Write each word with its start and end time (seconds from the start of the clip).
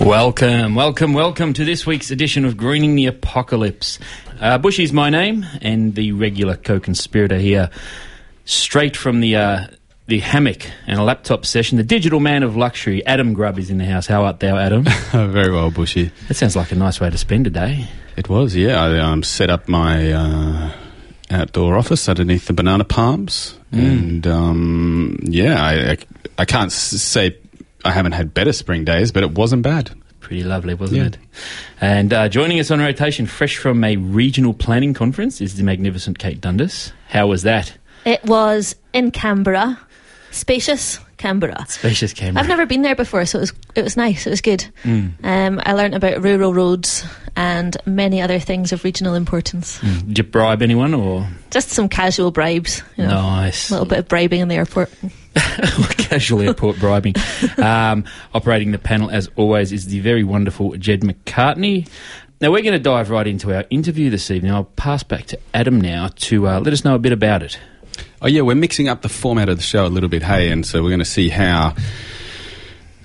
Welcome, 0.00 0.74
welcome, 0.76 1.12
welcome 1.12 1.52
to 1.54 1.64
this 1.64 1.84
week's 1.84 2.10
edition 2.10 2.44
of 2.44 2.56
Greening 2.56 2.94
the 2.94 3.06
Apocalypse. 3.06 3.98
Uh, 4.40 4.56
Bushy's 4.56 4.92
my 4.92 5.10
name, 5.10 5.44
and 5.60 5.94
the 5.96 6.12
regular 6.12 6.56
co-conspirator 6.56 7.36
here, 7.36 7.68
straight 8.44 8.96
from 8.96 9.20
the 9.20 9.36
uh, 9.36 9.66
the 10.06 10.20
hammock 10.20 10.70
and 10.86 10.98
a 10.98 11.02
laptop 11.02 11.44
session. 11.44 11.76
The 11.78 11.84
digital 11.84 12.20
man 12.20 12.42
of 12.42 12.56
luxury, 12.56 13.04
Adam 13.06 13.34
Grubb, 13.34 13.58
is 13.58 13.70
in 13.70 13.78
the 13.78 13.84
house. 13.84 14.06
How 14.06 14.24
art 14.24 14.40
thou, 14.40 14.56
Adam? 14.56 14.84
Very 15.12 15.52
well, 15.52 15.70
Bushy. 15.70 16.10
that 16.28 16.34
sounds 16.34 16.54
like 16.56 16.70
a 16.72 16.76
nice 16.76 17.00
way 17.00 17.10
to 17.10 17.18
spend 17.18 17.46
a 17.48 17.50
day. 17.50 17.86
It 18.16 18.28
was, 18.28 18.54
yeah. 18.56 18.82
I 18.82 18.98
um, 19.00 19.22
set 19.24 19.50
up 19.50 19.68
my 19.68 20.12
uh, 20.12 20.72
outdoor 21.30 21.76
office 21.76 22.08
underneath 22.08 22.46
the 22.46 22.52
banana 22.54 22.84
palms, 22.84 23.58
and 23.72 24.26
um, 24.26 25.18
yeah, 25.22 25.62
I, 25.62 25.90
I, 25.90 25.96
I 26.38 26.44
can't 26.44 26.72
say 26.72 27.36
I 27.88 27.92
haven't 27.92 28.12
had 28.12 28.34
better 28.34 28.52
spring 28.52 28.84
days, 28.84 29.10
but 29.12 29.22
it 29.22 29.32
wasn't 29.32 29.62
bad. 29.62 29.90
Pretty 30.20 30.44
lovely, 30.44 30.74
wasn't 30.74 30.98
Yeah. 30.98 31.06
it? 31.06 31.18
And 31.80 32.12
uh, 32.12 32.28
joining 32.28 32.60
us 32.60 32.70
on 32.70 32.80
rotation, 32.80 33.24
fresh 33.26 33.56
from 33.56 33.82
a 33.82 33.96
regional 33.96 34.52
planning 34.52 34.92
conference, 34.92 35.40
is 35.40 35.56
the 35.56 35.62
magnificent 35.62 36.18
Kate 36.18 36.40
Dundas. 36.40 36.92
How 37.08 37.28
was 37.28 37.44
that? 37.44 37.76
It 38.04 38.22
was 38.24 38.76
in 38.92 39.10
Canberra, 39.10 39.78
spacious 40.30 41.00
Canberra. 41.18 41.66
Spacious 41.68 42.12
Canberra. 42.12 42.42
I've 42.42 42.48
never 42.48 42.64
been 42.64 42.82
there 42.82 42.96
before, 42.96 43.26
so 43.26 43.38
it 43.38 43.42
was 43.42 43.52
it 43.74 43.82
was 43.82 43.96
nice. 43.96 44.26
It 44.26 44.30
was 44.30 44.40
good. 44.40 44.64
Um, 44.84 45.60
I 45.64 45.72
learnt 45.74 45.94
about 45.94 46.22
rural 46.22 46.54
roads 46.54 47.04
and 47.36 47.76
many 47.86 48.20
other 48.22 48.38
things 48.38 48.72
of 48.72 48.82
regional 48.84 49.14
importance. 49.14 49.78
Did 49.80 50.18
you 50.18 50.24
bribe 50.24 50.62
anyone 50.62 50.94
or 50.94 51.28
Just 51.50 51.70
some 51.70 51.88
casual 51.88 52.30
bribes. 52.30 52.82
You 52.96 53.04
know, 53.04 53.10
nice? 53.10 53.70
A 53.70 53.74
little 53.74 53.86
bit 53.86 53.98
of 53.98 54.08
bribing 54.08 54.40
in 54.40 54.48
the 54.48 54.56
airport. 54.56 54.90
casual 55.98 56.40
airport 56.40 56.78
bribing. 56.78 57.14
Um, 57.58 58.04
operating 58.34 58.72
the 58.72 58.78
panel, 58.78 59.10
as 59.10 59.28
always, 59.36 59.72
is 59.72 59.86
the 59.86 60.00
very 60.00 60.24
wonderful 60.24 60.76
Jed 60.76 61.02
McCartney. 61.02 61.88
Now, 62.40 62.52
we're 62.52 62.62
going 62.62 62.72
to 62.72 62.78
dive 62.78 63.10
right 63.10 63.26
into 63.26 63.52
our 63.54 63.64
interview 63.68 64.10
this 64.10 64.30
evening. 64.30 64.52
I'll 64.52 64.64
pass 64.64 65.02
back 65.02 65.26
to 65.26 65.38
Adam 65.52 65.80
now 65.80 66.08
to 66.16 66.48
uh, 66.48 66.60
let 66.60 66.72
us 66.72 66.84
know 66.84 66.94
a 66.94 66.98
bit 66.98 67.12
about 67.12 67.42
it. 67.42 67.58
Oh 68.20 68.26
yeah, 68.26 68.40
we're 68.40 68.56
mixing 68.56 68.88
up 68.88 69.02
the 69.02 69.08
format 69.08 69.48
of 69.48 69.58
the 69.58 69.62
show 69.62 69.86
a 69.86 69.88
little 69.88 70.08
bit, 70.08 70.24
hey, 70.24 70.50
and 70.50 70.66
so 70.66 70.82
we're 70.82 70.88
going 70.88 70.98
to 70.98 71.04
see 71.04 71.28
how 71.28 71.76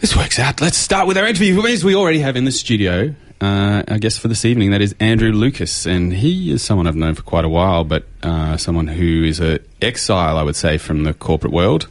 this 0.01 0.16
works 0.16 0.40
out. 0.40 0.59
Let's 0.59 0.78
start 0.78 1.07
with 1.07 1.19
our 1.19 1.28
interview. 1.28 1.62
Is 1.66 1.85
we 1.85 1.96
already 1.96 2.18
have 2.19 2.35
in 2.35 2.46
the 2.46 2.51
studio, 2.51 3.13
uh, 3.40 3.84
I 3.88 4.00
guess 4.00 4.18
for 4.18 4.28
this 4.28 4.44
evening, 4.44 4.72
that 4.72 4.81
is 4.81 4.96
Andrew 5.00 5.31
Lucas, 5.31 5.85
and 5.85 6.12
he 6.12 6.52
is 6.52 6.63
someone 6.63 6.88
I've 6.88 6.96
known 6.96 7.13
for 7.13 7.22
quite 7.22 7.46
a 7.46 7.50
while, 7.50 7.84
but 7.84 8.07
uh, 8.23 8.57
someone 8.57 8.88
who 8.88 9.23
is 9.23 9.40
a 9.40 9.59
exile, 9.84 10.35
I 10.35 10.41
would 10.41 10.56
say, 10.56 10.79
from 10.79 11.03
the 11.03 11.13
corporate 11.13 11.53
world. 11.53 11.88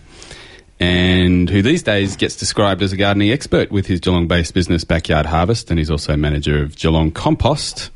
And 0.80 1.48
who 1.48 1.62
these 1.62 1.84
days 1.84 2.16
gets 2.16 2.34
described 2.34 2.82
as 2.82 2.92
a 2.92 2.96
gardening 2.96 3.30
expert 3.30 3.70
with 3.70 3.86
his 3.86 4.00
Geelong 4.00 4.26
based 4.26 4.52
business 4.52 4.82
Backyard 4.82 5.26
Harvest, 5.26 5.70
and 5.70 5.78
he's 5.78 5.92
also 5.92 6.16
manager 6.16 6.60
of 6.60 6.74
Geelong 6.74 7.12
Compost. 7.12 7.90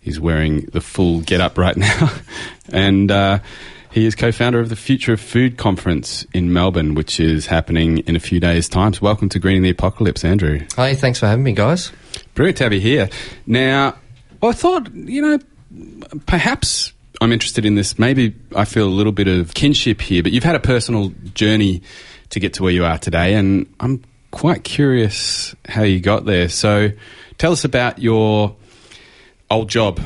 He's 0.00 0.18
wearing 0.18 0.62
the 0.72 0.80
full 0.80 1.20
get 1.20 1.40
up 1.40 1.58
right 1.58 1.76
now. 1.76 2.12
and 2.72 3.12
uh, 3.12 3.38
he 3.94 4.06
is 4.06 4.16
co 4.16 4.32
founder 4.32 4.58
of 4.58 4.70
the 4.70 4.76
Future 4.76 5.12
of 5.12 5.20
Food 5.20 5.56
Conference 5.56 6.26
in 6.34 6.52
Melbourne, 6.52 6.94
which 6.94 7.20
is 7.20 7.46
happening 7.46 7.98
in 7.98 8.16
a 8.16 8.20
few 8.20 8.40
days' 8.40 8.68
time. 8.68 8.92
So, 8.92 8.98
welcome 9.02 9.28
to 9.28 9.38
Greening 9.38 9.62
the 9.62 9.70
Apocalypse, 9.70 10.24
Andrew. 10.24 10.66
Hi, 10.74 10.96
thanks 10.96 11.20
for 11.20 11.28
having 11.28 11.44
me, 11.44 11.52
guys. 11.52 11.92
Brilliant 12.34 12.58
to 12.58 12.64
have 12.64 12.72
you 12.72 12.80
here. 12.80 13.08
Now, 13.46 13.94
I 14.42 14.50
thought, 14.50 14.92
you 14.92 15.22
know, 15.22 15.38
perhaps 16.26 16.92
I'm 17.20 17.30
interested 17.30 17.64
in 17.64 17.76
this. 17.76 17.96
Maybe 17.96 18.34
I 18.56 18.64
feel 18.64 18.88
a 18.88 18.90
little 18.90 19.12
bit 19.12 19.28
of 19.28 19.54
kinship 19.54 20.00
here, 20.00 20.24
but 20.24 20.32
you've 20.32 20.42
had 20.42 20.56
a 20.56 20.60
personal 20.60 21.12
journey 21.32 21.82
to 22.30 22.40
get 22.40 22.54
to 22.54 22.64
where 22.64 22.72
you 22.72 22.84
are 22.84 22.98
today, 22.98 23.34
and 23.34 23.72
I'm 23.78 24.02
quite 24.32 24.64
curious 24.64 25.54
how 25.68 25.82
you 25.82 26.00
got 26.00 26.24
there. 26.24 26.48
So, 26.48 26.90
tell 27.38 27.52
us 27.52 27.64
about 27.64 28.00
your 28.00 28.56
old 29.48 29.68
job 29.68 30.00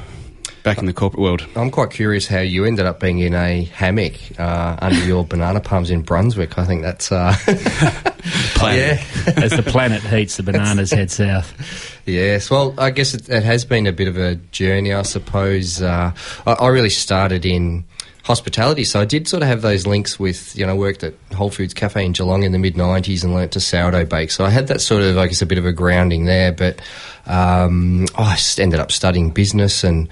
back 0.62 0.78
in 0.78 0.86
the 0.86 0.92
corporate 0.92 1.22
world. 1.22 1.46
I'm 1.56 1.70
quite 1.70 1.90
curious 1.90 2.26
how 2.26 2.40
you 2.40 2.64
ended 2.64 2.86
up 2.86 3.00
being 3.00 3.18
in 3.18 3.34
a 3.34 3.64
hammock 3.64 4.14
uh, 4.38 4.76
under 4.80 5.04
your 5.04 5.24
banana 5.24 5.60
palms 5.60 5.90
in 5.90 6.02
Brunswick. 6.02 6.58
I 6.58 6.64
think 6.64 6.82
that's 6.82 7.10
uh, 7.12 7.34
Planet. 8.54 9.00
Yeah. 9.00 9.32
As 9.36 9.52
the 9.52 9.62
planet 9.62 10.02
heats, 10.02 10.36
the 10.36 10.42
bananas 10.42 10.90
head 10.90 11.10
south. 11.10 12.00
yes. 12.06 12.50
Well, 12.50 12.74
I 12.78 12.90
guess 12.90 13.14
it, 13.14 13.28
it 13.28 13.42
has 13.42 13.64
been 13.64 13.86
a 13.86 13.92
bit 13.92 14.08
of 14.08 14.16
a 14.16 14.34
journey, 14.36 14.92
I 14.92 15.02
suppose. 15.02 15.80
Uh, 15.80 16.12
I, 16.46 16.52
I 16.52 16.68
really 16.68 16.90
started 16.90 17.46
in 17.46 17.84
hospitality, 18.24 18.84
so 18.84 19.00
I 19.00 19.04
did 19.04 19.28
sort 19.28 19.42
of 19.42 19.48
have 19.48 19.62
those 19.62 19.86
links 19.86 20.18
with 20.18 20.56
you 20.56 20.66
know 20.66 20.76
worked 20.76 21.02
at 21.04 21.14
Whole 21.34 21.50
Foods 21.50 21.72
Cafe 21.72 22.04
in 22.04 22.12
Geelong 22.12 22.42
in 22.42 22.52
the 22.52 22.58
mid 22.58 22.74
'90s 22.74 23.24
and 23.24 23.34
learnt 23.34 23.52
to 23.52 23.60
sourdough 23.60 24.06
bake. 24.06 24.30
So 24.30 24.44
I 24.44 24.50
had 24.50 24.66
that 24.68 24.80
sort 24.80 25.02
of 25.02 25.16
I 25.16 25.26
guess 25.26 25.40
a 25.40 25.46
bit 25.46 25.58
of 25.58 25.64
a 25.64 25.72
grounding 25.72 26.24
there, 26.24 26.52
but 26.52 26.80
um, 27.26 28.06
I 28.16 28.34
just 28.34 28.60
ended 28.60 28.80
up 28.80 28.92
studying 28.92 29.30
business 29.30 29.84
and. 29.84 30.08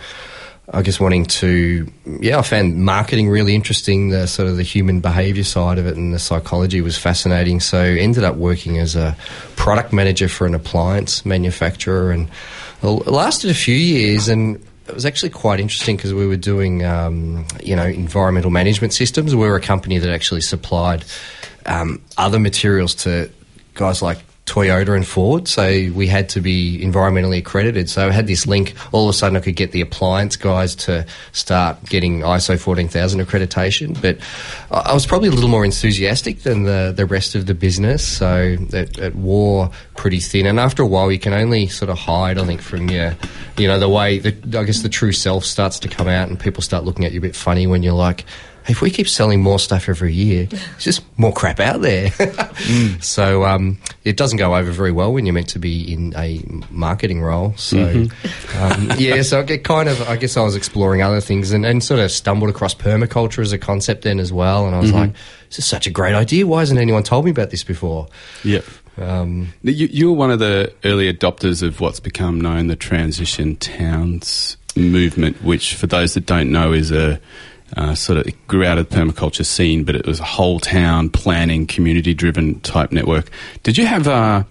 I 0.72 0.82
guess 0.82 0.98
wanting 0.98 1.26
to, 1.26 1.86
yeah, 2.20 2.38
I 2.38 2.42
found 2.42 2.84
marketing 2.84 3.28
really 3.28 3.54
interesting. 3.54 4.08
The 4.08 4.26
sort 4.26 4.48
of 4.48 4.56
the 4.56 4.64
human 4.64 5.00
behaviour 5.00 5.44
side 5.44 5.78
of 5.78 5.86
it 5.86 5.96
and 5.96 6.12
the 6.12 6.18
psychology 6.18 6.80
was 6.80 6.98
fascinating. 6.98 7.60
So 7.60 7.78
ended 7.78 8.24
up 8.24 8.34
working 8.34 8.78
as 8.78 8.96
a 8.96 9.16
product 9.54 9.92
manager 9.92 10.28
for 10.28 10.44
an 10.44 10.54
appliance 10.54 11.24
manufacturer, 11.24 12.10
and 12.10 12.28
lasted 12.82 13.50
a 13.50 13.54
few 13.54 13.76
years. 13.76 14.28
And 14.28 14.56
it 14.88 14.94
was 14.94 15.06
actually 15.06 15.30
quite 15.30 15.60
interesting 15.60 15.96
because 15.96 16.12
we 16.12 16.26
were 16.26 16.36
doing, 16.36 16.84
um, 16.84 17.46
you 17.62 17.76
know, 17.76 17.86
environmental 17.86 18.50
management 18.50 18.92
systems. 18.92 19.36
We 19.36 19.46
were 19.46 19.56
a 19.56 19.60
company 19.60 19.98
that 19.98 20.10
actually 20.10 20.40
supplied 20.40 21.04
um, 21.66 22.02
other 22.18 22.40
materials 22.40 22.94
to 22.96 23.30
guys 23.74 24.02
like 24.02 24.18
Toyota 24.46 24.94
and 24.94 25.06
Ford, 25.06 25.48
so 25.48 25.90
we 25.92 26.06
had 26.06 26.28
to 26.30 26.40
be 26.40 26.78
environmentally 26.78 27.38
accredited. 27.38 27.90
So 27.90 28.08
I 28.08 28.12
had 28.12 28.28
this 28.28 28.46
link. 28.46 28.74
All 28.92 29.08
of 29.08 29.10
a 29.10 29.12
sudden, 29.12 29.36
I 29.36 29.40
could 29.40 29.56
get 29.56 29.72
the 29.72 29.80
appliance 29.80 30.36
guys 30.36 30.76
to 30.76 31.04
start 31.32 31.84
getting 31.84 32.20
ISO 32.20 32.58
14000 32.58 33.20
accreditation. 33.20 34.00
But 34.00 34.18
I 34.70 34.94
was 34.94 35.04
probably 35.04 35.28
a 35.28 35.32
little 35.32 35.50
more 35.50 35.64
enthusiastic 35.64 36.42
than 36.42 36.62
the, 36.62 36.94
the 36.96 37.06
rest 37.06 37.34
of 37.34 37.46
the 37.46 37.54
business, 37.54 38.06
so 38.06 38.56
it, 38.72 38.96
it 38.98 39.16
wore 39.16 39.70
pretty 39.96 40.20
thin. 40.20 40.46
And 40.46 40.60
after 40.60 40.82
a 40.82 40.86
while, 40.86 41.10
you 41.10 41.18
can 41.18 41.32
only 41.32 41.66
sort 41.66 41.90
of 41.90 41.98
hide, 41.98 42.38
I 42.38 42.44
think, 42.44 42.62
from 42.62 42.88
your, 42.88 43.16
you 43.58 43.66
know, 43.66 43.80
the 43.80 43.88
way, 43.88 44.20
the, 44.20 44.58
I 44.58 44.62
guess 44.62 44.82
the 44.82 44.88
true 44.88 45.12
self 45.12 45.44
starts 45.44 45.80
to 45.80 45.88
come 45.88 46.06
out 46.06 46.28
and 46.28 46.38
people 46.38 46.62
start 46.62 46.84
looking 46.84 47.04
at 47.04 47.12
you 47.12 47.18
a 47.18 47.22
bit 47.22 47.34
funny 47.34 47.66
when 47.66 47.82
you're 47.82 47.94
like, 47.94 48.24
if 48.68 48.82
we 48.82 48.90
keep 48.90 49.08
selling 49.08 49.42
more 49.42 49.58
stuff 49.58 49.88
every 49.88 50.12
year, 50.12 50.48
it's 50.50 50.84
just 50.84 51.02
more 51.18 51.32
crap 51.32 51.60
out 51.60 51.80
there. 51.80 52.10
So 53.00 53.44
um, 53.44 53.78
it 54.04 54.16
doesn't 54.16 54.38
go 54.38 54.56
over 54.56 54.70
very 54.72 54.90
well 54.90 55.12
when 55.12 55.26
you're 55.26 55.34
meant 55.34 55.50
to 55.50 55.58
be 55.58 55.92
in 55.92 56.14
a 56.16 56.42
marketing 56.70 57.22
role. 57.22 57.54
So 57.56 58.06
um, 58.58 58.92
yeah, 58.98 59.22
so 59.22 59.40
I 59.40 59.42
get 59.42 59.62
kind 59.62 59.88
of, 59.88 60.00
I 60.08 60.16
guess 60.16 60.36
I 60.36 60.42
was 60.42 60.56
exploring 60.56 61.02
other 61.02 61.20
things 61.20 61.52
and, 61.52 61.64
and 61.64 61.82
sort 61.84 62.00
of 62.00 62.10
stumbled 62.10 62.50
across 62.50 62.74
permaculture 62.74 63.40
as 63.42 63.52
a 63.52 63.58
concept 63.58 64.02
then 64.02 64.18
as 64.18 64.32
well. 64.32 64.66
And 64.66 64.74
I 64.74 64.80
was 64.80 64.92
like, 64.92 65.12
this 65.48 65.58
is 65.60 65.66
such 65.66 65.86
a 65.86 65.90
great 65.90 66.14
idea. 66.14 66.46
Why 66.46 66.60
hasn't 66.60 66.80
anyone 66.80 67.02
told 67.02 67.24
me 67.24 67.30
about 67.30 67.50
this 67.50 67.62
before? 67.62 68.08
Yep. 68.42 68.64
Um, 68.98 69.52
You, 69.62 69.86
you 69.86 70.10
were 70.10 70.16
one 70.16 70.30
of 70.30 70.38
the 70.38 70.72
early 70.84 71.12
adopters 71.12 71.62
of 71.62 71.80
what's 71.80 72.00
become 72.00 72.40
known 72.40 72.66
the 72.68 72.76
transition 72.76 73.56
towns 73.56 74.56
movement, 74.74 75.42
which, 75.42 75.74
for 75.74 75.86
those 75.86 76.14
that 76.14 76.26
don't 76.26 76.50
know, 76.50 76.72
is 76.72 76.90
a 76.90 77.20
uh, 77.76 77.94
sort 77.94 78.18
of 78.18 78.26
it 78.26 78.46
grew 78.46 78.64
out 78.64 78.78
of 78.78 78.88
the 78.88 78.96
permaculture 78.96 79.44
scene, 79.44 79.84
but 79.84 79.94
it 79.94 80.06
was 80.06 80.20
a 80.20 80.24
whole 80.24 80.60
town 80.60 81.10
planning, 81.10 81.66
community 81.66 82.14
driven 82.14 82.60
type 82.60 82.92
network. 82.92 83.30
Did 83.62 83.76
you 83.76 83.86
have 83.86 84.06
uh, 84.06 84.44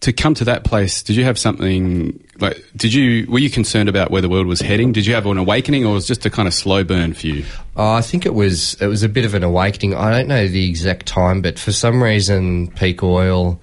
to 0.00 0.12
come 0.12 0.34
to 0.34 0.44
that 0.44 0.64
place, 0.64 1.02
did 1.02 1.16
you 1.16 1.24
have 1.24 1.38
something 1.38 2.22
like? 2.38 2.64
Did 2.74 2.94
you 2.94 3.26
were 3.30 3.38
you 3.38 3.50
concerned 3.50 3.88
about 3.88 4.10
where 4.10 4.22
the 4.22 4.28
world 4.28 4.46
was 4.46 4.60
heading? 4.60 4.92
Did 4.92 5.06
you 5.06 5.14
have 5.14 5.26
an 5.26 5.38
awakening, 5.38 5.84
or 5.84 5.94
was 5.94 6.04
it 6.04 6.08
just 6.08 6.26
a 6.26 6.30
kind 6.30 6.48
of 6.48 6.54
slow 6.54 6.84
burn 6.84 7.12
for 7.12 7.26
you? 7.26 7.44
Oh, 7.76 7.92
I 7.92 8.00
think 8.00 8.24
it 8.24 8.34
was 8.34 8.74
it 8.80 8.86
was 8.86 9.02
a 9.02 9.08
bit 9.08 9.24
of 9.24 9.34
an 9.34 9.44
awakening. 9.44 9.94
I 9.94 10.10
don't 10.10 10.28
know 10.28 10.48
the 10.48 10.68
exact 10.68 11.06
time, 11.06 11.42
but 11.42 11.58
for 11.58 11.72
some 11.72 12.02
reason, 12.02 12.68
peak 12.68 13.02
oil 13.02 13.60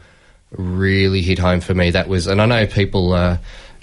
really 0.51 1.21
hit 1.21 1.39
home 1.39 1.59
for 1.59 1.73
me. 1.73 1.91
That 1.91 2.07
was, 2.07 2.27
and 2.27 2.41
I 2.41 2.45
know 2.45 2.67
people. 2.67 3.13
Uh, 3.13 3.37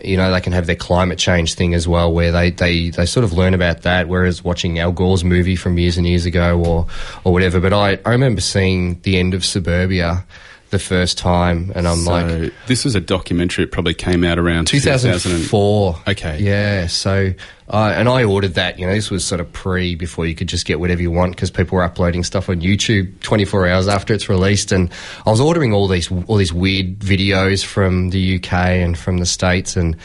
you 0.05 0.17
know, 0.17 0.31
they 0.31 0.41
can 0.41 0.53
have 0.53 0.67
their 0.67 0.77
climate 0.77 1.19
change 1.19 1.55
thing 1.55 1.75
as 1.75 1.89
well, 1.89 2.13
where 2.13 2.33
they, 2.33 2.51
they, 2.51 2.91
they 2.91 3.07
sort 3.07 3.25
of 3.25 3.33
learn 3.33 3.55
about 3.55 3.83
that, 3.83 4.09
whereas 4.09 4.45
watching 4.45 4.79
Al 4.79 4.93
Gore's 4.93 5.25
movie 5.25 5.57
from 5.57 5.79
years 5.79 5.97
and 5.99 6.07
years 6.07 6.27
ago 6.27 6.63
or, 6.65 6.87
or 7.25 7.33
whatever. 7.33 7.61
But 7.61 7.73
I, 7.73 7.99
I 8.05 8.11
remember 8.11 8.41
seeing 8.41 9.01
the 9.03 9.19
end 9.19 9.35
of 9.35 9.45
Suburbia 9.45 10.25
the 10.71 10.79
first 10.79 11.19
time, 11.19 11.73
and 11.75 11.87
I'm 11.87 11.99
so 11.99 12.11
like, 12.11 12.53
this 12.67 12.85
was 12.85 12.95
a 12.95 13.01
documentary. 13.01 13.65
It 13.65 13.73
probably 13.73 13.95
came 13.95 14.25
out 14.25 14.39
around 14.39 14.67
2004. 14.67 15.97
Okay. 16.09 16.41
Yeah. 16.41 16.87
So, 16.87 17.33
uh, 17.69 17.93
and 17.97 18.09
I 18.09 18.25
ordered 18.25 18.55
that. 18.55 18.79
You 18.79 18.87
know, 18.87 18.95
this 18.95 19.11
was 19.11 19.25
sort 19.25 19.41
of 19.41 19.53
pre 19.53 19.95
before 19.95 20.27
you 20.27 20.35
could 20.35 20.49
just 20.49 20.67
get 20.67 20.81
whatever 20.81 21.01
you 21.01 21.11
want 21.11 21.33
because 21.37 21.51
people 21.51 21.77
were 21.77 21.85
uploading 21.85 22.25
stuff 22.25 22.49
on 22.49 22.61
YouTube 22.61 23.21
24 23.21 23.69
hours 23.69 23.89
after 23.89 24.15
it's 24.15 24.29
released. 24.29 24.73
And 24.73 24.91
I 25.27 25.31
was 25.31 25.41
ordering 25.41 25.73
all 25.73 25.87
these 25.87 26.11
all 26.11 26.37
these 26.37 26.53
weird 26.53 26.99
videos 26.99 27.65
from 27.65 28.11
the 28.11 28.37
UK 28.37 28.53
and 28.53 28.99
from 28.99 29.19
the 29.19 29.27
states 29.27 29.77
and. 29.77 29.97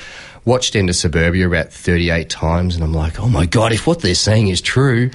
Watched 0.45 0.75
End 0.75 0.89
of 0.89 0.95
Suburbia 0.95 1.45
about 1.45 1.71
38 1.71 2.29
times, 2.29 2.73
and 2.73 2.83
I'm 2.83 2.94
like, 2.94 3.19
oh 3.19 3.27
my 3.27 3.45
god, 3.45 3.71
if 3.71 3.85
what 3.85 4.00
they're 4.00 4.15
saying 4.15 4.47
is 4.47 4.61
true, 4.61 5.11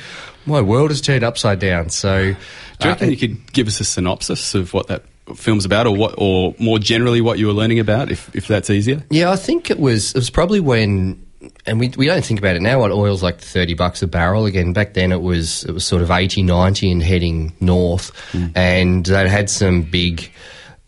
my 0.47 0.61
world 0.61 0.91
has 0.91 1.01
turned 1.01 1.25
upside 1.25 1.59
down. 1.59 1.89
So, 1.89 2.35
Do 2.35 2.37
you 2.83 2.91
reckon 2.91 3.11
you 3.11 3.17
could 3.17 3.53
give 3.53 3.67
us 3.67 3.81
a 3.81 3.85
synopsis 3.85 4.55
of 4.55 4.73
what 4.75 4.89
that 4.89 5.03
film's 5.35 5.65
about, 5.65 5.87
or 5.87 5.97
what, 5.97 6.15
or 6.19 6.55
more 6.59 6.79
generally 6.79 7.21
what 7.21 7.39
you 7.39 7.47
were 7.47 7.53
learning 7.53 7.79
about, 7.79 8.11
if 8.11 8.35
if 8.35 8.47
that's 8.47 8.71
easier? 8.71 9.03
Yeah, 9.11 9.31
I 9.31 9.37
think 9.37 9.71
it 9.71 9.79
was. 9.79 10.11
It 10.15 10.19
was 10.19 10.31
probably 10.31 10.61
when, 10.61 11.25
and 11.67 11.81
we 11.81 11.93
we 11.97 12.07
don't 12.07 12.25
think 12.25 12.39
about 12.41 12.57
it 12.57 12.63
now. 12.63 12.81
What 12.81 12.93
oil's 12.93 13.23
like 13.23 13.41
thirty 13.41 13.75
bucks 13.75 14.03
a 14.03 14.07
barrel 14.07 14.47
again. 14.47 14.73
Back 14.73 14.95
then, 14.95 15.13
it 15.13 15.23
was 15.23 15.65
it 15.65 15.73
was 15.73 15.85
sort 15.85 16.03
of 16.03 16.11
80, 16.11 16.43
90 16.43 16.93
and 16.93 17.03
heading 17.03 17.53
north, 17.61 18.11
hmm. 18.33 18.47
and 18.55 19.07
they 19.07 19.29
had 19.29 19.51
some 19.51 19.83
big. 19.83 20.31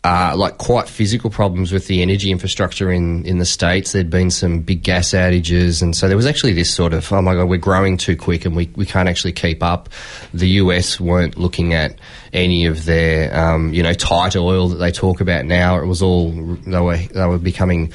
Uh, 0.07 0.33
like 0.37 0.57
quite 0.57 0.87
physical 0.87 1.29
problems 1.29 1.73
with 1.73 1.87
the 1.87 2.01
energy 2.01 2.31
infrastructure 2.31 2.89
in, 2.89 3.25
in 3.25 3.39
the 3.39 3.45
states. 3.45 3.91
There'd 3.91 4.09
been 4.09 4.31
some 4.31 4.61
big 4.61 4.81
gas 4.81 5.09
outages, 5.09 5.81
and 5.81 5.93
so 5.93 6.07
there 6.07 6.15
was 6.15 6.25
actually 6.25 6.53
this 6.53 6.73
sort 6.73 6.93
of 6.93 7.11
oh 7.11 7.21
my 7.21 7.33
god, 7.33 7.49
we're 7.49 7.57
growing 7.57 7.97
too 7.97 8.15
quick 8.15 8.45
and 8.45 8.55
we, 8.55 8.69
we 8.77 8.85
can't 8.85 9.09
actually 9.09 9.33
keep 9.33 9.61
up. 9.61 9.89
The 10.33 10.47
US 10.61 10.97
weren't 10.97 11.37
looking 11.37 11.73
at 11.73 11.99
any 12.31 12.67
of 12.67 12.85
their 12.85 13.37
um, 13.37 13.73
you 13.73 13.83
know 13.83 13.91
tight 13.91 14.37
oil 14.37 14.69
that 14.69 14.77
they 14.77 14.93
talk 14.93 15.19
about 15.19 15.43
now. 15.43 15.77
It 15.77 15.87
was 15.87 16.01
all 16.01 16.31
they 16.31 16.79
were 16.79 16.95
they 16.95 17.25
were 17.25 17.37
becoming 17.37 17.91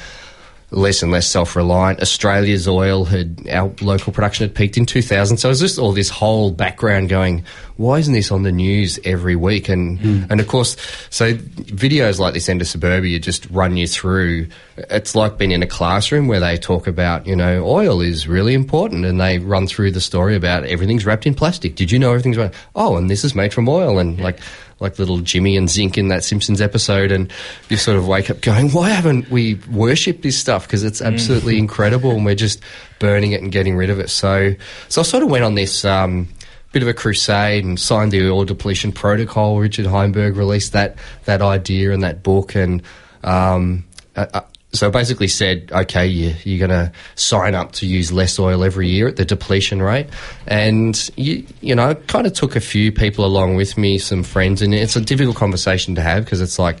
less 0.73 1.01
and 1.01 1.11
less 1.11 1.27
self-reliant. 1.27 2.01
Australia's 2.01 2.67
oil 2.67 3.05
had 3.05 3.47
our 3.49 3.71
local 3.81 4.11
production 4.11 4.47
had 4.47 4.55
peaked 4.55 4.77
in 4.77 4.85
2000. 4.85 5.37
So 5.37 5.47
it 5.47 5.51
was 5.51 5.59
just 5.59 5.79
all 5.79 5.91
this 5.91 6.09
whole 6.09 6.51
background 6.51 7.09
going. 7.09 7.43
Why 7.77 7.97
isn't 7.99 8.13
this 8.13 8.31
on 8.31 8.43
the 8.43 8.51
news 8.51 8.99
every 9.03 9.35
week? 9.35 9.69
And 9.69 9.99
hmm. 9.99 10.23
and 10.29 10.39
of 10.39 10.47
course, 10.47 10.77
so 11.09 11.33
videos 11.33 12.19
like 12.19 12.33
this 12.33 12.47
end 12.47 12.61
of 12.61 12.67
suburbia 12.67 13.19
just 13.19 13.49
run 13.49 13.77
you 13.77 13.87
through. 13.87 14.47
It's 14.77 15.15
like 15.15 15.37
being 15.37 15.51
in 15.51 15.63
a 15.63 15.67
classroom 15.67 16.27
where 16.27 16.39
they 16.39 16.57
talk 16.57 16.87
about 16.87 17.25
you 17.25 17.35
know 17.35 17.65
oil 17.65 18.01
is 18.01 18.27
really 18.27 18.53
important, 18.53 19.05
and 19.05 19.19
they 19.19 19.39
run 19.39 19.65
through 19.65 19.91
the 19.91 20.01
story 20.01 20.35
about 20.35 20.65
everything's 20.65 21.05
wrapped 21.05 21.25
in 21.25 21.33
plastic. 21.33 21.75
Did 21.75 21.91
you 21.91 21.97
know 21.97 22.09
everything's 22.09 22.37
wrapped? 22.37 22.55
Oh, 22.75 22.95
and 22.95 23.09
this 23.09 23.23
is 23.23 23.33
made 23.33 23.53
from 23.53 23.67
oil, 23.67 23.97
and 23.97 24.19
like 24.19 24.39
like 24.79 24.99
little 24.99 25.19
Jimmy 25.19 25.57
and 25.57 25.69
Zinc 25.69 25.97
in 25.97 26.07
that 26.09 26.23
Simpsons 26.23 26.61
episode, 26.61 27.11
and 27.11 27.31
you 27.69 27.77
sort 27.77 27.97
of 27.97 28.07
wake 28.07 28.29
up 28.29 28.41
going, 28.41 28.71
why 28.71 28.89
haven't 28.89 29.29
we 29.29 29.55
worshipped 29.71 30.21
this 30.21 30.37
stuff? 30.37 30.67
Because 30.67 30.83
it's 30.83 31.01
absolutely 31.01 31.57
incredible, 31.65 32.11
and 32.11 32.25
we're 32.25 32.35
just 32.35 32.59
burning 32.99 33.31
it 33.31 33.41
and 33.41 33.51
getting 33.51 33.75
rid 33.75 33.89
of 33.89 33.99
it. 33.99 34.09
So, 34.09 34.53
so 34.89 35.01
I 35.01 35.03
sort 35.03 35.23
of 35.23 35.29
went 35.29 35.43
on 35.43 35.55
this. 35.55 35.85
Um, 35.85 36.27
Bit 36.71 36.81
of 36.81 36.89
a 36.89 36.93
crusade 36.95 37.63
and 37.63 37.79
signed 37.79 38.11
the 38.11 38.27
oil 38.31 38.45
depletion 38.45 38.91
protocol. 38.91 39.59
Richard 39.59 39.85
Heinberg 39.85 40.35
released 40.35 40.73
that 40.73 40.95
that 41.25 41.39
idea 41.39 41.91
and 41.91 42.01
that 42.01 42.23
book, 42.23 42.55
and 42.55 42.81
um, 43.23 43.85
uh, 44.15 44.41
so 44.73 44.89
basically 44.89 45.27
said, 45.27 45.69
okay, 45.71 46.05
you, 46.05 46.33
you're 46.43 46.67
going 46.67 46.85
to 46.85 46.91
sign 47.15 47.53
up 47.53 47.73
to 47.73 47.85
use 47.85 48.11
less 48.11 48.39
oil 48.39 48.63
every 48.63 48.87
year 48.87 49.07
at 49.07 49.17
the 49.17 49.25
depletion 49.25 49.81
rate. 49.81 50.07
And, 50.47 51.09
you, 51.15 51.45
you 51.61 51.75
know, 51.75 51.93
kind 51.95 52.25
of 52.25 52.33
took 52.33 52.55
a 52.55 52.59
few 52.59 52.91
people 52.91 53.23
along 53.23 53.55
with 53.55 53.77
me, 53.77 53.99
some 53.99 54.23
friends, 54.23 54.61
and 54.61 54.73
it's 54.73 54.95
a 54.95 55.01
difficult 55.01 55.35
conversation 55.35 55.93
to 55.95 56.01
have 56.01 56.25
because 56.25 56.41
it's 56.41 56.57
like, 56.57 56.79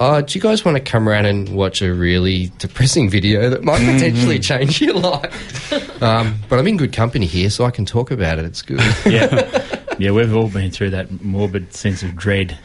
oh, 0.00 0.20
do 0.20 0.38
you 0.38 0.42
guys 0.42 0.64
want 0.64 0.76
to 0.76 0.82
come 0.82 1.08
around 1.08 1.26
and 1.26 1.48
watch 1.54 1.80
a 1.80 1.94
really 1.94 2.52
depressing 2.58 3.08
video 3.08 3.48
that 3.48 3.64
might 3.64 3.78
potentially 3.78 4.38
change 4.38 4.82
your 4.82 4.94
life? 4.94 6.02
um, 6.02 6.38
but 6.48 6.58
I'm 6.58 6.66
in 6.66 6.76
good 6.76 6.92
company 6.92 7.26
here, 7.26 7.48
so 7.48 7.64
I 7.64 7.70
can 7.70 7.86
talk 7.86 8.10
about 8.10 8.38
it. 8.38 8.44
It's 8.44 8.62
good. 8.62 8.80
yeah, 9.06 9.76
yeah, 9.98 10.10
we've 10.10 10.34
all 10.34 10.48
been 10.48 10.70
through 10.70 10.90
that 10.90 11.22
morbid 11.22 11.72
sense 11.72 12.02
of 12.02 12.16
dread, 12.16 12.58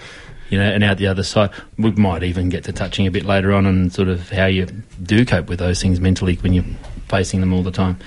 you 0.49 0.57
know, 0.57 0.65
and 0.65 0.83
out 0.83 0.97
the 0.97 1.07
other 1.07 1.23
side. 1.23 1.51
We 1.77 1.91
might 1.91 2.23
even 2.23 2.49
get 2.49 2.63
to 2.65 2.73
touching 2.73 3.07
a 3.07 3.11
bit 3.11 3.25
later 3.25 3.53
on 3.53 3.65
on 3.65 3.89
sort 3.89 4.07
of 4.07 4.29
how 4.29 4.45
you 4.45 4.65
do 5.01 5.25
cope 5.25 5.47
with 5.47 5.59
those 5.59 5.81
things 5.81 5.99
mentally 5.99 6.35
when 6.35 6.53
you're 6.53 6.65
facing 7.07 7.39
them 7.39 7.53
all 7.53 7.63
the 7.63 7.71
time. 7.71 7.97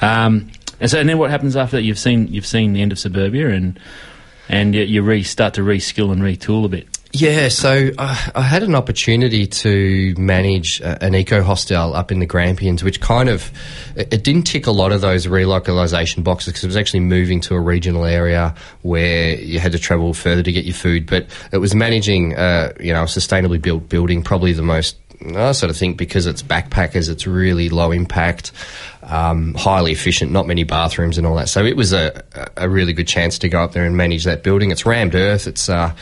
Um, 0.00 0.50
and 0.80 0.90
so, 0.90 0.98
and 0.98 1.08
then 1.08 1.18
what 1.18 1.30
happens 1.30 1.56
after 1.56 1.76
that? 1.76 1.82
You've 1.82 1.98
seen 1.98 2.28
you've 2.28 2.46
seen 2.46 2.74
the 2.74 2.82
end 2.82 2.92
of 2.92 2.98
suburbia, 2.98 3.48
and 3.50 3.78
and 4.48 4.74
you, 4.74 4.82
you 4.82 5.02
re 5.02 5.22
start 5.22 5.54
to 5.54 5.62
reskill 5.62 6.12
and 6.12 6.22
retool 6.22 6.64
a 6.64 6.68
bit. 6.68 6.95
Yeah, 7.18 7.48
so 7.48 7.92
uh, 7.96 8.16
I 8.34 8.42
had 8.42 8.62
an 8.62 8.74
opportunity 8.74 9.46
to 9.46 10.14
manage 10.18 10.82
an 10.82 11.14
eco 11.14 11.42
hostel 11.42 11.94
up 11.94 12.12
in 12.12 12.18
the 12.18 12.26
Grampians, 12.26 12.84
which 12.84 13.00
kind 13.00 13.30
of 13.30 13.50
it, 13.96 14.12
it 14.12 14.22
didn't 14.22 14.42
tick 14.42 14.66
a 14.66 14.70
lot 14.70 14.92
of 14.92 15.00
those 15.00 15.26
relocalization 15.26 16.22
boxes 16.22 16.52
because 16.52 16.64
it 16.64 16.66
was 16.66 16.76
actually 16.76 17.00
moving 17.00 17.40
to 17.40 17.54
a 17.54 17.60
regional 17.60 18.04
area 18.04 18.54
where 18.82 19.34
you 19.36 19.58
had 19.58 19.72
to 19.72 19.78
travel 19.78 20.12
further 20.12 20.42
to 20.42 20.52
get 20.52 20.66
your 20.66 20.74
food. 20.74 21.06
But 21.06 21.26
it 21.52 21.56
was 21.56 21.74
managing, 21.74 22.36
uh, 22.36 22.74
you 22.78 22.92
know, 22.92 23.04
a 23.04 23.06
sustainably 23.06 23.62
built 23.62 23.88
building, 23.88 24.22
probably 24.22 24.52
the 24.52 24.60
most. 24.60 24.98
I 25.34 25.52
sort 25.52 25.70
of 25.70 25.76
think 25.78 25.96
because 25.96 26.26
it's 26.26 26.42
backpackers, 26.42 27.08
it's 27.08 27.26
really 27.26 27.70
low 27.70 27.92
impact, 27.92 28.52
um, 29.04 29.54
highly 29.54 29.92
efficient, 29.92 30.32
not 30.32 30.46
many 30.46 30.64
bathrooms 30.64 31.16
and 31.16 31.26
all 31.26 31.36
that. 31.36 31.48
So 31.48 31.64
it 31.64 31.78
was 31.78 31.94
a, 31.94 32.22
a 32.58 32.68
really 32.68 32.92
good 32.92 33.08
chance 33.08 33.38
to 33.38 33.48
go 33.48 33.62
up 33.62 33.72
there 33.72 33.86
and 33.86 33.96
manage 33.96 34.24
that 34.24 34.42
building. 34.42 34.70
It's 34.70 34.84
rammed 34.84 35.14
earth. 35.14 35.46
It's 35.46 35.70
uh, 35.70 35.94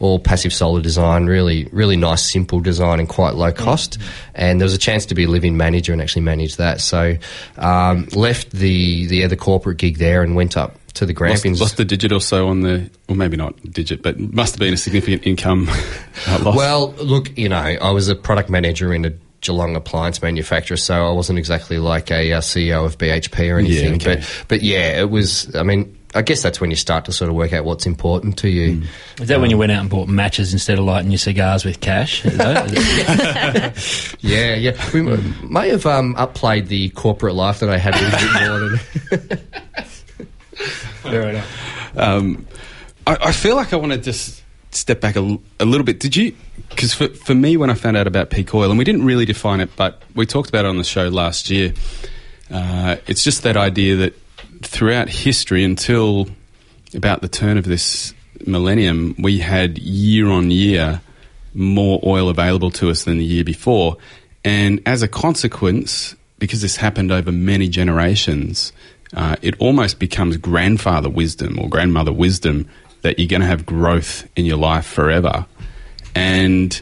all 0.00 0.18
passive 0.18 0.52
solar 0.52 0.80
design, 0.80 1.26
really, 1.26 1.68
really 1.72 1.96
nice, 1.96 2.30
simple 2.30 2.60
design 2.60 3.00
and 3.00 3.08
quite 3.08 3.34
low 3.34 3.52
cost. 3.52 3.98
And 4.34 4.60
there 4.60 4.66
was 4.66 4.74
a 4.74 4.78
chance 4.78 5.06
to 5.06 5.14
be 5.14 5.24
a 5.24 5.28
living 5.28 5.56
manager 5.56 5.92
and 5.92 6.00
actually 6.02 6.22
manage 6.22 6.56
that. 6.56 6.80
So 6.80 7.16
um, 7.58 8.06
left 8.14 8.50
the 8.50 9.06
the 9.06 9.24
other 9.24 9.36
corporate 9.36 9.78
gig 9.78 9.98
there 9.98 10.22
and 10.22 10.34
went 10.34 10.56
up 10.56 10.78
to 10.94 11.06
the 11.06 11.12
Lost, 11.12 11.18
Grampians. 11.18 11.60
lost 11.60 11.80
a 11.80 11.84
digit 11.84 12.12
or 12.12 12.20
so 12.20 12.48
on 12.48 12.60
the, 12.60 12.88
well, 13.08 13.16
maybe 13.16 13.36
not 13.36 13.60
digit, 13.72 14.00
but 14.00 14.18
must 14.18 14.54
have 14.54 14.60
been 14.60 14.74
a 14.74 14.76
significant 14.76 15.26
income 15.26 15.68
uh, 16.28 16.38
loss. 16.40 16.56
Well, 16.56 16.92
look, 16.92 17.36
you 17.36 17.48
know, 17.48 17.56
I 17.56 17.90
was 17.90 18.08
a 18.08 18.14
product 18.14 18.48
manager 18.48 18.94
in 18.94 19.04
a 19.04 19.12
Geelong 19.40 19.76
appliance 19.76 20.22
manufacturer, 20.22 20.78
so 20.78 21.06
I 21.06 21.10
wasn't 21.10 21.38
exactly 21.38 21.78
like 21.78 22.10
a 22.10 22.32
uh, 22.32 22.40
CEO 22.40 22.86
of 22.86 22.96
BHP 22.96 23.54
or 23.54 23.58
anything. 23.58 23.96
okay. 23.96 24.16
But 24.16 24.44
but 24.48 24.62
yeah, 24.62 24.98
it 24.98 25.10
was. 25.10 25.54
I 25.54 25.62
mean, 25.64 25.98
I 26.14 26.22
guess 26.22 26.42
that's 26.42 26.60
when 26.60 26.70
you 26.70 26.76
start 26.76 27.04
to 27.06 27.12
sort 27.12 27.28
of 27.28 27.34
work 27.36 27.52
out 27.52 27.64
what's 27.64 27.86
important 27.86 28.38
to 28.38 28.48
you. 28.48 28.82
Is 29.20 29.28
that 29.28 29.40
when 29.40 29.50
you 29.50 29.58
went 29.58 29.72
out 29.72 29.80
and 29.80 29.90
bought 29.90 30.08
matches 30.08 30.52
instead 30.52 30.78
of 30.78 30.84
lighting 30.84 31.10
your 31.10 31.18
cigars 31.18 31.64
with 31.64 31.80
cash? 31.80 32.24
Is 32.24 32.36
that- 32.38 32.66
is 32.70 34.04
it- 34.14 34.16
Yeah, 34.22 34.54
yeah. 34.54 34.90
We 34.94 35.00
m- 35.00 35.52
may 35.52 35.68
have 35.70 35.86
um, 35.86 36.14
upplayed 36.16 36.68
the 36.68 36.88
corporate 36.90 37.34
life 37.34 37.60
that 37.60 37.68
I 37.68 37.78
had 37.78 37.94
a 37.94 38.00
little 38.00 38.18
bit 38.20 39.20
more 39.20 39.28
than. 39.28 39.38
Fair 41.02 41.28
enough. 41.30 41.96
Um, 41.98 42.46
I, 43.06 43.16
I 43.26 43.32
feel 43.32 43.56
like 43.56 43.72
I 43.72 43.76
want 43.76 43.92
to 43.92 43.98
just 43.98 44.42
step 44.70 45.00
back 45.00 45.16
a 45.16 45.20
little 45.20 45.84
bit. 45.84 46.00
Did 46.00 46.16
you? 46.16 46.34
Because 46.70 46.94
for, 46.94 47.08
for 47.08 47.34
me, 47.34 47.56
when 47.56 47.70
I 47.70 47.74
found 47.74 47.96
out 47.96 48.06
about 48.06 48.30
peak 48.30 48.54
oil, 48.54 48.70
and 48.70 48.78
we 48.78 48.84
didn't 48.84 49.04
really 49.04 49.24
define 49.24 49.60
it, 49.60 49.70
but 49.76 50.02
we 50.14 50.26
talked 50.26 50.48
about 50.48 50.64
it 50.64 50.68
on 50.68 50.78
the 50.78 50.84
show 50.84 51.08
last 51.08 51.50
year. 51.50 51.74
Uh, 52.50 52.96
it's 53.06 53.22
just 53.24 53.42
that 53.42 53.56
idea 53.56 53.96
that 53.96 54.14
throughout 54.66 55.08
history, 55.08 55.64
until 55.64 56.28
about 56.94 57.22
the 57.22 57.28
turn 57.28 57.58
of 57.58 57.64
this 57.64 58.14
millennium, 58.46 59.14
we 59.18 59.38
had 59.38 59.78
year 59.78 60.28
on 60.28 60.50
year 60.50 61.00
more 61.54 62.00
oil 62.04 62.28
available 62.28 62.70
to 62.72 62.90
us 62.90 63.04
than 63.04 63.18
the 63.18 63.24
year 63.24 63.44
before. 63.44 63.96
And 64.44 64.82
as 64.86 65.02
a 65.02 65.08
consequence, 65.08 66.16
because 66.38 66.60
this 66.60 66.76
happened 66.76 67.12
over 67.12 67.32
many 67.32 67.68
generations, 67.68 68.72
uh, 69.14 69.36
it 69.42 69.54
almost 69.58 69.98
becomes 69.98 70.36
grandfather 70.36 71.08
wisdom 71.08 71.58
or 71.58 71.68
grandmother 71.68 72.12
wisdom 72.12 72.68
that 73.02 73.18
you're 73.18 73.28
going 73.28 73.42
to 73.42 73.46
have 73.46 73.64
growth 73.64 74.28
in 74.34 74.44
your 74.44 74.56
life 74.56 74.86
forever. 74.86 75.46
And 76.14 76.80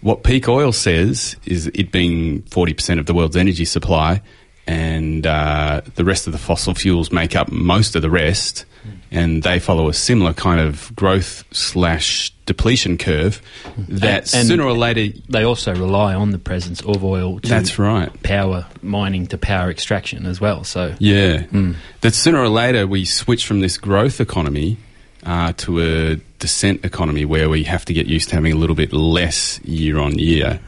what 0.00 0.24
peak 0.24 0.48
oil 0.48 0.72
says 0.72 1.36
is 1.44 1.68
it 1.68 1.92
being 1.92 2.42
40% 2.42 2.98
of 2.98 3.06
the 3.06 3.14
world's 3.14 3.36
energy 3.36 3.64
supply, 3.64 4.22
and 4.70 5.26
uh, 5.26 5.80
the 5.96 6.04
rest 6.04 6.26
of 6.28 6.32
the 6.32 6.38
fossil 6.38 6.74
fuels 6.74 7.10
make 7.10 7.34
up 7.34 7.50
most 7.50 7.96
of 7.96 8.02
the 8.02 8.10
rest, 8.10 8.64
and 9.10 9.42
they 9.42 9.58
follow 9.58 9.88
a 9.88 9.92
similar 9.92 10.32
kind 10.32 10.60
of 10.60 10.94
growth 10.94 11.42
slash 11.50 12.30
depletion 12.46 12.96
curve 12.96 13.42
that 13.88 14.32
And- 14.34 14.46
sooner 14.46 14.64
or 14.64 14.72
later. 14.72 15.18
They 15.28 15.42
also 15.44 15.74
rely 15.74 16.14
on 16.14 16.30
the 16.30 16.38
presence 16.38 16.80
of 16.82 17.02
oil 17.04 17.40
to 17.40 17.48
That's 17.48 17.78
right. 17.78 18.10
power 18.22 18.66
mining 18.82 19.26
to 19.28 19.38
power 19.38 19.70
extraction 19.70 20.24
as 20.26 20.40
well. 20.40 20.62
So 20.64 20.94
Yeah. 21.00 21.42
Mm. 21.52 21.74
That 22.02 22.14
sooner 22.14 22.38
or 22.38 22.48
later 22.48 22.86
we 22.86 23.04
switch 23.04 23.46
from 23.46 23.60
this 23.60 23.76
growth 23.78 24.20
economy 24.20 24.76
uh, 25.24 25.52
to 25.58 25.80
a 25.80 26.16
descent 26.38 26.84
economy 26.84 27.24
where 27.24 27.48
we 27.48 27.64
have 27.64 27.84
to 27.86 27.92
get 27.92 28.06
used 28.06 28.28
to 28.30 28.34
having 28.36 28.52
a 28.52 28.56
little 28.56 28.76
bit 28.76 28.92
less 28.92 29.60
year 29.64 29.98
on 29.98 30.18
year. 30.18 30.60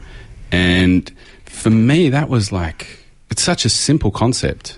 And 0.51 1.09
for 1.45 1.69
me, 1.69 2.09
that 2.09 2.29
was 2.29 2.51
like, 2.51 2.99
it's 3.33 3.41
such 3.41 3.65
a 3.65 3.69
simple 3.69 4.11
concept, 4.11 4.77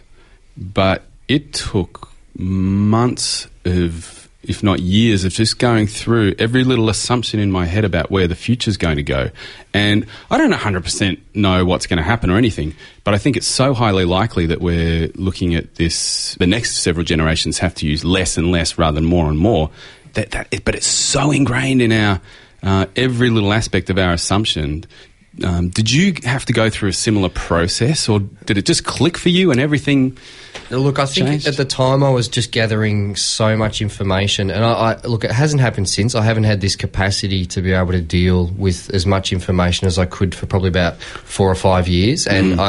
but 0.55 1.03
it 1.27 1.51
took 1.51 2.09
months 2.38 3.50
of, 3.65 4.29
if 4.43 4.63
not 4.63 4.79
years, 4.79 5.25
of 5.25 5.33
just 5.33 5.59
going 5.59 5.88
through 5.88 6.35
every 6.39 6.63
little 6.63 6.88
assumption 6.89 7.41
in 7.41 7.51
my 7.51 7.65
head 7.65 7.83
about 7.83 8.09
where 8.09 8.29
the 8.29 8.35
future's 8.35 8.77
going 8.77 8.95
to 8.95 9.03
go. 9.03 9.29
And 9.74 10.07
I 10.31 10.38
don't 10.38 10.53
100% 10.53 11.19
know 11.33 11.65
what's 11.65 11.85
going 11.85 11.97
to 11.97 12.03
happen 12.03 12.29
or 12.29 12.38
anything, 12.38 12.74
but 13.03 13.13
I 13.13 13.17
think 13.17 13.35
it's 13.35 13.45
so 13.45 13.74
highly 13.74 14.05
likely 14.05 14.45
that 14.45 14.62
we're 14.62 15.09
looking 15.15 15.53
at 15.53 15.75
this, 15.75 16.35
the 16.35 16.47
next 16.47 16.77
several 16.77 17.03
generations 17.03 17.57
have 17.57 17.75
to 17.75 17.85
use 17.85 18.05
less 18.05 18.38
and 18.38 18.51
less 18.51 18.77
rather 18.77 18.95
than 18.95 19.03
more 19.03 19.27
and 19.27 19.38
more. 19.38 19.69
That, 20.13 20.31
that, 20.31 20.63
but 20.63 20.75
it's 20.75 20.88
so 20.88 21.31
ingrained 21.31 21.81
in 21.81 21.91
our, 21.91 22.21
uh, 22.63 22.85
every 22.95 23.29
little 23.29 23.51
aspect 23.51 23.89
of 23.89 23.97
our 23.97 24.13
assumption. 24.13 24.85
Um, 25.44 25.70
did 25.70 25.92
you 25.92 26.13
have 26.24 26.46
to 26.46 26.54
go 26.54 26.70
through 26.70 26.89
a 26.89 26.94
similar 26.94 27.30
process, 27.30 28.08
or 28.08 28.22
did 28.46 28.58
it 28.58 28.65
just 28.65 28.86
click 28.86 29.18
for 29.18 29.30
you 29.30 29.51
and 29.51 29.60
everything? 29.60 30.18
Look, 30.70 30.98
I 30.98 31.06
think 31.06 31.27
changed? 31.27 31.48
at 31.48 31.58
the 31.58 31.65
time 31.65 32.04
I 32.04 32.10
was 32.10 32.27
just 32.27 32.51
gathering 32.51 33.15
so 33.18 33.58
much 33.58 33.82
information, 33.82 34.50
and 34.50 34.63
I, 34.63 34.72
I 34.94 35.01
look, 35.08 35.24
it 35.25 35.32
hasn't 35.32 35.62
happened 35.62 35.89
since. 35.89 36.15
I 36.15 36.24
haven't 36.24 36.46
had 36.46 36.62
this 36.62 36.75
capacity 36.75 37.46
to 37.48 37.62
be 37.62 37.74
able 37.74 37.92
to 37.92 38.01
deal 38.01 38.48
with 38.58 38.89
as 38.94 39.06
much 39.06 39.34
information 39.34 39.88
as 39.88 40.00
I 40.00 40.06
could 40.06 40.34
for 40.34 40.46
probably 40.46 40.70
about 40.70 40.98
four 41.01 41.51
or 41.51 41.56
five 41.56 41.88
years, 41.88 42.27
and 42.27 42.54
Mm. 42.54 42.60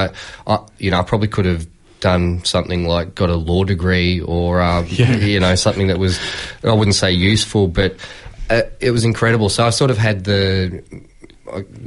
I, 0.46 0.52
I, 0.52 0.64
you 0.78 0.90
know, 0.90 0.98
I 0.98 1.02
probably 1.02 1.28
could 1.28 1.44
have 1.44 1.66
done 2.00 2.44
something 2.44 2.86
like 2.86 3.14
got 3.14 3.30
a 3.30 3.36
law 3.36 3.64
degree 3.64 4.20
or 4.20 4.60
um, 4.70 4.86
you 4.90 5.38
know 5.40 5.54
something 5.54 5.86
that 5.86 5.98
was 5.98 6.18
I 6.64 6.72
wouldn't 6.72 6.96
say 6.96 7.12
useful, 7.12 7.68
but 7.68 7.94
uh, 8.50 8.62
it 8.80 8.90
was 8.90 9.04
incredible. 9.04 9.48
So 9.48 9.64
I 9.64 9.70
sort 9.70 9.90
of 9.90 9.98
had 9.98 10.24
the 10.24 10.82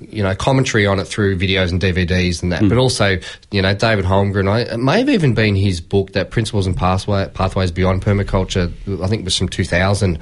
you 0.09 0.23
know 0.23 0.33
commentary 0.35 0.85
on 0.85 0.99
it 0.99 1.05
through 1.05 1.37
videos 1.37 1.71
and 1.71 1.81
DVDs 1.81 2.41
and 2.41 2.51
that, 2.51 2.67
but 2.69 2.77
also 2.77 3.17
you 3.51 3.61
know 3.61 3.73
David 3.73 4.05
Holmgren. 4.05 4.49
I, 4.49 4.61
it 4.73 4.77
may 4.79 4.99
have 4.99 5.09
even 5.09 5.33
been 5.33 5.55
his 5.55 5.81
book 5.81 6.13
that 6.13 6.31
Principles 6.31 6.65
and 6.67 6.75
Pathway, 6.75 7.27
Pathways 7.33 7.71
Beyond 7.71 8.03
Permaculture. 8.03 8.71
I 9.03 9.07
think 9.07 9.21
it 9.21 9.25
was 9.25 9.37
from 9.37 9.49
2000. 9.49 10.19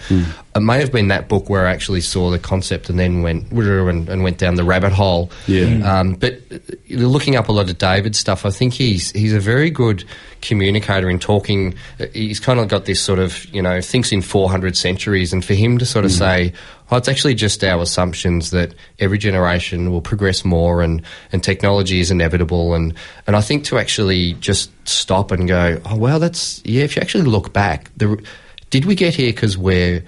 It 0.56 0.60
may 0.62 0.80
have 0.80 0.92
been 0.92 1.10
that 1.10 1.28
book 1.28 1.50
where 1.50 1.68
I 1.68 1.72
actually 1.72 2.02
saw 2.02 2.32
the 2.32 2.40
concept 2.40 2.90
and 2.90 2.98
then 2.98 3.22
went 3.22 3.52
and, 3.52 4.10
and 4.10 4.24
went 4.24 4.40
down 4.40 4.56
the 4.56 4.64
rabbit 4.64 4.92
hole. 4.92 5.30
Yeah. 5.46 6.00
Um, 6.00 6.14
but 6.16 6.42
uh, 6.52 6.58
looking 6.90 7.36
up 7.36 7.48
a 7.48 7.52
lot 7.52 7.70
of 7.70 7.78
David's 7.78 8.18
stuff, 8.18 8.46
I 8.46 8.50
think 8.50 8.74
he's 8.74 9.12
he's 9.12 9.34
a 9.34 9.40
very 9.40 9.70
good 9.70 10.04
communicator 10.42 11.10
in 11.10 11.20
talking. 11.20 11.76
uh, 12.00 12.06
He's 12.14 12.40
kind 12.40 12.60
of 12.60 12.68
got 12.68 12.86
this 12.86 13.02
sort 13.02 13.20
of 13.20 13.46
you 13.54 13.62
know 13.62 13.82
thinks 13.82 14.12
in 14.12 14.22
400 14.22 14.76
centuries, 14.76 15.32
and 15.34 15.44
for 15.46 15.54
him 15.54 15.78
to 15.78 15.86
sort 15.86 16.06
of 16.06 16.12
say, 16.12 16.54
"Oh, 16.92 16.98
it's 16.98 17.08
actually 17.08 17.36
just 17.36 17.64
our 17.64 17.82
assumptions 17.82 18.52
that 18.52 18.74
every 19.00 19.18
generation 19.18 19.92
will 19.92 20.02
progress 20.02 20.46
more, 20.46 20.82
and 20.82 21.02
and 21.32 21.44
technology 21.44 22.00
is 22.00 22.12
inevitable." 22.12 22.74
And 22.74 22.94
and 23.26 23.36
I 23.36 23.42
think 23.42 23.64
to 23.66 23.78
actually 23.78 24.34
just 24.34 24.72
stop 24.88 25.32
and 25.32 25.48
go, 25.48 25.82
"Oh, 25.86 25.98
well, 25.98 26.20
that's 26.20 26.62
yeah." 26.66 26.84
If 26.84 26.96
you 26.96 27.02
actually 27.02 27.26
look 27.26 27.54
back, 27.54 27.92
the 27.98 28.22
did 28.70 28.86
we 28.86 28.96
get 28.96 29.16
here 29.16 29.32
because 29.32 29.58
we're 29.58 30.04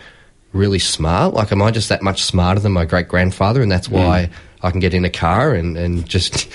really 0.53 0.79
smart? 0.79 1.33
Like, 1.33 1.51
am 1.51 1.61
I 1.61 1.71
just 1.71 1.89
that 1.89 2.01
much 2.01 2.23
smarter 2.23 2.59
than 2.59 2.71
my 2.71 2.85
great 2.85 3.07
grandfather, 3.07 3.61
and 3.61 3.71
that's 3.71 3.87
hmm. 3.87 3.95
why 3.95 4.29
I 4.61 4.71
can 4.71 4.79
get 4.79 4.93
in 4.93 5.05
a 5.05 5.09
car 5.09 5.53
and, 5.53 5.77
and 5.77 6.07
just, 6.07 6.49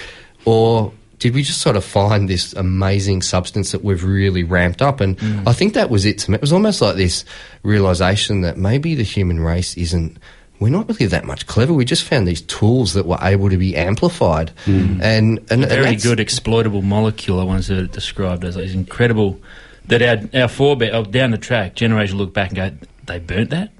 or 0.44 0.92
did 1.24 1.34
we 1.34 1.42
just 1.42 1.62
sort 1.62 1.74
of 1.74 1.82
find 1.82 2.28
this 2.28 2.52
amazing 2.52 3.22
substance 3.22 3.72
that 3.72 3.82
we've 3.82 4.04
really 4.04 4.44
ramped 4.44 4.82
up? 4.82 5.00
And 5.00 5.16
mm. 5.16 5.48
I 5.48 5.54
think 5.54 5.72
that 5.72 5.88
was 5.88 6.04
it 6.04 6.18
to 6.18 6.30
me. 6.30 6.34
It 6.34 6.42
was 6.42 6.52
almost 6.52 6.82
like 6.82 6.96
this 6.96 7.24
realization 7.62 8.42
that 8.42 8.58
maybe 8.58 8.94
the 8.94 9.04
human 9.04 9.40
race 9.40 9.74
isn't. 9.78 10.18
We're 10.60 10.68
not 10.68 10.86
really 10.86 11.06
that 11.06 11.24
much 11.24 11.46
clever. 11.46 11.72
We 11.72 11.86
just 11.86 12.04
found 12.04 12.28
these 12.28 12.42
tools 12.42 12.92
that 12.92 13.06
were 13.06 13.16
able 13.22 13.48
to 13.48 13.56
be 13.56 13.74
amplified, 13.74 14.52
mm. 14.66 15.00
and 15.00 15.38
and, 15.50 15.62
and 15.62 15.66
very 15.66 15.96
good 15.96 16.20
exploitable 16.20 16.82
molecule. 16.82 17.40
I 17.40 17.44
once 17.44 17.68
heard 17.68 17.84
it 17.84 17.92
described 17.92 18.44
as 18.44 18.58
is 18.58 18.74
incredible 18.74 19.40
that 19.86 20.02
our 20.02 20.42
our 20.42 20.48
forebear 20.48 20.90
oh, 20.92 21.04
down 21.04 21.30
the 21.30 21.38
track 21.38 21.74
generation 21.74 22.18
look 22.18 22.34
back 22.34 22.50
and 22.50 22.56
go, 22.56 22.86
they 23.06 23.18
burnt 23.18 23.48
that, 23.48 23.72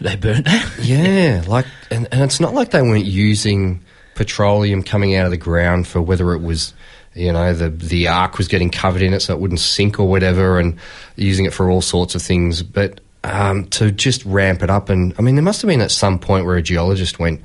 they 0.00 0.16
burnt 0.16 0.46
that. 0.46 0.72
Yeah, 0.80 1.44
like, 1.46 1.66
and, 1.90 2.08
and 2.10 2.22
it's 2.22 2.40
not 2.40 2.54
like 2.54 2.70
they 2.70 2.80
weren't 2.80 3.04
using 3.04 3.82
petroleum 4.14 4.82
coming 4.82 5.14
out 5.14 5.24
of 5.24 5.30
the 5.30 5.36
ground 5.36 5.86
for 5.86 6.00
whether 6.00 6.32
it 6.32 6.42
was, 6.42 6.74
you 7.14 7.32
know, 7.32 7.52
the 7.52 7.68
the 7.68 8.08
ark 8.08 8.38
was 8.38 8.48
getting 8.48 8.70
covered 8.70 9.02
in 9.02 9.12
it 9.12 9.20
so 9.20 9.34
it 9.34 9.40
wouldn't 9.40 9.60
sink 9.60 9.98
or 9.98 10.08
whatever, 10.08 10.58
and 10.58 10.76
using 11.16 11.44
it 11.44 11.52
for 11.52 11.70
all 11.70 11.82
sorts 11.82 12.14
of 12.14 12.22
things. 12.22 12.62
But 12.62 13.00
um, 13.24 13.66
to 13.68 13.90
just 13.90 14.24
ramp 14.24 14.62
it 14.62 14.70
up, 14.70 14.88
and 14.88 15.14
I 15.18 15.22
mean, 15.22 15.36
there 15.36 15.44
must 15.44 15.62
have 15.62 15.68
been 15.68 15.80
at 15.80 15.90
some 15.90 16.18
point 16.18 16.46
where 16.46 16.56
a 16.56 16.62
geologist 16.62 17.18
went. 17.18 17.42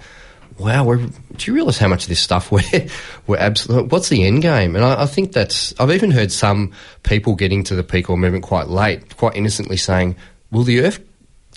Wow, 0.59 0.91
do 0.95 1.12
you 1.45 1.53
realise 1.53 1.77
how 1.77 1.88
much 1.88 2.05
of 2.05 2.09
this 2.09 2.19
stuff 2.19 2.51
we're, 2.51 2.88
we're 3.27 3.38
absolutely, 3.38 3.89
what's 3.89 4.09
the 4.09 4.24
end 4.24 4.41
game? 4.41 4.75
And 4.75 4.83
I, 4.83 5.03
I 5.03 5.05
think 5.05 5.31
that's, 5.31 5.79
I've 5.79 5.91
even 5.91 6.09
heard 6.09 6.31
some 6.31 6.74
people 7.03 7.36
getting 7.36 7.63
to 7.65 7.75
the 7.75 7.83
peak 7.83 8.09
oil 8.09 8.17
movement 8.17 8.43
quite 8.43 8.67
late, 8.67 9.17
quite 9.17 9.36
innocently 9.36 9.77
saying, 9.77 10.15
will 10.50 10.63
the 10.63 10.81
earth 10.81 11.00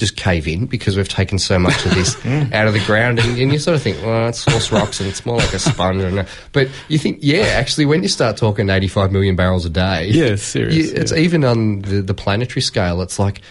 just 0.00 0.16
cave 0.16 0.48
in 0.48 0.66
because 0.66 0.96
we've 0.96 1.08
taken 1.08 1.38
so 1.38 1.58
much 1.60 1.86
of 1.86 1.94
this 1.94 2.16
out 2.52 2.66
of 2.66 2.72
the 2.72 2.82
ground, 2.86 3.20
and, 3.20 3.38
and 3.38 3.52
you 3.52 3.60
sort 3.60 3.76
of 3.76 3.82
think, 3.82 4.02
well, 4.04 4.28
it's 4.28 4.40
source 4.40 4.72
rocks 4.72 4.98
and 4.98 5.08
it's 5.08 5.24
more 5.24 5.36
like 5.36 5.52
a 5.54 5.58
sponge. 5.60 6.02
And, 6.02 6.26
but 6.52 6.68
you 6.88 6.98
think, 6.98 7.18
yeah, 7.22 7.42
actually, 7.42 7.86
when 7.86 8.02
you 8.02 8.08
start 8.08 8.36
talking 8.36 8.68
85 8.68 9.12
million 9.12 9.36
barrels 9.36 9.64
a 9.64 9.70
day, 9.70 10.08
Yeah, 10.08 10.34
serious, 10.34 10.74
you- 10.74 10.92
it's 10.96 11.12
even 11.12 11.44
on 11.44 11.82
the, 11.82 12.02
the 12.02 12.14
planetary 12.14 12.62
scale. 12.62 13.00
It's 13.02 13.20
like, 13.20 13.42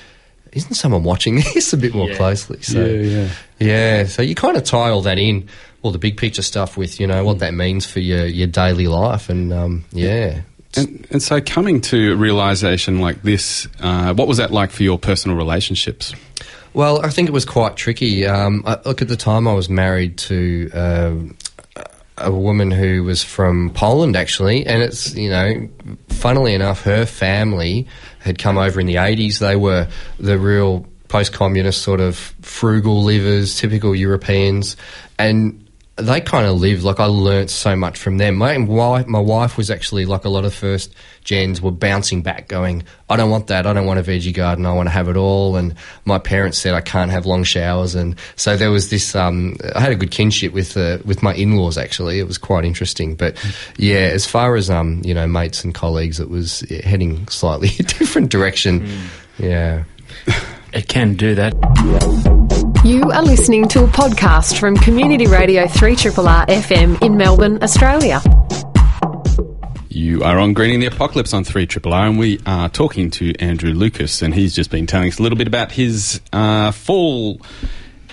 isn't 0.51 0.73
someone 0.73 1.03
watching 1.03 1.35
this 1.53 1.71
a 1.71 1.77
bit 1.77 1.93
more 1.95 2.09
Yeah. 2.09 2.17
closely? 2.17 2.61
So, 2.63 2.83
Yeah, 2.83 3.01
yeah. 3.01 3.29
yeah, 3.59 4.03
so 4.05 4.21
you 4.21 4.35
kind 4.35 4.57
of 4.57 4.63
tie 4.65 4.89
all 4.89 5.03
that 5.03 5.17
in, 5.19 5.47
all 5.83 5.91
the 5.91 5.97
big 5.99 6.17
picture 6.17 6.41
stuff 6.41 6.75
with 6.75 6.99
you 6.99 7.07
know 7.07 7.23
what 7.23 7.39
that 7.39 7.53
means 7.53 7.85
for 7.85 8.01
your 8.01 8.25
your 8.25 8.47
daily 8.47 8.87
life, 8.87 9.29
and 9.29 9.53
um, 9.53 9.85
yeah. 9.93 10.41
And, 10.75 11.07
and 11.09 11.23
so, 11.23 11.41
coming 11.41 11.81
to 11.81 12.13
a 12.13 12.15
realization 12.15 12.99
like 12.99 13.23
this, 13.23 13.67
uh, 13.79 14.13
what 14.13 14.27
was 14.27 14.37
that 14.37 14.51
like 14.51 14.71
for 14.71 14.83
your 14.83 14.99
personal 14.99 15.35
relationships? 15.35 16.13
Well, 16.73 17.03
I 17.03 17.09
think 17.09 17.27
it 17.27 17.31
was 17.31 17.45
quite 17.45 17.75
tricky. 17.75 18.27
Um, 18.27 18.63
I, 18.65 18.77
look, 18.85 19.01
at 19.01 19.07
the 19.07 19.17
time 19.17 19.47
I 19.47 19.53
was 19.53 19.69
married 19.69 20.17
to 20.19 20.69
um, 20.71 21.37
a 22.17 22.31
woman 22.31 22.69
who 22.69 23.03
was 23.03 23.23
from 23.23 23.71
Poland, 23.71 24.15
actually, 24.15 24.65
and 24.67 24.83
it's 24.83 25.15
you 25.15 25.29
know, 25.29 25.67
funnily 26.09 26.53
enough, 26.53 26.83
her 26.83 27.05
family 27.05 27.87
had 28.19 28.37
come 28.37 28.57
over 28.57 28.79
in 28.79 28.85
the 28.85 28.97
eighties. 28.97 29.39
They 29.39 29.55
were 29.55 29.87
the 30.19 30.37
real 30.37 30.85
post-communist 31.07 31.81
sort 31.81 31.99
of 31.99 32.15
frugal 32.41 33.01
livers, 33.01 33.57
typical 33.57 33.95
Europeans, 33.95 34.77
and 35.17 35.68
they 36.01 36.21
kind 36.21 36.45
of 36.45 36.59
lived 36.59 36.83
like 36.83 36.99
I 36.99 37.05
learnt 37.05 37.49
so 37.49 37.75
much 37.75 37.97
from 37.97 38.17
them. 38.17 38.35
My 38.35 38.57
wife, 38.57 39.07
my 39.07 39.19
wife 39.19 39.57
was 39.57 39.69
actually 39.69 40.05
like 40.05 40.25
a 40.25 40.29
lot 40.29 40.45
of 40.45 40.53
first 40.53 40.93
gens 41.23 41.61
were 41.61 41.71
bouncing 41.71 42.21
back, 42.21 42.47
going, 42.47 42.83
"I 43.09 43.17
don't 43.17 43.29
want 43.29 43.47
that. 43.47 43.65
I 43.65 43.73
don't 43.73 43.85
want 43.85 43.99
a 43.99 44.03
veggie 44.03 44.33
garden. 44.33 44.65
I 44.65 44.73
want 44.73 44.87
to 44.87 44.91
have 44.91 45.07
it 45.09 45.15
all." 45.15 45.55
And 45.55 45.75
my 46.05 46.19
parents 46.19 46.57
said 46.57 46.73
I 46.73 46.81
can't 46.81 47.11
have 47.11 47.25
long 47.25 47.43
showers, 47.43 47.95
and 47.95 48.15
so 48.35 48.57
there 48.57 48.71
was 48.71 48.89
this. 48.89 49.15
Um, 49.15 49.57
I 49.75 49.79
had 49.79 49.91
a 49.91 49.95
good 49.95 50.11
kinship 50.11 50.53
with 50.53 50.75
uh, 50.77 50.99
with 51.05 51.21
my 51.21 51.33
in 51.33 51.57
laws. 51.57 51.77
Actually, 51.77 52.19
it 52.19 52.27
was 52.27 52.37
quite 52.37 52.65
interesting. 52.65 53.15
But 53.15 53.37
yeah, 53.77 54.09
as 54.13 54.25
far 54.25 54.55
as 54.55 54.69
um, 54.69 55.01
you 55.03 55.13
know, 55.13 55.27
mates 55.27 55.63
and 55.63 55.73
colleagues, 55.73 56.19
it 56.19 56.29
was 56.29 56.61
heading 56.83 57.27
slightly 57.27 57.69
a 57.79 57.83
different 57.83 58.29
direction. 58.31 58.87
Yeah. 59.37 59.83
It 60.71 60.87
can 60.87 61.15
do 61.15 61.33
that. 61.35 62.38
You 62.85 63.11
are 63.11 63.21
listening 63.21 63.67
to 63.69 63.83
a 63.83 63.87
podcast 63.87 64.57
from 64.57 64.77
Community 64.77 65.27
Radio 65.27 65.65
3RR 65.65 66.45
FM 66.47 67.01
in 67.03 67.17
Melbourne, 67.17 67.61
Australia. 67.61 68.21
You 69.89 70.23
are 70.23 70.39
on 70.39 70.53
Greening 70.53 70.79
the 70.79 70.85
Apocalypse 70.85 71.33
on 71.33 71.43
3 71.43 71.67
Triple 71.67 71.93
R, 71.93 72.07
and 72.07 72.17
we 72.17 72.39
are 72.45 72.69
talking 72.69 73.11
to 73.11 73.35
Andrew 73.35 73.73
Lucas, 73.73 74.21
and 74.21 74.33
he's 74.33 74.55
just 74.55 74.71
been 74.71 74.87
telling 74.87 75.09
us 75.09 75.19
a 75.19 75.23
little 75.23 75.37
bit 75.37 75.47
about 75.47 75.73
his 75.73 76.21
uh, 76.31 76.71
fall 76.71 77.41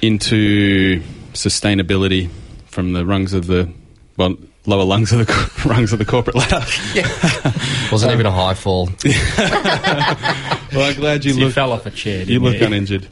into 0.02 1.00
sustainability 1.32 2.28
from 2.66 2.92
the 2.92 3.06
rungs 3.06 3.34
of 3.34 3.46
the 3.46 3.70
well 4.16 4.36
lower 4.66 4.84
lungs 4.84 5.12
of 5.12 5.26
the 5.26 5.50
rungs 5.68 5.92
of 5.92 5.98
the 5.98 6.04
corporate 6.04 6.36
ladder. 6.36 6.64
Wasn't 7.92 8.12
even 8.12 8.26
a 8.26 8.30
high 8.32 8.54
fall. 8.54 8.88
well, 9.04 10.90
I'm 10.90 10.94
glad 10.96 11.24
you 11.24 11.32
So 11.32 11.38
you 11.40 11.50
fell 11.50 11.72
off 11.72 11.86
a 11.86 11.90
chair. 11.90 12.20
You 12.20 12.40
didn't 12.40 12.42
look 12.44 12.60
uninjured. 12.60 13.08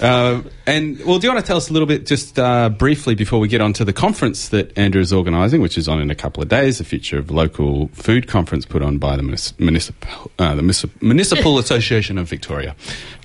uh, 0.00 0.42
and 0.66 0.98
well, 1.04 1.18
do 1.18 1.26
you 1.26 1.32
want 1.32 1.44
to 1.44 1.46
tell 1.46 1.56
us 1.56 1.68
a 1.70 1.72
little 1.72 1.86
bit, 1.86 2.06
just 2.06 2.38
uh, 2.38 2.68
briefly, 2.68 3.14
before 3.14 3.40
we 3.40 3.48
get 3.48 3.60
on 3.60 3.72
to 3.74 3.84
the 3.84 3.92
conference 3.92 4.48
that 4.50 4.76
Andrew 4.78 5.00
is 5.00 5.12
organising, 5.12 5.60
which 5.60 5.76
is 5.76 5.88
on 5.88 6.00
in 6.00 6.10
a 6.10 6.14
couple 6.14 6.42
of 6.42 6.48
days, 6.48 6.78
the 6.78 6.84
Future 6.84 7.18
of 7.18 7.30
Local 7.30 7.88
Food 7.88 8.28
Conference 8.28 8.64
put 8.64 8.82
on 8.82 8.98
by 8.98 9.16
the 9.16 9.22
Munis- 9.22 9.58
Municipal, 9.58 10.30
uh, 10.38 10.54
the 10.54 10.62
Munis- 10.62 10.86
Municipal 11.00 11.58
Association 11.58 12.16
of 12.18 12.28
Victoria. 12.28 12.74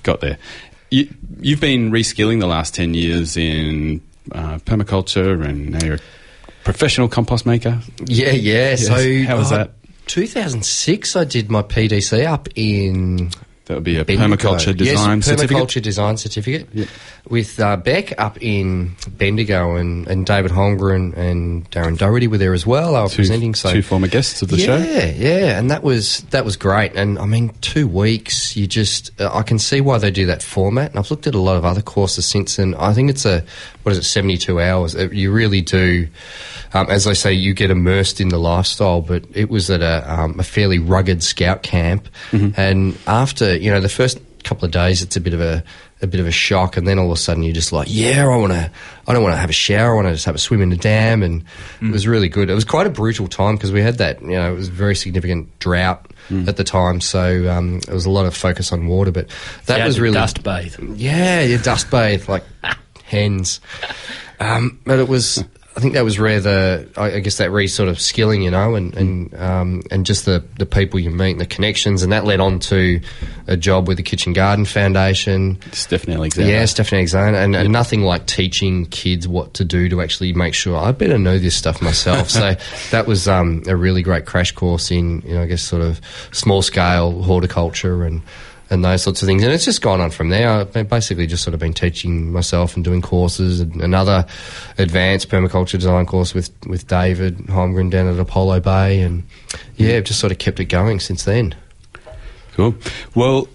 Got 0.02 0.20
there. 0.20 0.38
you, 0.90 1.08
you've 1.40 1.60
been 1.60 1.90
reskilling 1.90 2.40
the 2.40 2.46
last 2.46 2.74
10 2.74 2.94
years 2.94 3.36
in 3.36 4.00
uh, 4.32 4.58
permaculture 4.64 5.44
and 5.44 5.70
now 5.70 5.84
you're 5.84 5.94
a 5.96 6.00
professional 6.66 7.06
compost 7.08 7.46
maker. 7.46 7.80
Yeah, 8.06 8.32
yeah. 8.32 8.32
Yes. 8.32 8.86
So 8.88 9.22
How 9.24 9.38
was 9.38 9.52
uh, 9.52 9.58
that? 9.58 9.70
2006, 10.08 11.14
I 11.16 11.24
did 11.24 11.48
my 11.48 11.62
PDC 11.62 12.26
up 12.26 12.48
in. 12.56 13.30
That 13.66 13.74
would 13.74 13.84
be 13.84 13.98
a 13.98 14.04
Bendigo. 14.04 14.36
permaculture 14.36 14.76
design 14.76 15.18
yes, 15.18 15.26
certificate. 15.26 15.56
permaculture 15.56 15.82
design 15.82 16.16
certificate 16.16 16.88
with 17.28 17.58
uh, 17.58 17.76
Beck 17.76 18.18
up 18.20 18.38
in 18.40 18.94
Bendigo 19.10 19.76
and, 19.76 20.06
and 20.06 20.24
David 20.24 20.52
Holmgren 20.52 21.16
and 21.16 21.68
Darren 21.70 21.98
Doherty 21.98 22.28
were 22.28 22.38
there 22.38 22.54
as 22.54 22.66
well. 22.66 22.94
I 22.96 23.02
was 23.02 23.12
Two, 23.12 23.16
presenting. 23.18 23.54
So 23.54 23.72
two 23.72 23.82
former 23.82 24.08
guests 24.08 24.42
of 24.42 24.48
the 24.48 24.56
yeah, 24.58 24.66
show. 24.66 24.76
yeah, 24.76 25.06
yeah, 25.06 25.58
and 25.58 25.70
that 25.70 25.82
was 25.82 26.20
that 26.30 26.44
was 26.44 26.56
great. 26.56 26.94
And 26.94 27.18
I 27.18 27.26
mean, 27.26 27.50
two 27.60 27.88
weeks. 27.88 28.56
You 28.56 28.66
just 28.66 29.20
uh, 29.20 29.30
I 29.32 29.42
can 29.42 29.58
see 29.58 29.80
why 29.80 29.98
they 29.98 30.10
do 30.10 30.26
that 30.26 30.42
format. 30.42 30.90
And 30.90 30.98
I've 30.98 31.10
looked 31.10 31.26
at 31.26 31.34
a 31.34 31.40
lot 31.40 31.56
of 31.56 31.64
other 31.64 31.82
courses 31.82 32.26
since, 32.26 32.58
and 32.58 32.74
I 32.76 32.92
think 32.92 33.10
it's 33.10 33.24
a 33.24 33.44
what 33.82 33.92
is 33.92 33.98
it, 33.98 34.04
seventy 34.04 34.36
two 34.36 34.60
hours. 34.60 34.94
Uh, 34.94 35.08
You 35.10 35.32
really 35.32 35.62
do, 35.62 36.08
um, 36.74 36.86
as 36.90 37.06
I 37.06 37.12
say, 37.12 37.32
you 37.32 37.54
get 37.54 37.70
immersed 37.70 38.20
in 38.20 38.28
the 38.28 38.38
lifestyle. 38.38 39.00
But 39.00 39.24
it 39.34 39.50
was 39.50 39.70
at 39.70 39.82
a, 39.82 40.04
um, 40.12 40.38
a 40.38 40.42
fairly 40.44 40.78
rugged 40.78 41.22
scout 41.22 41.62
camp, 41.62 42.08
and 42.32 42.96
after 43.06 43.56
you 43.56 43.70
know 43.70 43.80
the 43.80 43.88
first 43.88 44.18
couple 44.44 44.64
of 44.64 44.70
days, 44.70 45.02
it's 45.02 45.16
a 45.16 45.20
bit 45.20 45.34
of 45.34 45.40
a 45.40 45.64
a 46.02 46.06
bit 46.06 46.20
of 46.20 46.26
a 46.26 46.30
shock, 46.30 46.76
and 46.76 46.86
then 46.86 46.98
all 46.98 47.06
of 47.06 47.12
a 47.12 47.16
sudden 47.16 47.42
you're 47.42 47.54
just 47.54 47.72
like, 47.72 47.88
yeah, 47.90 48.24
I 48.26 48.36
want 48.36 48.52
to, 48.52 48.70
I 49.06 49.12
don't 49.14 49.22
want 49.22 49.34
to 49.34 49.38
have 49.38 49.48
a 49.48 49.54
shower, 49.54 49.92
I 49.92 49.94
want 49.94 50.08
to 50.08 50.12
just 50.12 50.26
have 50.26 50.34
a 50.34 50.38
swim 50.38 50.60
in 50.60 50.68
the 50.68 50.76
dam, 50.76 51.22
and 51.22 51.42
it 51.80 51.90
was 51.90 52.06
really 52.06 52.28
good. 52.28 52.50
It 52.50 52.54
was 52.54 52.64
quite 52.66 52.86
a 52.86 52.90
brutal 52.90 53.28
time 53.28 53.54
because 53.56 53.72
we 53.72 53.80
had 53.80 53.98
that, 53.98 54.20
you 54.20 54.28
know, 54.32 54.52
it 54.52 54.56
was 54.56 54.68
a 54.68 54.72
very 54.72 54.94
significant 54.94 55.58
drought 55.58 56.12
at 56.48 56.56
the 56.56 56.64
time, 56.64 57.00
so 57.00 57.48
um, 57.50 57.76
it 57.78 57.88
was 57.92 58.04
a 58.04 58.10
lot 58.10 58.26
of 58.26 58.36
focus 58.36 58.72
on 58.72 58.88
water, 58.88 59.12
but 59.12 59.28
that 59.66 59.78
had 59.78 59.86
was 59.86 59.98
really 60.00 60.14
dust 60.14 60.42
bathe. 60.42 60.74
yeah, 60.96 61.40
you 61.40 61.56
dust 61.56 61.90
bathe 61.90 62.28
like 62.28 62.42
hens. 63.04 63.60
Um, 64.38 64.80
but 64.84 64.98
it 64.98 65.08
was, 65.08 65.44
I 65.76 65.80
think 65.80 65.92
that 65.92 66.04
was 66.04 66.16
the, 66.16 66.88
I, 66.96 67.12
I 67.12 67.20
guess 67.20 67.36
that 67.36 67.50
re 67.50 67.66
sort 67.66 67.90
of 67.90 68.00
skilling, 68.00 68.40
you 68.40 68.50
know, 68.50 68.74
and 68.76 68.96
and 68.96 69.34
um, 69.34 69.82
and 69.90 70.06
just 70.06 70.24
the 70.24 70.42
the 70.58 70.64
people 70.64 70.98
you 70.98 71.10
meet, 71.10 71.32
and 71.32 71.40
the 71.40 71.46
connections, 71.46 72.02
and 72.02 72.12
that 72.12 72.24
led 72.24 72.40
on 72.40 72.60
to 72.60 73.00
a 73.46 73.58
job 73.58 73.86
with 73.86 73.98
the 73.98 74.02
Kitchen 74.02 74.32
Garden 74.32 74.64
Foundation. 74.64 75.58
Stephanie 75.72 76.16
Alexander. 76.16 76.50
Yeah, 76.50 76.64
Stephanie 76.64 77.00
Alexander, 77.00 77.38
and, 77.38 77.54
and 77.54 77.70
nothing 77.72 78.00
like 78.00 78.26
teaching 78.26 78.86
kids 78.86 79.28
what 79.28 79.52
to 79.54 79.66
do 79.66 79.90
to 79.90 80.00
actually 80.00 80.32
make 80.32 80.54
sure 80.54 80.78
I 80.78 80.92
better 80.92 81.18
know 81.18 81.38
this 81.38 81.54
stuff 81.54 81.82
myself. 81.82 82.30
so 82.30 82.56
that 82.90 83.06
was 83.06 83.28
um, 83.28 83.62
a 83.66 83.76
really 83.76 84.02
great 84.02 84.24
crash 84.24 84.52
course 84.52 84.90
in, 84.90 85.20
you 85.26 85.34
know, 85.34 85.42
I 85.42 85.46
guess 85.46 85.62
sort 85.62 85.82
of 85.82 86.00
small 86.32 86.62
scale 86.62 87.22
horticulture 87.22 88.02
and 88.02 88.22
and 88.70 88.84
those 88.84 89.02
sorts 89.02 89.22
of 89.22 89.26
things. 89.26 89.42
And 89.42 89.52
it's 89.52 89.64
just 89.64 89.82
gone 89.82 90.00
on 90.00 90.10
from 90.10 90.30
there. 90.30 90.50
I've 90.50 90.88
basically 90.88 91.26
just 91.26 91.42
sort 91.42 91.54
of 91.54 91.60
been 91.60 91.72
teaching 91.72 92.32
myself 92.32 92.74
and 92.74 92.84
doing 92.84 93.02
courses. 93.02 93.60
And 93.60 93.80
another 93.80 94.26
advanced 94.78 95.28
permaculture 95.28 95.72
design 95.72 96.06
course 96.06 96.34
with 96.34 96.50
with 96.66 96.86
David 96.86 97.38
Holmgren 97.46 97.90
down 97.90 98.08
at 98.08 98.18
Apollo 98.18 98.60
Bay, 98.60 99.00
and 99.00 99.24
yeah, 99.76 99.96
I've 99.96 100.04
just 100.04 100.20
sort 100.20 100.32
of 100.32 100.38
kept 100.38 100.60
it 100.60 100.66
going 100.66 101.00
since 101.00 101.24
then. 101.24 101.54
Cool. 102.54 102.74
Well, 103.14 103.48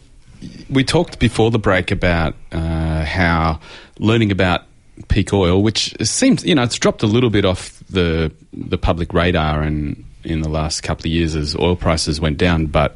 we 0.69 0.83
talked 0.83 1.19
before 1.19 1.51
the 1.51 1.59
break 1.59 1.91
about 1.91 2.35
uh, 2.51 3.03
how 3.03 3.59
learning 3.99 4.31
about 4.31 4.63
peak 5.07 5.33
oil, 5.33 5.61
which 5.61 5.95
seems 6.05 6.45
you 6.45 6.55
know 6.55 6.63
it's 6.63 6.77
dropped 6.77 7.03
a 7.03 7.07
little 7.07 7.29
bit 7.29 7.45
off 7.45 7.81
the 7.89 8.31
the 8.53 8.77
public 8.77 9.13
radar, 9.13 9.61
and 9.61 10.05
in 10.23 10.41
the 10.41 10.49
last 10.49 10.81
couple 10.83 11.01
of 11.01 11.11
years 11.11 11.35
as 11.35 11.55
oil 11.55 11.75
prices 11.75 12.21
went 12.21 12.37
down, 12.37 12.67
but 12.67 12.95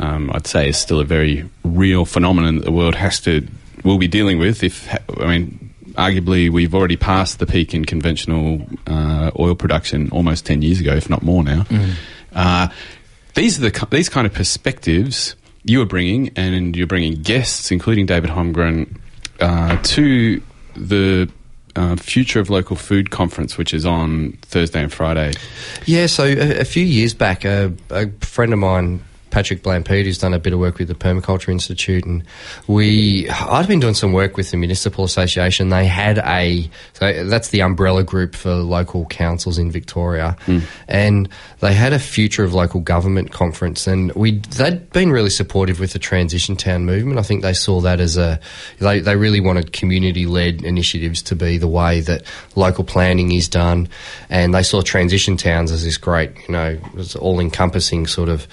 um, 0.00 0.30
I'd 0.34 0.46
say 0.46 0.68
is 0.70 0.78
still 0.78 1.00
a 1.00 1.04
very 1.04 1.48
real 1.62 2.04
phenomenon 2.04 2.56
that 2.56 2.64
the 2.64 2.72
world 2.72 2.96
has 2.96 3.20
to 3.20 3.46
will 3.84 3.98
be 3.98 4.08
dealing 4.08 4.38
with. 4.38 4.62
If 4.62 4.88
I 5.20 5.26
mean. 5.26 5.66
Arguably, 5.94 6.48
we've 6.48 6.72
already 6.72 6.96
passed 6.96 7.40
the 7.40 7.46
peak 7.46 7.74
in 7.74 7.84
conventional 7.84 8.64
uh, 8.86 9.32
oil 9.38 9.56
production 9.56 10.08
almost 10.12 10.46
ten 10.46 10.62
years 10.62 10.80
ago, 10.80 10.94
if 10.94 11.10
not 11.10 11.22
more 11.22 11.42
now. 11.42 11.66
Uh, 12.32 12.68
these 13.34 13.58
are 13.58 13.68
the 13.68 13.86
these 13.90 14.08
kind 14.08 14.24
of 14.24 14.32
perspectives 14.32 15.34
you 15.64 15.82
are 15.82 15.86
bringing, 15.86 16.30
and 16.36 16.76
you're 16.76 16.86
bringing 16.86 17.20
guests, 17.20 17.72
including 17.72 18.06
David 18.06 18.30
Holmgren, 18.30 18.98
uh, 19.40 19.82
to 19.82 20.40
the 20.76 21.28
uh, 21.74 21.96
Future 21.96 22.38
of 22.38 22.50
Local 22.50 22.76
Food 22.76 23.10
conference, 23.10 23.58
which 23.58 23.74
is 23.74 23.84
on 23.84 24.38
Thursday 24.42 24.82
and 24.82 24.92
Friday. 24.92 25.32
Yeah, 25.86 26.06
so 26.06 26.24
a, 26.24 26.60
a 26.60 26.64
few 26.64 26.84
years 26.84 27.14
back, 27.14 27.44
a, 27.44 27.72
a 27.90 28.08
friend 28.20 28.52
of 28.52 28.60
mine, 28.60 29.02
Patrick 29.30 29.62
Blampede, 29.62 30.04
who's 30.04 30.18
done 30.18 30.34
a 30.34 30.38
bit 30.38 30.52
of 30.52 30.58
work 30.58 30.78
with 30.78 30.88
the 30.88 30.94
Permaculture 30.94 31.50
Institute, 31.50 32.04
and 32.04 32.24
we, 32.66 33.28
I'd 33.30 33.68
been 33.68 33.80
doing 33.80 33.94
some 33.94 34.12
work 34.12 34.36
with 34.36 34.50
the 34.50 34.56
Municipal 34.56 35.04
Association. 35.04 35.68
They 35.68 35.86
had 35.86 36.18
a, 36.18 36.68
so 36.94 37.24
that's 37.28 37.48
the 37.48 37.62
umbrella 37.62 38.02
group 38.02 38.34
for 38.34 38.54
local 38.54 39.06
councils 39.06 39.58
in 39.58 39.70
Victoria, 39.70 40.36
and 40.88 41.28
they 41.60 41.74
had 41.74 41.92
a 41.92 41.98
Future 41.98 42.44
of 42.44 42.54
Local 42.54 42.80
Government 42.80 43.30
conference, 43.30 43.86
and 43.86 44.12
we 44.14 44.38
they'd 44.56 44.90
been 44.90 45.12
really 45.12 45.30
supportive 45.30 45.78
with 45.78 45.92
the 45.92 45.98
Transition 45.98 46.56
Town 46.56 46.84
movement. 46.84 47.18
I 47.18 47.22
think 47.22 47.42
they 47.42 47.54
saw 47.54 47.80
that 47.82 48.00
as 48.00 48.16
a, 48.16 48.40
they, 48.78 49.00
they 49.00 49.16
really 49.16 49.40
wanted 49.40 49.72
community-led 49.72 50.64
initiatives 50.64 51.22
to 51.22 51.36
be 51.36 51.58
the 51.58 51.68
way 51.68 52.00
that 52.00 52.24
local 52.56 52.84
planning 52.84 53.32
is 53.32 53.48
done, 53.48 53.88
and 54.28 54.52
they 54.52 54.62
saw 54.62 54.82
transition 54.82 55.36
towns 55.36 55.70
as 55.70 55.84
this 55.84 55.96
great, 55.96 56.30
you 56.48 56.52
know, 56.52 56.78
all-encompassing 57.20 58.06
sort 58.06 58.28
of, 58.28 58.48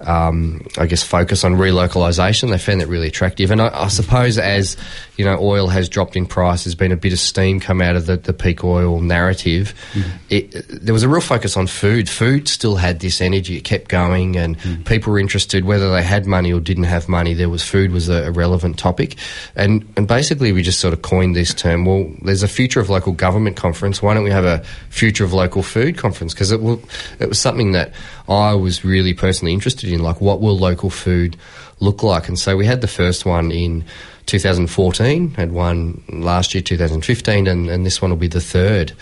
um, 0.00 0.17
Um, 0.18 0.66
I 0.76 0.86
guess, 0.86 1.02
focus 1.02 1.44
on 1.44 1.54
relocalisation. 1.54 2.50
They 2.50 2.58
found 2.58 2.80
that 2.80 2.88
really 2.88 3.08
attractive, 3.08 3.50
and 3.50 3.60
I, 3.60 3.84
I 3.84 3.88
suppose 3.88 4.38
as 4.38 4.76
you 5.18 5.24
know, 5.24 5.36
oil 5.40 5.66
has 5.66 5.88
dropped 5.88 6.14
in 6.14 6.26
price, 6.26 6.62
there's 6.62 6.76
been 6.76 6.92
a 6.92 6.96
bit 6.96 7.12
of 7.12 7.18
steam 7.18 7.58
come 7.58 7.82
out 7.82 7.96
of 7.96 8.06
the, 8.06 8.16
the 8.16 8.32
peak 8.32 8.62
oil 8.62 9.00
narrative. 9.00 9.74
Mm-hmm. 9.92 10.10
It, 10.30 10.50
there 10.68 10.94
was 10.94 11.02
a 11.02 11.08
real 11.08 11.20
focus 11.20 11.56
on 11.56 11.66
food. 11.66 12.08
Food 12.08 12.46
still 12.46 12.76
had 12.76 13.00
this 13.00 13.20
energy; 13.20 13.56
it 13.56 13.64
kept 13.64 13.88
going, 13.88 14.36
and 14.36 14.56
mm-hmm. 14.56 14.84
people 14.84 15.12
were 15.12 15.18
interested 15.18 15.64
whether 15.64 15.90
they 15.90 16.04
had 16.04 16.24
money 16.26 16.52
or 16.52 16.60
didn't 16.60 16.84
have 16.84 17.08
money. 17.08 17.34
There 17.34 17.48
was 17.48 17.64
food 17.64 17.90
was 17.90 18.08
a, 18.08 18.28
a 18.28 18.30
relevant 18.30 18.78
topic, 18.78 19.16
and 19.56 19.84
and 19.96 20.06
basically 20.06 20.52
we 20.52 20.62
just 20.62 20.78
sort 20.78 20.94
of 20.94 21.02
coined 21.02 21.34
this 21.34 21.52
term. 21.52 21.84
Well, 21.84 22.08
there's 22.22 22.44
a 22.44 22.48
future 22.48 22.78
of 22.78 22.88
local 22.88 23.12
government 23.12 23.56
conference. 23.56 24.00
Why 24.00 24.14
don't 24.14 24.24
we 24.24 24.30
have 24.30 24.44
a 24.44 24.62
future 24.88 25.24
of 25.24 25.32
local 25.32 25.64
food 25.64 25.98
conference? 25.98 26.32
Because 26.32 26.52
it 26.52 26.62
will, 26.62 26.80
it 27.18 27.28
was 27.28 27.40
something 27.40 27.72
that 27.72 27.92
I 28.28 28.54
was 28.54 28.84
really 28.84 29.14
personally 29.14 29.52
interested 29.52 29.90
in. 29.90 30.00
Like, 30.00 30.20
what 30.20 30.40
will 30.40 30.56
local 30.56 30.90
food 30.90 31.36
look 31.80 32.04
like? 32.04 32.28
And 32.28 32.38
so 32.38 32.56
we 32.56 32.66
had 32.66 32.82
the 32.82 32.88
first 32.88 33.26
one 33.26 33.50
in 33.50 33.84
2014, 34.28 35.30
had 35.30 35.52
one 35.52 36.02
last 36.08 36.54
year, 36.54 36.62
2015, 36.62 37.46
and, 37.46 37.68
and 37.68 37.84
this 37.84 38.00
one 38.00 38.10
will 38.10 38.18
be 38.18 38.28
the 38.28 38.40
third. 38.40 38.92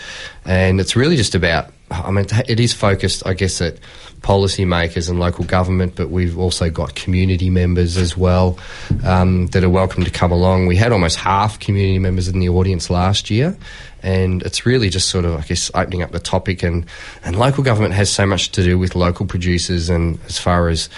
And 0.45 0.79
it's 0.79 0.95
really 0.95 1.17
just 1.17 1.35
about, 1.35 1.71
I 1.91 2.09
mean, 2.11 2.25
it 2.47 2.59
is 2.59 2.73
focused, 2.73 3.25
I 3.27 3.33
guess, 3.33 3.61
at 3.61 3.77
policymakers 4.21 5.09
and 5.09 5.19
local 5.19 5.43
government, 5.43 5.95
but 5.95 6.09
we've 6.09 6.39
also 6.39 6.69
got 6.69 6.95
community 6.95 7.49
members 7.49 7.97
as 7.97 8.17
well 8.17 8.57
um, 9.03 9.47
that 9.47 9.63
are 9.63 9.69
welcome 9.69 10.03
to 10.03 10.11
come 10.11 10.31
along. 10.31 10.67
We 10.67 10.77
had 10.77 10.91
almost 10.91 11.17
half 11.17 11.59
community 11.59 11.99
members 11.99 12.27
in 12.27 12.39
the 12.39 12.49
audience 12.49 12.89
last 12.89 13.29
year, 13.29 13.57
and 14.03 14.41
it's 14.43 14.65
really 14.65 14.89
just 14.89 15.09
sort 15.09 15.25
of, 15.25 15.37
I 15.37 15.41
guess, 15.41 15.69
opening 15.75 16.03
up 16.03 16.11
the 16.11 16.19
topic. 16.19 16.63
And, 16.63 16.85
and 17.23 17.37
local 17.37 17.63
government 17.63 17.93
has 17.95 18.09
so 18.09 18.25
much 18.25 18.51
to 18.53 18.63
do 18.63 18.79
with 18.79 18.95
local 18.95 19.25
producers 19.25 19.89
and 19.89 20.19
as 20.25 20.39
far 20.39 20.69
as 20.69 20.89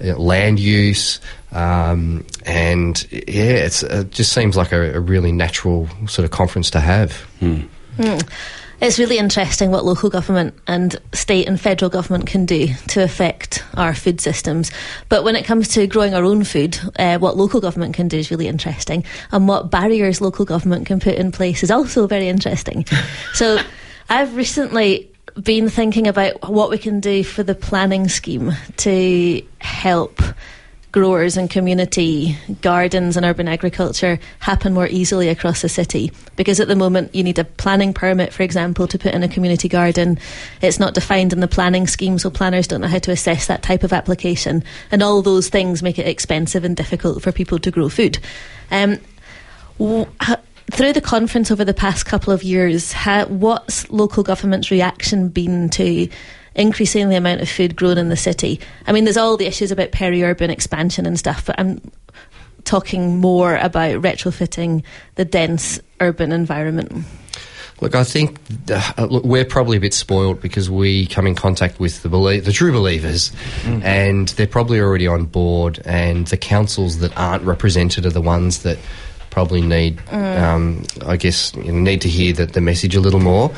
you 0.00 0.12
know, 0.12 0.20
land 0.20 0.58
use. 0.58 1.20
Um, 1.56 2.26
and 2.44 3.10
yeah, 3.10 3.64
it's, 3.64 3.82
it 3.82 4.10
just 4.10 4.32
seems 4.32 4.56
like 4.56 4.72
a, 4.72 4.96
a 4.96 5.00
really 5.00 5.32
natural 5.32 5.88
sort 6.06 6.24
of 6.24 6.30
conference 6.30 6.70
to 6.72 6.80
have. 6.80 7.26
Mm. 7.40 7.68
It's 8.78 8.98
really 8.98 9.16
interesting 9.16 9.70
what 9.70 9.86
local 9.86 10.10
government 10.10 10.54
and 10.66 11.00
state 11.14 11.48
and 11.48 11.58
federal 11.58 11.90
government 11.90 12.26
can 12.26 12.44
do 12.44 12.68
to 12.88 13.02
affect 13.02 13.64
our 13.74 13.94
food 13.94 14.20
systems. 14.20 14.70
But 15.08 15.24
when 15.24 15.34
it 15.34 15.46
comes 15.46 15.68
to 15.68 15.86
growing 15.86 16.12
our 16.12 16.24
own 16.24 16.44
food, 16.44 16.78
uh, 16.98 17.18
what 17.18 17.38
local 17.38 17.62
government 17.62 17.94
can 17.94 18.06
do 18.06 18.18
is 18.18 18.30
really 18.30 18.48
interesting. 18.48 19.04
And 19.32 19.48
what 19.48 19.70
barriers 19.70 20.20
local 20.20 20.44
government 20.44 20.84
can 20.84 21.00
put 21.00 21.14
in 21.14 21.32
place 21.32 21.62
is 21.62 21.70
also 21.70 22.06
very 22.06 22.28
interesting. 22.28 22.84
so 23.32 23.58
I've 24.10 24.36
recently 24.36 25.10
been 25.42 25.70
thinking 25.70 26.06
about 26.06 26.50
what 26.50 26.68
we 26.68 26.76
can 26.76 27.00
do 27.00 27.24
for 27.24 27.42
the 27.42 27.54
planning 27.54 28.08
scheme 28.08 28.52
to 28.78 29.42
help 29.58 30.20
growers 30.96 31.36
and 31.36 31.50
community 31.50 32.38
gardens 32.62 33.18
and 33.18 33.26
urban 33.26 33.46
agriculture 33.46 34.18
happen 34.38 34.72
more 34.72 34.86
easily 34.86 35.28
across 35.28 35.60
the 35.60 35.68
city. 35.68 36.10
Because 36.36 36.58
at 36.58 36.68
the 36.68 36.74
moment, 36.74 37.14
you 37.14 37.22
need 37.22 37.38
a 37.38 37.44
planning 37.44 37.92
permit, 37.92 38.32
for 38.32 38.42
example, 38.42 38.86
to 38.88 38.98
put 38.98 39.12
in 39.12 39.22
a 39.22 39.28
community 39.28 39.68
garden. 39.68 40.18
It's 40.62 40.78
not 40.78 40.94
defined 40.94 41.34
in 41.34 41.40
the 41.40 41.48
planning 41.48 41.86
scheme, 41.86 42.18
so 42.18 42.30
planners 42.30 42.66
don't 42.66 42.80
know 42.80 42.88
how 42.88 43.00
to 43.00 43.10
assess 43.10 43.46
that 43.46 43.62
type 43.62 43.82
of 43.82 43.92
application. 43.92 44.64
And 44.90 45.02
all 45.02 45.20
those 45.20 45.50
things 45.50 45.82
make 45.82 45.98
it 45.98 46.06
expensive 46.06 46.64
and 46.64 46.74
difficult 46.74 47.22
for 47.22 47.30
people 47.30 47.58
to 47.58 47.70
grow 47.70 47.90
food. 47.90 48.18
Um, 48.70 48.96
through 49.76 50.94
the 50.94 51.02
conference 51.02 51.50
over 51.50 51.66
the 51.66 51.74
past 51.74 52.06
couple 52.06 52.32
of 52.32 52.42
years, 52.42 52.94
ha- 52.94 53.26
what's 53.28 53.90
local 53.90 54.22
government's 54.22 54.70
reaction 54.70 55.28
been 55.28 55.68
to 55.68 56.08
increasing 56.56 57.08
the 57.08 57.16
amount 57.16 57.40
of 57.40 57.48
food 57.48 57.76
grown 57.76 57.98
in 57.98 58.08
the 58.08 58.16
city? 58.16 58.58
I 58.86 58.92
mean, 58.92 59.04
there's 59.04 59.16
all 59.16 59.36
the 59.36 59.46
issues 59.46 59.70
about 59.70 59.92
peri-urban 59.92 60.50
expansion 60.50 61.06
and 61.06 61.16
stuff, 61.16 61.46
but 61.46 61.58
I'm 61.60 61.80
talking 62.66 63.18
more 63.18 63.56
about 63.56 64.02
retrofitting 64.02 64.82
the 65.14 65.24
dense 65.24 65.80
urban 66.00 66.32
environment? 66.32 67.06
Look, 67.80 67.94
I 67.94 68.04
think 68.04 68.38
uh, 68.70 69.06
look, 69.08 69.24
we're 69.24 69.44
probably 69.44 69.76
a 69.76 69.80
bit 69.80 69.92
spoiled 69.92 70.40
because 70.40 70.70
we 70.70 71.06
come 71.06 71.26
in 71.26 71.34
contact 71.34 71.78
with 71.78 72.02
the 72.02 72.08
belie- 72.08 72.40
the 72.40 72.52
true 72.52 72.72
believers, 72.72 73.32
and 73.64 74.28
they're 74.28 74.46
probably 74.46 74.80
already 74.80 75.06
on 75.06 75.26
board. 75.26 75.80
And 75.84 76.26
the 76.28 76.38
councils 76.38 76.98
that 77.00 77.16
aren't 77.18 77.44
represented 77.44 78.06
are 78.06 78.10
the 78.10 78.22
ones 78.22 78.62
that 78.62 78.78
probably 79.36 79.60
need, 79.60 80.00
um, 80.12 80.82
I 81.04 81.18
guess, 81.18 81.54
you 81.56 81.70
know, 81.70 81.80
need 81.80 82.00
to 82.00 82.08
hear 82.08 82.32
the, 82.32 82.46
the 82.46 82.62
message 82.62 82.96
a 82.96 83.00
little 83.00 83.20
more. 83.20 83.50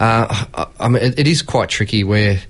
Uh, 0.00 0.46
I, 0.54 0.66
I 0.80 0.88
mean, 0.88 1.02
it, 1.02 1.18
it 1.18 1.26
is 1.26 1.42
quite 1.42 1.68
tricky 1.68 2.04
where 2.04 2.40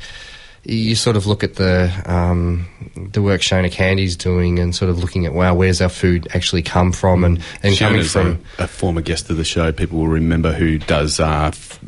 you 0.63 0.95
sort 0.95 1.17
of 1.17 1.27
look 1.27 1.43
at 1.43 1.57
the 1.57 1.91
um, 2.05 2.65
the 3.11 3.23
work 3.23 3.41
Seona 3.41 3.73
Candy's 3.73 4.15
doing 4.15 4.61
and 4.61 4.73
sort 4.73 4.89
of 4.89 5.01
looking 5.01 5.27
at 5.27 5.33
wow, 5.33 5.53
where's 5.53 5.81
our 5.81 5.89
food 5.89 6.29
actually 6.33 6.63
come 6.63 6.93
from 6.93 7.25
and 7.25 7.43
and 7.65 7.77
coming 7.77 8.05
from. 8.05 8.39
a, 8.61 8.63
a 8.63 8.67
former 8.69 9.01
guest 9.01 9.31
of 9.31 9.37
the 9.37 9.45
show. 9.45 9.73
People 9.73 9.99
will 9.99 10.07
remember 10.07 10.53
who 10.53 10.79
does 10.79 11.19
uh, 11.19 11.51
f- 11.53 11.81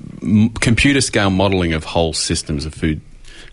computer 0.60 1.00
scale 1.00 1.30
modelling 1.30 1.74
of 1.74 1.84
whole 1.84 2.12
systems 2.12 2.66
of 2.66 2.74
food, 2.74 3.00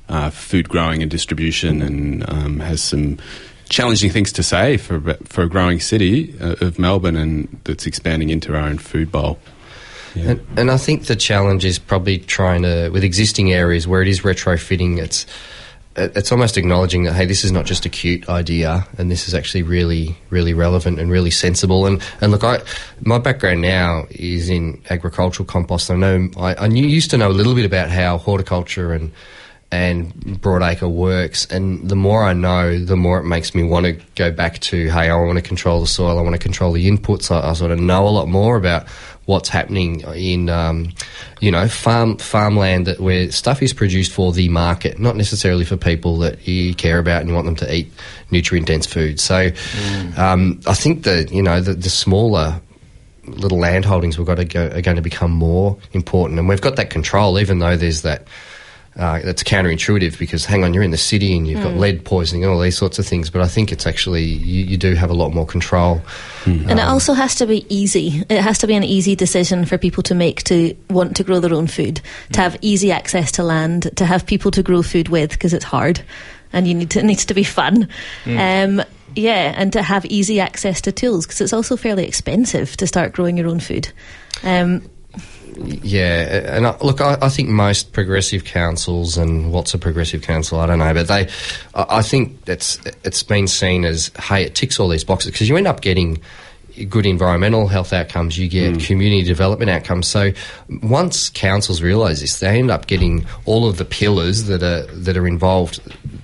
uh, 0.09 0.31
food 0.31 0.67
growing 0.67 1.03
and 1.03 1.11
distribution, 1.11 1.83
and 1.83 2.27
um, 2.27 2.59
has 2.59 2.81
some 2.81 3.19
challenging 3.75 4.09
things 4.09 4.31
to 4.31 4.41
say 4.41 4.77
for 4.77 5.15
for 5.25 5.43
a 5.43 5.49
growing 5.49 5.81
city 5.81 6.33
uh, 6.39 6.55
of 6.61 6.79
Melbourne, 6.79 7.17
and 7.17 7.59
that's 7.65 7.85
expanding 7.85 8.29
into 8.29 8.55
our 8.55 8.61
own 8.61 8.77
food 8.77 9.11
bowl. 9.11 9.37
And, 10.15 10.39
and 10.55 10.71
I 10.71 10.77
think 10.77 11.07
the 11.07 11.15
challenge 11.17 11.65
is 11.65 11.77
probably 11.77 12.19
trying 12.19 12.61
to, 12.61 12.89
with 12.89 13.03
existing 13.03 13.51
areas 13.51 13.85
where 13.85 14.01
it 14.01 14.07
is 14.07 14.21
retrofitting, 14.21 14.97
it's 14.97 15.25
it's 15.97 16.31
almost 16.31 16.57
acknowledging 16.57 17.03
that 17.03 17.13
hey, 17.13 17.25
this 17.25 17.43
is 17.43 17.51
not 17.51 17.65
just 17.65 17.85
a 17.85 17.89
cute 17.89 18.29
idea, 18.29 18.87
and 18.97 19.11
this 19.11 19.27
is 19.27 19.33
actually 19.33 19.63
really, 19.63 20.17
really 20.29 20.53
relevant 20.53 20.99
and 20.99 21.11
really 21.11 21.31
sensible. 21.31 21.85
And 21.85 22.01
and 22.21 22.31
look, 22.31 22.45
I 22.45 22.61
my 23.01 23.19
background 23.19 23.61
now 23.61 24.05
is 24.09 24.49
in 24.49 24.81
agricultural 24.89 25.45
compost. 25.45 25.91
I 25.91 25.95
know 25.95 26.29
I, 26.37 26.55
I 26.55 26.67
knew, 26.69 26.87
used 26.87 27.11
to 27.11 27.17
know 27.17 27.29
a 27.29 27.35
little 27.35 27.55
bit 27.55 27.65
about 27.65 27.89
how 27.89 28.17
horticulture 28.17 28.93
and 28.93 29.11
and 29.75 30.13
broadacre 30.41 30.89
works. 30.89 31.45
And 31.45 31.89
the 31.89 31.95
more 31.95 32.23
I 32.23 32.33
know, 32.33 32.77
the 32.77 32.95
more 32.95 33.19
it 33.19 33.25
makes 33.25 33.53
me 33.53 33.63
want 33.63 33.85
to 33.85 33.93
go 34.15 34.31
back 34.31 34.59
to, 34.59 34.89
hey, 34.89 35.09
I 35.09 35.15
want 35.15 35.37
to 35.37 35.41
control 35.41 35.81
the 35.81 35.87
soil, 35.87 36.17
I 36.17 36.21
want 36.21 36.33
to 36.33 36.39
control 36.39 36.71
the 36.71 36.89
inputs. 36.89 37.31
I, 37.31 37.49
I 37.49 37.53
sort 37.53 37.71
of 37.71 37.79
know 37.79 38.07
a 38.07 38.09
lot 38.09 38.27
more 38.27 38.57
about 38.57 38.87
what's 39.25 39.49
happening 39.49 40.01
in, 40.01 40.49
um, 40.49 40.93
you 41.41 41.51
know, 41.51 41.67
farm 41.67 42.17
farmland 42.17 42.87
that 42.87 42.99
where 42.99 43.31
stuff 43.31 43.61
is 43.61 43.73
produced 43.73 44.11
for 44.11 44.31
the 44.31 44.49
market, 44.49 44.99
not 44.99 45.15
necessarily 45.15 45.65
for 45.65 45.77
people 45.77 46.17
that 46.19 46.47
you 46.47 46.75
care 46.75 46.99
about 46.99 47.21
and 47.21 47.29
you 47.29 47.35
want 47.35 47.45
them 47.45 47.55
to 47.55 47.73
eat 47.73 47.91
nutrient 48.31 48.67
dense 48.67 48.85
food. 48.85 49.19
So, 49.19 49.51
um, 50.17 50.59
I 50.67 50.73
think 50.73 51.03
that 51.03 51.31
you 51.31 51.41
know 51.41 51.59
the, 51.59 51.73
the 51.73 51.89
smaller 51.89 52.61
little 53.25 53.57
land 53.57 53.85
holdings 53.85 54.17
we've 54.17 54.27
got 54.27 54.35
to 54.35 54.45
go 54.45 54.67
are 54.67 54.81
going 54.81 54.97
to 54.97 55.01
become 55.01 55.31
more 55.31 55.77
important, 55.93 56.39
and 56.39 56.47
we've 56.47 56.61
got 56.61 56.75
that 56.75 56.89
control, 56.89 57.39
even 57.39 57.59
though 57.59 57.75
there's 57.75 58.03
that. 58.03 58.27
Uh, 58.97 59.19
that's 59.25 59.43
counterintuitive 59.43 60.17
because 60.17 60.45
hang 60.45 60.63
on, 60.63 60.73
you're 60.73 60.81
in 60.81 60.91
the 60.91 60.97
city 60.97 61.35
and 61.35 61.45
you've 61.49 61.61
got 61.61 61.73
Mm. 61.73 61.79
lead 61.79 62.05
poisoning 62.05 62.45
and 62.45 62.53
all 62.53 62.61
these 62.61 62.77
sorts 62.77 62.97
of 62.97 63.05
things. 63.05 63.29
But 63.29 63.41
I 63.41 63.47
think 63.47 63.73
it's 63.73 63.85
actually 63.85 64.23
you, 64.23 64.63
you 64.63 64.77
do 64.77 64.93
have 64.95 65.09
a 65.09 65.13
lot 65.13 65.33
more 65.33 65.45
control. 65.45 66.01
And 66.45 66.71
it 66.71 66.79
Um, 66.79 66.93
also 66.93 67.13
has 67.13 67.35
to 67.35 67.45
be 67.45 67.65
easy. 67.67 68.23
It 68.29 68.39
has 68.39 68.57
to 68.59 68.67
be 68.67 68.73
an 68.73 68.85
easy 68.85 69.13
decision 69.13 69.65
for 69.65 69.77
people 69.77 70.01
to 70.03 70.15
make 70.15 70.43
to 70.43 70.73
want 70.89 71.17
to 71.17 71.23
grow 71.25 71.41
their 71.41 71.53
own 71.53 71.67
food, 71.67 71.99
to 72.31 72.39
have 72.39 72.55
easy 72.61 72.89
access 72.89 73.33
to 73.33 73.43
land, 73.43 73.91
to 73.97 74.05
have 74.05 74.25
people 74.25 74.49
to 74.51 74.63
grow 74.63 74.81
food 74.81 75.09
with 75.09 75.31
because 75.31 75.53
it's 75.53 75.65
hard, 75.65 76.01
and 76.53 76.65
you 76.65 76.73
need 76.73 76.91
to, 76.91 76.99
it 76.99 77.05
needs 77.05 77.25
to 77.25 77.33
be 77.33 77.43
fun. 77.43 77.89
Mm. 78.23 78.79
Um, 78.79 78.85
yeah, 79.13 79.53
and 79.57 79.73
to 79.73 79.81
have 79.81 80.05
easy 80.05 80.39
access 80.39 80.79
to 80.81 80.93
tools 80.93 81.25
because 81.25 81.41
it's 81.41 81.53
also 81.53 81.75
fairly 81.75 82.05
expensive 82.07 82.77
to 82.77 82.87
start 82.87 83.11
growing 83.11 83.35
your 83.37 83.47
own 83.47 83.59
food. 83.59 83.89
Um, 84.43 84.83
Yeah, 85.57 86.55
and 86.55 86.67
I, 86.67 86.77
look, 86.79 87.01
I, 87.01 87.17
I 87.21 87.29
think 87.29 87.49
most 87.49 87.93
progressive 87.93 88.43
councils, 88.43 89.17
and 89.17 89.51
what's 89.51 89.73
a 89.73 89.77
progressive 89.77 90.21
council, 90.21 90.59
I 90.59 90.65
don't 90.65 90.79
know, 90.79 90.93
but 90.93 91.07
they, 91.07 91.27
I, 91.73 91.85
I 91.97 92.01
think 92.01 92.37
it's 92.47 92.79
it's 93.03 93.23
been 93.23 93.47
seen 93.47 93.85
as, 93.85 94.11
hey, 94.19 94.43
it 94.43 94.55
ticks 94.55 94.79
all 94.79 94.89
these 94.89 95.03
boxes 95.03 95.31
because 95.31 95.47
you 95.47 95.55
end 95.55 95.67
up 95.67 95.81
getting 95.81 96.21
good 96.89 97.05
environmental 97.05 97.67
health 97.67 97.93
outcomes, 97.93 98.37
you 98.37 98.49
get 98.49 98.73
hmm. 98.73 98.79
community 98.79 99.23
development 99.23 99.69
outcomes. 99.69 100.07
So 100.07 100.31
once 100.83 101.29
councils 101.29 101.81
realise 101.81 102.19
this, 102.19 102.39
they 102.39 102.59
end 102.59 102.69
up 102.69 102.87
getting 102.87 103.25
all 103.45 103.67
of 103.67 103.77
the 103.77 103.85
pillars 103.85 104.45
that 104.45 104.61
are 104.61 104.85
that 104.93 105.15
are 105.15 105.27
involved. 105.27 105.79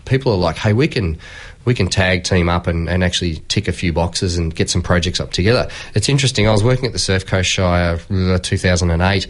People 0.06 0.34
are 0.34 0.38
like, 0.38 0.58
hey, 0.58 0.74
we 0.74 0.88
can 0.88 1.18
we 1.66 1.74
can 1.74 1.88
tag 1.88 2.24
team 2.24 2.50
up 2.50 2.68
and, 2.68 2.90
and 2.90 3.04
actually 3.04 3.36
tick 3.48 3.68
a 3.68 3.72
few 3.72 3.94
boxes 3.94 4.38
and 4.38 4.54
get 4.54 4.70
some 4.70 4.82
projects 4.82 5.20
up 5.20 5.32
together. 5.32 5.70
It's 5.96 6.10
interesting. 6.10 6.48
I 6.48 6.52
was 6.52 6.64
working 6.64 6.86
at 6.86 6.94
the 6.94 7.00
Surf 7.00 7.26
Coast 7.26 7.50
Shire 7.50 8.00
uh, 8.10 8.40
2008 8.40 9.28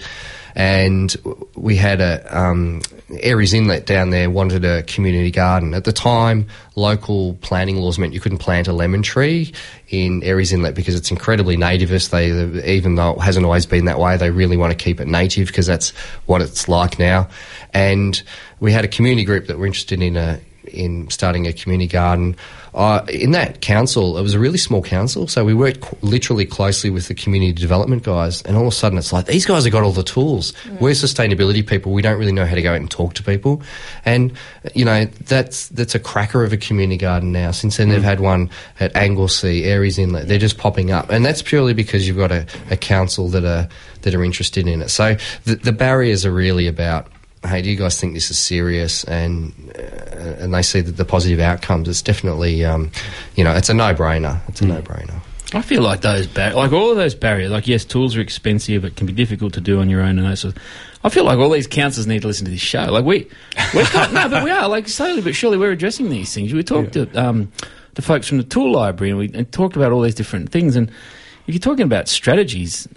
and 0.55 1.15
we 1.55 1.75
had 1.75 2.01
a 2.01 2.37
um, 2.37 2.81
Aireys 3.09 3.53
Inlet 3.53 3.85
down 3.85 4.09
there 4.09 4.29
wanted 4.29 4.65
a 4.65 4.83
community 4.83 5.31
garden. 5.31 5.73
At 5.73 5.83
the 5.83 5.93
time, 5.93 6.47
local 6.75 7.35
planning 7.35 7.77
laws 7.77 7.97
meant 7.97 8.13
you 8.13 8.19
couldn't 8.19 8.39
plant 8.39 8.67
a 8.67 8.73
lemon 8.73 9.01
tree 9.01 9.53
in 9.89 10.21
Aireys 10.21 10.53
Inlet 10.53 10.75
because 10.75 10.95
it's 10.95 11.11
incredibly 11.11 11.57
nativist. 11.57 12.09
They, 12.09 12.73
even 12.73 12.95
though 12.95 13.13
it 13.13 13.21
hasn't 13.21 13.45
always 13.45 13.65
been 13.65 13.85
that 13.85 13.99
way, 13.99 14.17
they 14.17 14.31
really 14.31 14.57
want 14.57 14.77
to 14.77 14.83
keep 14.83 14.99
it 14.99 15.07
native 15.07 15.47
because 15.47 15.67
that's 15.67 15.91
what 16.25 16.41
it's 16.41 16.67
like 16.67 16.99
now. 16.99 17.29
And 17.73 18.21
we 18.59 18.71
had 18.71 18.85
a 18.85 18.89
community 18.89 19.23
group 19.23 19.47
that 19.47 19.57
were 19.57 19.65
interested 19.65 20.01
in 20.01 20.17
a 20.17 20.39
in 20.73 21.09
starting 21.09 21.47
a 21.47 21.53
community 21.53 21.87
garden. 21.87 22.35
Uh, 22.73 23.05
in 23.09 23.31
that 23.31 23.59
council, 23.61 24.17
it 24.17 24.21
was 24.21 24.33
a 24.33 24.39
really 24.39 24.57
small 24.57 24.81
council, 24.81 25.27
so 25.27 25.43
we 25.43 25.53
worked 25.53 25.93
literally 26.01 26.45
closely 26.45 26.89
with 26.89 27.09
the 27.09 27.13
community 27.13 27.51
development 27.51 28.03
guys. 28.03 28.41
And 28.43 28.55
all 28.55 28.63
of 28.63 28.69
a 28.69 28.71
sudden, 28.71 28.97
it's 28.97 29.11
like 29.11 29.25
these 29.25 29.45
guys 29.45 29.65
have 29.65 29.73
got 29.73 29.83
all 29.83 29.91
the 29.91 30.03
tools. 30.03 30.53
We're 30.79 30.91
sustainability 30.91 31.67
people. 31.67 31.91
We 31.91 32.01
don't 32.01 32.17
really 32.17 32.31
know 32.31 32.45
how 32.45 32.55
to 32.55 32.61
go 32.61 32.71
out 32.71 32.77
and 32.77 32.89
talk 32.89 33.13
to 33.15 33.23
people. 33.23 33.61
And 34.05 34.33
you 34.73 34.85
know 34.85 35.05
that's 35.05 35.67
that's 35.69 35.95
a 35.95 35.99
cracker 35.99 36.43
of 36.43 36.53
a 36.53 36.57
community 36.57 36.97
garden 36.97 37.31
now. 37.31 37.51
Since 37.51 37.77
then, 37.77 37.89
they've 37.89 38.01
had 38.01 38.21
one 38.21 38.49
at 38.79 38.95
Anglesea, 38.95 39.63
Aireys 39.63 39.99
Inlet. 39.99 40.27
They're 40.27 40.37
just 40.37 40.57
popping 40.57 40.91
up, 40.91 41.09
and 41.09 41.25
that's 41.25 41.41
purely 41.41 41.73
because 41.73 42.07
you've 42.07 42.17
got 42.17 42.31
a, 42.31 42.45
a 42.69 42.77
council 42.77 43.27
that 43.29 43.43
are 43.43 43.67
that 44.03 44.15
are 44.15 44.23
interested 44.23 44.67
in 44.67 44.81
it. 44.81 44.89
So 44.89 45.17
the, 45.43 45.55
the 45.55 45.71
barriers 45.71 46.25
are 46.25 46.31
really 46.31 46.67
about 46.67 47.07
hey, 47.43 47.61
do 47.61 47.69
you 47.69 47.75
guys 47.77 47.99
think 47.99 48.13
this 48.13 48.29
is 48.31 48.37
serious? 48.37 49.03
And 49.03 49.53
uh, 49.75 50.43
and 50.43 50.53
they 50.53 50.61
see 50.61 50.81
the, 50.81 50.91
the 50.91 51.05
positive 51.05 51.39
outcomes. 51.39 51.87
It's 51.89 52.01
definitely, 52.01 52.63
um, 52.65 52.91
you 53.35 53.43
know, 53.43 53.55
it's 53.55 53.69
a 53.69 53.73
no 53.73 53.93
brainer. 53.93 54.39
It's 54.47 54.61
a 54.61 54.65
no 54.65 54.81
brainer. 54.81 55.21
I 55.53 55.61
feel 55.61 55.81
like 55.81 55.99
those 56.01 56.27
bar- 56.27 56.53
like 56.53 56.71
all 56.71 56.91
of 56.91 56.97
those 56.97 57.13
barriers. 57.13 57.51
Like 57.51 57.67
yes, 57.67 57.83
tools 57.83 58.15
are 58.15 58.21
expensive. 58.21 58.85
It 58.85 58.95
can 58.95 59.05
be 59.05 59.13
difficult 59.13 59.53
to 59.55 59.61
do 59.61 59.81
on 59.81 59.89
your 59.89 60.01
own, 60.01 60.17
and 60.17 60.25
that 60.27 60.37
sort 60.37 60.55
of, 60.55 60.63
I 61.03 61.09
feel 61.09 61.25
like 61.25 61.39
all 61.39 61.49
these 61.49 61.67
councils 61.67 62.07
need 62.07 62.21
to 62.21 62.27
listen 62.27 62.45
to 62.45 62.51
this 62.51 62.61
show. 62.61 62.85
Like 62.85 63.03
we, 63.03 63.27
we're 63.73 63.83
cut- 63.83 64.13
no, 64.13 64.29
but 64.29 64.43
we 64.45 64.49
are 64.49 64.69
like 64.69 64.87
slowly 64.87 65.21
but 65.21 65.35
surely 65.35 65.57
we're 65.57 65.71
addressing 65.71 66.09
these 66.09 66.33
things. 66.33 66.53
We 66.53 66.63
talked 66.63 66.93
to 66.93 67.09
um, 67.21 67.51
the 67.95 68.01
folks 68.01 68.27
from 68.29 68.37
the 68.37 68.45
tool 68.45 68.71
library, 68.71 69.09
and 69.09 69.19
we 69.19 69.31
and 69.33 69.51
talked 69.51 69.75
about 69.75 69.91
all 69.91 70.01
these 70.01 70.15
different 70.15 70.51
things. 70.51 70.77
And 70.77 70.89
if 71.47 71.53
you're 71.53 71.59
talking 71.59 71.83
about 71.83 72.07
strategies, 72.07 72.87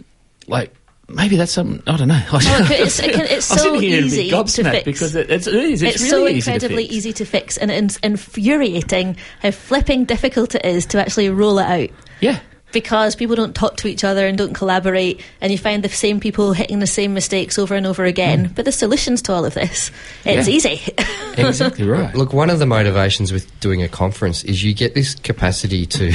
like. 0.47 0.73
Maybe 1.09 1.37
that's 1.37 1.53
something 1.53 1.83
I 1.87 1.97
don't 1.97 2.09
know. 2.09 2.23
Well, 2.33 2.41
it's- 2.73 2.99
it 3.01 3.13
can- 3.13 3.27
it's 3.27 3.51
I'm 3.53 3.59
so 3.59 3.65
sitting 3.75 3.81
here 3.83 3.99
and 4.03 4.11
be 4.11 4.17
easy 4.17 4.31
to 4.31 4.45
fix. 4.71 4.85
because 4.85 5.15
it, 5.15 5.31
it's, 5.31 5.47
it 5.47 5.55
is. 5.55 5.83
It's, 5.83 5.97
it's 5.97 6.09
so 6.11 6.19
really 6.19 6.35
easy 6.35 6.51
to 6.51 6.55
incredibly 6.55 6.85
easy 6.85 7.13
to 7.13 7.25
fix, 7.25 7.57
and 7.59 7.71
it's 7.71 7.97
infuriating 7.99 9.17
how 9.43 9.51
flipping 9.51 10.05
difficult 10.05 10.55
it 10.55 10.65
is 10.65 10.87
to 10.87 11.01
actually 11.01 11.29
roll 11.31 11.59
it 11.59 11.65
out. 11.67 11.91
Yeah. 12.21 12.41
Because 12.73 13.15
people 13.15 13.37
don't 13.37 13.55
talk 13.55 13.77
to 13.79 13.89
each 13.89 14.03
other 14.03 14.27
and 14.27 14.37
don't 14.37 14.53
collaborate, 14.55 15.21
and 15.41 15.53
you 15.53 15.59
find 15.59 15.85
the 15.85 15.89
same 15.89 16.19
people 16.19 16.53
hitting 16.55 16.81
the 16.81 16.89
same 16.89 17.15
mistakes 17.15 17.57
over 17.57 17.77
and 17.77 17.87
over 17.87 18.05
again. 18.05 18.47
Hmm. 18.47 18.53
But 18.55 18.65
the 18.65 18.73
solutions 18.73 19.23
to 19.23 19.33
all 19.33 19.45
of 19.45 19.55
this, 19.55 19.93
it's 20.25 20.49
Yeah. 20.49 20.55
easy. 20.55 20.95
Exactly 21.37 21.85
right. 21.87 22.15
Look, 22.15 22.33
one 22.33 22.49
of 22.49 22.61
the 22.61 22.67
motivations 22.67 23.33
with 23.33 23.59
doing 23.59 23.83
a 23.83 23.89
conference 23.89 24.45
is 24.45 24.63
you 24.63 24.73
get 24.73 24.95
this 24.95 25.17
capacity 25.17 25.85
to 25.87 26.13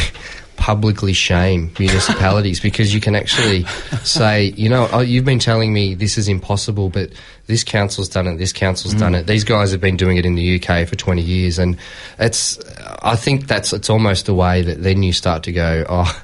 publicly 0.59 1.13
shame 1.13 1.71
municipalities 1.79 2.59
because 2.59 2.93
you 2.93 2.99
can 2.99 3.15
actually 3.15 3.63
say, 4.03 4.53
you 4.57 4.69
know, 4.69 4.87
oh, 4.91 4.99
you've 4.99 5.25
been 5.25 5.39
telling 5.39 5.73
me 5.73 5.95
this 5.95 6.17
is 6.17 6.27
impossible, 6.27 6.89
but 6.89 7.09
this 7.47 7.63
council's 7.63 8.09
done 8.09 8.27
it, 8.27 8.37
this 8.37 8.53
council's 8.53 8.93
done 8.93 9.15
it. 9.15 9.25
These 9.25 9.45
guys 9.45 9.71
have 9.71 9.81
been 9.81 9.97
doing 9.97 10.17
it 10.17 10.25
in 10.25 10.35
the 10.35 10.61
UK 10.61 10.87
for 10.87 10.95
20 10.95 11.21
years. 11.21 11.57
And 11.57 11.77
it's, 12.19 12.59
I 13.01 13.15
think 13.15 13.47
that's, 13.47 13.73
it's 13.73 13.89
almost 13.89 14.27
a 14.27 14.33
way 14.33 14.61
that 14.61 14.83
then 14.83 15.01
you 15.01 15.13
start 15.13 15.43
to 15.43 15.51
go, 15.51 15.85
oh, 15.89 16.23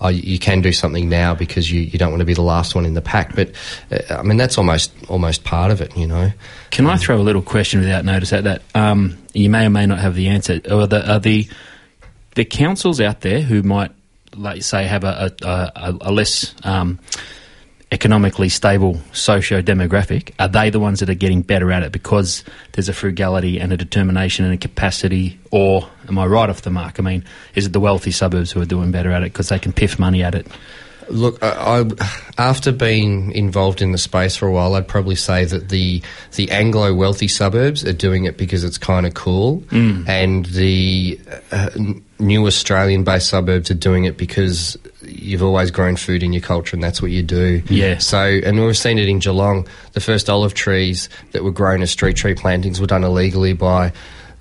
oh, 0.00 0.08
you 0.08 0.38
can 0.38 0.62
do 0.62 0.72
something 0.72 1.08
now 1.08 1.34
because 1.34 1.70
you, 1.70 1.82
you 1.82 1.98
don't 1.98 2.10
want 2.10 2.20
to 2.20 2.26
be 2.26 2.34
the 2.34 2.42
last 2.42 2.74
one 2.74 2.86
in 2.86 2.94
the 2.94 3.02
pack. 3.02 3.34
But 3.34 3.52
uh, 3.90 4.16
I 4.16 4.22
mean, 4.22 4.36
that's 4.36 4.58
almost 4.58 4.92
almost 5.08 5.44
part 5.44 5.70
of 5.70 5.80
it, 5.80 5.96
you 5.96 6.06
know. 6.06 6.32
Can 6.70 6.86
I 6.86 6.96
throw 6.96 7.16
a 7.16 7.22
little 7.22 7.42
question 7.42 7.80
without 7.80 8.04
notice 8.04 8.32
at 8.32 8.44
that? 8.44 8.62
Um, 8.74 9.18
you 9.34 9.50
may 9.50 9.66
or 9.66 9.70
may 9.70 9.86
not 9.86 9.98
have 9.98 10.14
the 10.14 10.28
answer. 10.28 10.60
Are 10.70 10.86
the, 10.86 11.12
are 11.12 11.20
the 11.20 11.48
the 12.36 12.44
councils 12.44 13.00
out 13.00 13.20
there 13.22 13.40
who 13.42 13.62
might, 13.62 13.90
like 14.36 14.62
say, 14.62 14.84
have 14.84 15.04
a, 15.04 15.32
a, 15.42 15.48
a, 15.74 15.98
a 16.02 16.12
less 16.12 16.54
um, 16.64 16.98
economically 17.92 18.48
stable 18.48 19.00
socio-demographic, 19.12 20.32
are 20.38 20.48
they 20.48 20.70
the 20.70 20.80
ones 20.80 21.00
that 21.00 21.08
are 21.10 21.14
getting 21.14 21.40
better 21.42 21.70
at 21.72 21.82
it 21.82 21.92
because 21.92 22.44
there's 22.72 22.88
a 22.88 22.92
frugality 22.92 23.58
and 23.60 23.72
a 23.72 23.76
determination 23.76 24.44
and 24.44 24.52
a 24.54 24.56
capacity, 24.56 25.38
or 25.50 25.88
am 26.08 26.18
I 26.18 26.26
right 26.26 26.50
off 26.50 26.62
the 26.62 26.70
mark? 26.70 26.98
I 26.98 27.02
mean, 27.02 27.24
is 27.54 27.66
it 27.66 27.72
the 27.72 27.80
wealthy 27.80 28.10
suburbs 28.10 28.52
who 28.52 28.60
are 28.60 28.66
doing 28.66 28.90
better 28.90 29.12
at 29.12 29.22
it 29.22 29.32
because 29.32 29.48
they 29.48 29.58
can 29.58 29.72
piff 29.72 29.98
money 29.98 30.22
at 30.22 30.34
it? 30.34 30.46
Look, 31.08 31.40
I, 31.40 31.82
I, 31.82 32.08
after 32.36 32.72
being 32.72 33.30
involved 33.30 33.80
in 33.80 33.92
the 33.92 33.98
space 33.98 34.34
for 34.34 34.48
a 34.48 34.52
while, 34.52 34.74
I'd 34.74 34.88
probably 34.88 35.14
say 35.14 35.44
that 35.44 35.68
the 35.68 36.02
the 36.34 36.50
Anglo 36.50 36.92
wealthy 36.94 37.28
suburbs 37.28 37.84
are 37.84 37.92
doing 37.92 38.24
it 38.24 38.36
because 38.36 38.64
it's 38.64 38.76
kind 38.76 39.06
of 39.06 39.14
cool, 39.14 39.60
Mm. 39.68 40.08
and 40.08 40.46
the 40.46 41.20
uh, 41.52 41.70
new 42.18 42.46
Australian 42.46 43.04
based 43.04 43.28
suburbs 43.28 43.70
are 43.70 43.74
doing 43.74 44.04
it 44.04 44.16
because 44.16 44.76
you've 45.02 45.42
always 45.42 45.70
grown 45.70 45.96
food 45.96 46.22
in 46.22 46.32
your 46.32 46.42
culture 46.42 46.74
and 46.76 46.82
that's 46.82 47.02
what 47.02 47.10
you 47.10 47.22
do. 47.22 47.62
Yeah. 47.68 47.98
So, 47.98 48.18
and 48.18 48.64
we've 48.64 48.76
seen 48.76 48.98
it 48.98 49.08
in 49.08 49.18
Geelong. 49.18 49.66
The 49.92 50.00
first 50.00 50.30
olive 50.30 50.54
trees 50.54 51.08
that 51.32 51.44
were 51.44 51.50
grown 51.50 51.82
as 51.82 51.90
street 51.90 52.16
tree 52.16 52.34
plantings 52.34 52.80
were 52.80 52.86
done 52.86 53.04
illegally 53.04 53.52
by 53.52 53.92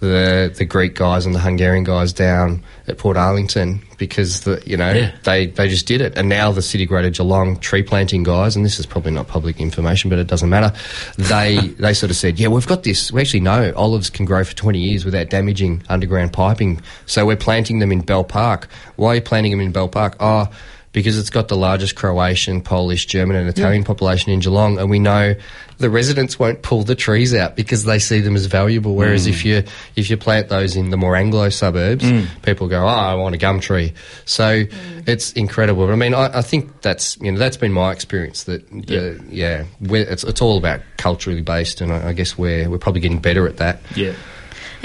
the 0.06 0.54
the 0.58 0.65
Greek 0.65 0.96
guys 0.96 1.26
and 1.26 1.34
the 1.36 1.39
Hungarian 1.39 1.84
guys 1.84 2.13
down 2.13 2.63
at 2.88 2.98
Portarlington 2.98 3.80
because 3.98 4.41
the 4.41 4.62
you 4.65 4.78
know 4.78 4.91
Yeah. 4.91 5.12
they 5.24 5.48
they 5.48 5.68
just 5.68 5.88
did 5.88 6.02
it, 6.02 6.18
and 6.18 6.30
now 6.30 6.52
the 6.52 6.62
City 6.62 6.86
Greater 6.86 7.10
Geelong 7.10 7.58
tree 7.60 7.84
planting 7.84 8.24
guys, 8.24 8.56
and 8.56 8.63
this 8.65 8.80
is 8.80 8.86
probably 8.86 9.12
not 9.12 9.28
public 9.28 9.60
information, 9.60 10.10
but 10.10 10.20
it 10.20 10.28
doesn't 10.28 10.50
matter. 10.50 10.76
They 11.18 11.58
they 11.80 11.94
sort 11.94 12.10
of 12.10 12.15
said, 12.15 12.39
yeah, 12.39 12.48
we've 12.48 12.68
got 12.68 12.84
this. 12.84 13.12
We 13.12 13.22
actually 13.22 13.39
know 13.41 13.74
olives 13.76 14.10
can 14.10 14.26
grow 14.26 14.44
for 14.44 14.56
twenty 14.56 14.80
years 14.80 15.06
without 15.06 15.30
damaging 15.30 15.84
underground 15.89 16.34
piping, 16.34 16.82
so 17.06 17.26
we're 17.26 17.36
planting 17.38 17.80
them 17.80 17.91
in 17.91 18.02
Bell 18.02 18.24
Park. 18.24 18.68
Why 18.96 19.10
are 19.12 19.15
you 19.15 19.22
planting 19.22 19.52
them 19.52 19.62
in 19.62 19.72
Bell 19.72 19.88
Park? 19.89 20.15
Oh. 20.20 20.50
Because 20.95 21.19
it's 21.19 21.29
got 21.29 21.49
the 21.49 21.58
largest 21.58 21.95
Croatian, 21.95 22.62
Polish, 22.62 23.05
German, 23.05 23.36
and 23.36 23.49
Italian 23.49 23.84
population 23.84 24.31
in 24.31 24.39
Geelong, 24.39 24.79
and 24.79 24.89
we 24.89 24.97
know 24.97 25.36
the 25.77 25.89
residents 25.89 26.39
won't 26.39 26.62
pull 26.62 26.84
the 26.84 26.95
trees 26.95 27.34
out 27.36 27.58
because 27.58 27.84
they 27.84 27.99
see 27.99 28.21
them 28.21 28.34
as 28.38 28.45
valuable. 28.45 28.95
Whereas 28.95 29.27
Mm. 29.27 29.29
if 29.31 29.43
you 29.43 29.63
if 29.97 30.10
you 30.10 30.15
plant 30.15 30.47
those 30.47 30.77
in 30.77 30.91
the 30.91 30.95
more 30.97 31.17
Anglo 31.17 31.49
suburbs, 31.49 32.05
Mm. 32.05 32.27
people 32.43 32.69
go, 32.69 32.81
"Oh, 32.81 32.88
I 32.88 33.13
want 33.15 33.36
a 33.36 33.38
gum 33.38 33.60
tree." 33.60 33.91
So 34.23 34.63
it's 35.05 35.34
incredible. 35.34 35.86
But 35.86 35.91
I 35.91 35.97
mean, 35.97 36.13
I, 36.13 36.39
I 36.39 36.41
think 36.41 36.81
that's 36.81 37.17
you 37.19 37.29
know 37.31 37.38
that's 37.39 37.58
been 37.58 37.73
my 37.73 37.91
experience. 37.91 38.45
That 38.45 38.65
the, 38.71 39.19
yeah, 39.29 39.65
we're, 39.81 40.03
it's 40.10 40.23
it's 40.23 40.41
all 40.41 40.58
about 40.58 40.79
culturally 40.95 41.41
based, 41.41 41.81
and 41.81 41.91
I, 41.91 42.10
I 42.10 42.13
guess 42.13 42.38
we're 42.38 42.69
we're 42.69 42.77
probably 42.77 43.01
getting 43.01 43.19
better 43.19 43.45
at 43.47 43.58
that. 43.58 43.81
Yeah. 43.97 44.13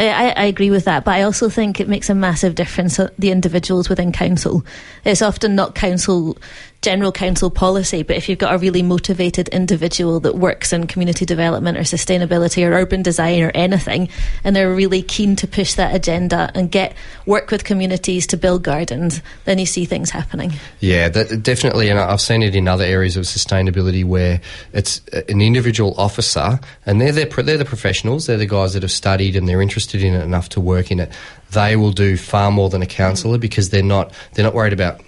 I, 0.09 0.31
I 0.31 0.45
agree 0.47 0.71
with 0.71 0.85
that, 0.87 1.05
but 1.05 1.13
I 1.13 1.23
also 1.23 1.49
think 1.49 1.81
it 1.81 1.89
makes 1.89 2.09
a 2.09 2.15
massive 2.15 2.55
difference 2.55 2.99
the 3.19 3.31
individuals 3.31 3.89
within 3.89 4.13
council. 4.13 4.65
It's 5.05 5.23
often 5.23 5.55
not 5.55 5.75
council 5.75 6.39
general 6.83 7.13
council 7.13 7.51
policy, 7.51 8.03
but 8.03 8.17
if 8.17 8.29
you've 8.29 8.39
got 8.39 8.55
a 8.55 8.59
really 8.59 8.83
motivated 8.83 9.49
individual 9.49 10.21
that 10.21 10.37
works 10.37 10.73
in 10.73 10.87
community 10.87 11.27
development 11.27 11.77
or 11.77 11.83
sustainability 11.83 12.67
or 12.67 12.73
urban 12.73 13.03
design 13.03 13.43
or 13.43 13.51
anything, 13.55 14.09
and 14.45 14.57
they're 14.57 14.75
really 14.75 15.03
keen 15.03 15.37
to 15.37 15.47
push 15.47 15.75
that 15.75 15.95
agenda 15.95 16.51
and 16.55 16.71
get 16.71 16.95
work 17.27 17.51
with 17.51 17.65
communities 17.65 18.27
to 18.27 18.37
build 18.37 18.63
gardens, 18.63 19.21
then 19.45 19.59
you 19.59 19.67
see 19.67 19.85
things 19.85 20.11
happening. 20.11 20.53
Yeah, 20.81 21.11
that, 21.11 21.43
definitely, 21.43 21.91
and 21.91 21.99
I've 21.99 22.21
seen 22.21 22.43
it 22.43 22.55
in 22.55 22.67
other 22.67 22.85
areas 22.85 23.17
of 23.17 23.25
sustainability 23.25 24.05
where 24.05 24.41
it's 24.73 25.03
an 25.29 25.43
individual 25.43 25.95
officer, 25.99 26.59
and 26.87 27.01
they're 27.01 27.13
they're, 27.13 27.27
they're 27.27 27.59
the 27.59 27.65
professionals, 27.65 28.27
they're 28.27 28.39
the 28.39 28.47
guys 28.47 28.73
that 28.73 28.83
have 28.83 28.93
studied 28.93 29.37
and 29.37 29.49
they're 29.49 29.63
interested 29.63 30.03
in 30.03 30.15
it 30.15 30.23
enough 30.23 30.49
to 30.51 30.61
work 30.61 30.91
in 30.91 31.01
it. 31.01 31.13
They 31.51 31.77
will 31.77 31.93
do 31.93 32.17
far 32.17 32.51
more 32.51 32.71
than 32.71 32.81
a 32.81 32.87
councillor 32.87 33.39
because 33.39 33.71
they're 33.71 33.83
not 33.83 34.15
they're 34.33 34.45
not 34.45 34.55
worried 34.55 34.73
about 34.73 35.01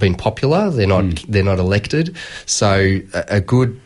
being 0.00 0.16
popular. 0.16 0.70
They're 0.70 0.86
not 0.86 1.04
hmm. 1.04 1.30
they're 1.30 1.44
not 1.44 1.58
elected. 1.58 2.16
So 2.46 3.00
a, 3.14 3.24
a 3.28 3.40
good 3.40 3.80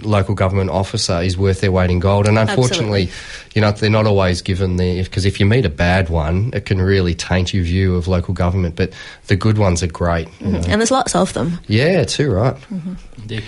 local 0.00 0.34
government 0.34 0.70
officer 0.70 1.20
is 1.20 1.38
worth 1.38 1.60
their 1.60 1.72
weight 1.72 1.90
in 1.90 2.00
gold. 2.00 2.26
And 2.26 2.38
unfortunately, 2.38 3.10
you 3.54 3.60
know, 3.60 3.70
they're 3.72 3.90
not 3.90 4.06
always 4.06 4.42
given 4.42 4.76
the 4.76 5.02
because 5.02 5.24
if 5.24 5.40
you 5.40 5.46
meet 5.46 5.64
a 5.64 5.70
bad 5.70 6.08
one, 6.08 6.50
it 6.52 6.66
can 6.66 6.80
really 6.80 7.14
taint 7.14 7.54
your 7.54 7.64
view 7.64 7.96
of 7.96 8.08
local 8.08 8.34
government. 8.34 8.76
But 8.76 8.92
the 9.26 9.36
good 9.36 9.58
ones 9.58 9.82
are 9.82 9.88
great. 9.88 10.28
you 10.40 10.46
hmm. 10.46 10.52
know. 10.52 10.62
And 10.68 10.80
there's 10.80 10.90
lots 10.90 11.14
of 11.14 11.32
them. 11.32 11.58
Yeah, 11.66 12.04
too 12.04 12.30
right. 12.32 12.54
Mm-hmm. 12.54 13.38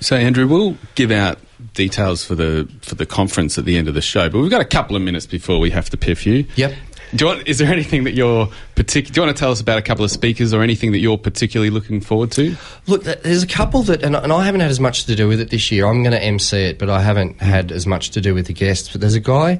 So, 0.00 0.16
Andrew, 0.16 0.48
we'll 0.48 0.76
give 0.96 1.12
out 1.12 1.38
details 1.74 2.24
for 2.24 2.34
the 2.34 2.68
for 2.82 2.94
the 2.94 3.06
conference 3.06 3.56
at 3.56 3.64
the 3.64 3.76
end 3.76 3.88
of 3.88 3.94
the 3.94 4.00
show, 4.00 4.28
but 4.28 4.40
we've 4.40 4.50
got 4.50 4.60
a 4.60 4.66
couple 4.66 4.96
of 4.96 5.02
minutes 5.02 5.26
before 5.26 5.60
we 5.60 5.70
have 5.70 5.90
to 5.90 5.96
piff 5.96 6.26
you. 6.26 6.46
Yep. 6.56 6.74
Do 7.14 7.24
you 7.24 7.26
want, 7.26 7.46
is 7.46 7.58
there 7.58 7.70
anything 7.70 8.04
that 8.04 8.14
you're 8.14 8.48
particular? 8.74 9.12
Do 9.12 9.20
you 9.20 9.26
want 9.26 9.36
to 9.36 9.40
tell 9.40 9.50
us 9.52 9.60
about 9.60 9.76
a 9.78 9.82
couple 9.82 10.02
of 10.04 10.10
speakers 10.10 10.54
or 10.54 10.62
anything 10.62 10.92
that 10.92 10.98
you're 10.98 11.18
particularly 11.18 11.68
looking 11.70 12.00
forward 12.00 12.30
to? 12.32 12.56
Look, 12.86 13.04
there's 13.04 13.42
a 13.42 13.46
couple 13.46 13.82
that, 13.82 14.02
and, 14.02 14.16
and 14.16 14.32
I 14.32 14.44
haven't 14.44 14.60
had 14.62 14.70
as 14.70 14.80
much 14.80 15.04
to 15.04 15.14
do 15.14 15.28
with 15.28 15.38
it 15.40 15.50
this 15.50 15.70
year. 15.70 15.86
I'm 15.86 16.02
going 16.02 16.12
to 16.12 16.22
MC 16.22 16.56
it, 16.56 16.78
but 16.78 16.88
I 16.88 17.02
haven't 17.02 17.40
had 17.42 17.70
as 17.70 17.86
much 17.86 18.10
to 18.12 18.20
do 18.22 18.32
with 18.34 18.46
the 18.46 18.54
guests. 18.54 18.90
But 18.90 19.02
there's 19.02 19.14
a 19.14 19.20
guy, 19.20 19.58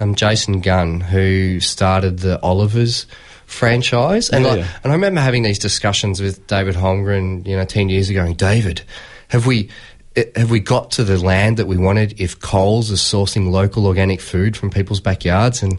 um, 0.00 0.14
Jason 0.14 0.62
Gunn, 0.62 1.00
who 1.02 1.60
started 1.60 2.20
the 2.20 2.40
Olivers 2.42 3.06
franchise, 3.44 4.30
and 4.30 4.44
Yeah, 4.44 4.50
like, 4.54 4.66
and 4.82 4.92
I 4.92 4.94
remember 4.94 5.20
having 5.20 5.42
these 5.42 5.58
discussions 5.58 6.20
with 6.20 6.46
David 6.46 6.74
Holmgren, 6.74 7.46
you 7.46 7.56
know, 7.56 7.64
ten 7.64 7.88
years 7.88 8.08
ago. 8.10 8.22
Going, 8.22 8.34
David, 8.34 8.82
have 9.28 9.46
we? 9.46 9.68
eh, 10.16 10.24
Have 10.34 10.50
we 10.50 10.60
got 10.60 10.90
to 10.92 11.04
the 11.04 11.18
land 11.22 11.58
that 11.58 11.66
we 11.66 11.76
wanted 11.76 12.18
if 12.20 12.40
Coles 12.40 12.90
is 12.90 13.00
sourcing 13.00 13.50
local 13.50 13.86
organic 13.86 14.20
food 14.20 14.56
from 14.56 14.70
people's 14.70 15.00
backyards? 15.00 15.62
And 15.62 15.78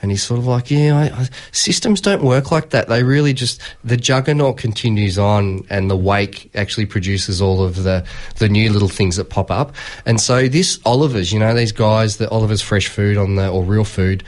and 0.00 0.10
he's 0.10 0.22
sort 0.22 0.38
of 0.38 0.46
like, 0.46 0.70
yeah, 0.70 0.96
I, 0.96 1.22
I, 1.22 1.28
systems 1.52 2.00
don't 2.00 2.22
work 2.22 2.50
like 2.52 2.70
that. 2.70 2.88
They 2.88 3.02
really 3.02 3.32
just 3.32 3.60
the 3.84 3.96
juggernaut 3.96 4.56
continues 4.56 5.18
on, 5.18 5.66
and 5.70 5.90
the 5.90 5.96
wake 5.96 6.50
actually 6.54 6.86
produces 6.86 7.42
all 7.42 7.62
of 7.62 7.82
the 7.82 8.06
the 8.36 8.48
new 8.48 8.70
little 8.72 8.88
things 8.88 9.16
that 9.16 9.30
pop 9.30 9.50
up. 9.50 9.74
And 10.06 10.20
so 10.20 10.48
this 10.48 10.78
Oliver's, 10.84 11.32
you 11.32 11.38
know, 11.38 11.54
these 11.54 11.72
guys, 11.72 12.18
the 12.18 12.28
Oliver's 12.30 12.62
Fresh 12.62 12.88
Food 12.88 13.16
on 13.16 13.36
the 13.36 13.48
or 13.48 13.64
Real 13.64 13.84
Food 13.84 14.24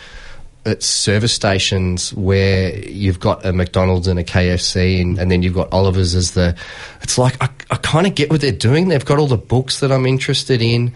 at 0.67 0.83
service 0.83 1.33
stations 1.33 2.13
where 2.15 2.77
you've 2.87 3.19
got 3.19 3.45
a 3.47 3.53
McDonald's 3.53 4.07
and 4.09 4.19
a 4.19 4.25
KFC, 4.25 5.01
and, 5.01 5.19
and 5.19 5.31
then 5.31 5.43
you've 5.43 5.55
got 5.55 5.73
Oliver's 5.73 6.15
as 6.15 6.33
the. 6.33 6.57
It's 7.03 7.17
like 7.17 7.43
I, 7.43 7.49
I 7.71 7.77
kind 7.77 8.07
of 8.07 8.15
get 8.15 8.31
what 8.31 8.41
they're 8.41 8.53
doing. 8.53 8.89
They've 8.89 9.05
got 9.05 9.19
all 9.19 9.27
the 9.27 9.37
books 9.37 9.81
that 9.81 9.91
I'm 9.91 10.07
interested 10.07 10.61
in, 10.61 10.93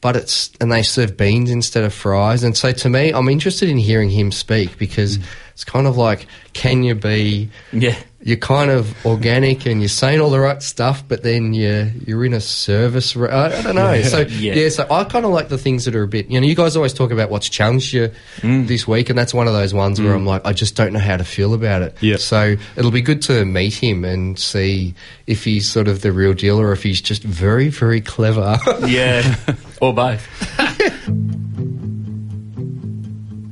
but 0.00 0.16
it's 0.16 0.50
and 0.60 0.70
they 0.70 0.82
serve 0.82 1.16
beans 1.16 1.50
instead 1.50 1.84
of 1.84 1.92
fries. 1.92 2.42
And 2.42 2.56
so 2.56 2.72
to 2.72 2.88
me, 2.88 3.12
I'm 3.12 3.28
interested 3.28 3.68
in 3.68 3.78
hearing 3.78 4.10
him 4.10 4.30
speak 4.30 4.78
because 4.78 5.18
mm. 5.18 5.24
it's 5.52 5.64
kind 5.64 5.86
of 5.86 5.96
like, 5.96 6.26
can 6.52 6.82
you 6.82 6.94
be? 6.94 7.50
Yeah. 7.72 7.96
You're 8.26 8.36
kind 8.38 8.72
of 8.72 8.92
organic 9.06 9.66
and 9.66 9.80
you're 9.80 9.88
saying 9.88 10.20
all 10.20 10.30
the 10.30 10.40
right 10.40 10.60
stuff, 10.60 11.04
but 11.06 11.22
then 11.22 11.54
you're 11.54 11.84
you're 12.04 12.24
in 12.24 12.34
a 12.34 12.40
service. 12.40 13.14
ro- 13.14 13.28
I, 13.30 13.56
I 13.56 13.62
don't 13.62 13.76
know. 13.76 13.92
Yeah. 13.92 14.02
So 14.08 14.18
Yeah. 14.22 14.54
yeah, 14.54 14.68
so 14.68 14.84
I 14.90 15.04
kind 15.04 15.24
of 15.24 15.30
like 15.30 15.48
the 15.48 15.58
things 15.58 15.84
that 15.84 15.94
are 15.94 16.02
a 16.02 16.08
bit. 16.08 16.28
You 16.28 16.40
know, 16.40 16.46
you 16.48 16.56
guys 16.56 16.74
always 16.76 16.92
talk 16.92 17.12
about 17.12 17.30
what's 17.30 17.48
challenged 17.48 17.92
you 17.92 18.10
this 18.42 18.88
week, 18.88 19.10
and 19.10 19.16
that's 19.16 19.32
one 19.32 19.46
of 19.46 19.52
those 19.52 19.72
ones 19.72 20.00
where 20.00 20.10
Mm. 20.12 20.16
I'm 20.16 20.26
like, 20.26 20.42
I 20.44 20.52
just 20.52 20.74
don't 20.74 20.92
know 20.92 20.98
how 20.98 21.16
to 21.16 21.22
feel 21.24 21.54
about 21.54 21.82
it. 21.82 21.96
Yeah. 22.00 22.16
So 22.16 22.56
it'll 22.74 22.90
be 22.90 23.00
good 23.00 23.22
to 23.22 23.44
meet 23.44 23.74
him 23.74 24.04
and 24.04 24.36
see 24.36 24.94
if 25.28 25.44
he's 25.44 25.70
sort 25.70 25.86
of 25.86 26.00
the 26.02 26.10
real 26.10 26.32
deal 26.34 26.58
or 26.60 26.72
if 26.72 26.82
he's 26.82 27.00
just 27.00 27.22
very, 27.22 27.68
very 27.68 28.00
clever. 28.00 28.58
Yeah. 28.88 29.36
or 29.80 29.94
both. 29.94 30.26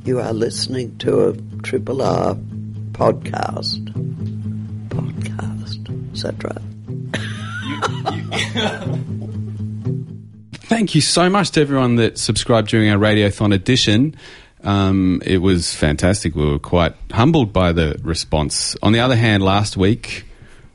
You 0.05 0.19
are 0.19 0.33
listening 0.33 0.97
to 0.99 1.29
a 1.29 1.33
Triple 1.63 2.01
R 2.01 2.35
podcast. 2.91 3.81
Podcast. 4.95 6.13
Is 6.13 6.21
that 6.23 6.43
right? 6.43 6.61
Thank 10.67 10.95
you 10.95 11.01
so 11.01 11.29
much 11.29 11.51
to 11.51 11.61
everyone 11.61 11.95
that 11.97 12.17
subscribed 12.17 12.69
during 12.69 12.89
our 12.89 12.97
Radiothon 12.97 13.53
edition. 13.53 14.15
Um, 14.63 15.21
it 15.25 15.37
was 15.37 15.75
fantastic. 15.75 16.35
We 16.35 16.45
were 16.45 16.59
quite 16.59 16.95
humbled 17.11 17.53
by 17.53 17.71
the 17.71 17.99
response. 18.01 18.75
On 18.81 18.91
the 18.93 18.99
other 18.99 19.15
hand, 19.15 19.43
last 19.43 19.77
week, 19.77 20.25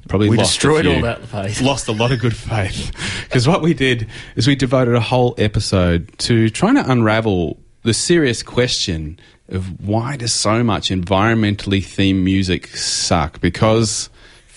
probably 0.08 0.28
We 0.30 0.36
lost 0.36 0.50
a 0.50 0.54
destroyed 0.54 0.84
few- 0.84 0.94
all 0.94 1.02
that 1.02 1.24
faith. 1.26 1.60
Lost 1.62 1.88
a 1.88 1.92
lot 1.92 2.12
of 2.12 2.20
good 2.20 2.36
faith. 2.36 2.92
Because 3.24 3.48
what 3.48 3.62
we 3.62 3.74
did 3.74 4.06
is 4.36 4.46
we 4.46 4.54
devoted 4.54 4.94
a 4.94 5.00
whole 5.00 5.34
episode 5.38 6.10
to 6.18 6.48
trying 6.50 6.76
to 6.76 6.88
unravel 6.90 7.58
the 7.82 7.94
serious 7.94 8.42
question 8.42 9.18
of 9.48 9.80
why 9.80 10.16
does 10.16 10.32
so 10.32 10.62
much 10.62 10.90
environmentally 10.90 11.80
themed 11.80 12.22
music 12.22 12.68
suck? 12.68 13.40
Because 13.40 14.08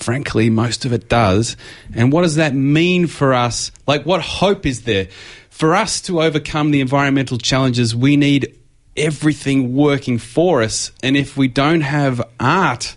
frankly, 0.04 0.50
most 0.50 0.86
of 0.86 0.94
it 0.94 1.10
does. 1.10 1.56
And 1.96 2.12
what 2.12 2.24
does 2.24 2.36
that 2.36 2.54
mean 2.54 3.08
for 3.08 3.34
us? 3.34 3.72
Like, 3.88 4.06
what 4.06 4.22
hope 4.22 4.66
is 4.66 4.84
there? 4.84 5.08
For 5.50 5.76
us 5.76 6.02
to 6.02 6.22
overcome 6.22 6.72
the 6.72 6.82
environmental 6.82 7.38
challenges, 7.38 7.96
we 7.96 8.18
need 8.18 8.58
everything 8.98 9.76
working 9.76 10.18
for 10.18 10.62
us. 10.62 10.92
And 11.02 11.16
if 11.16 11.38
we 11.38 11.48
don't 11.48 11.82
have 11.82 12.22
art 12.40 12.96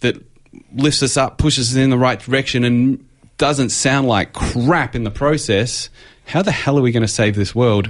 that 0.00 0.16
lifts 0.74 1.02
us 1.02 1.16
up, 1.16 1.38
pushes 1.38 1.70
us 1.70 1.76
in 1.76 1.90
the 1.90 1.98
right 1.98 2.18
direction, 2.18 2.64
and 2.64 3.06
doesn't 3.38 3.70
sound 3.70 4.08
like 4.08 4.32
crap 4.32 4.94
in 4.94 5.04
the 5.04 5.10
process, 5.10 5.90
how 6.24 6.42
the 6.42 6.52
hell 6.52 6.78
are 6.78 6.82
we 6.82 6.92
going 6.92 7.02
to 7.02 7.08
save 7.08 7.34
this 7.34 7.54
world? 7.54 7.88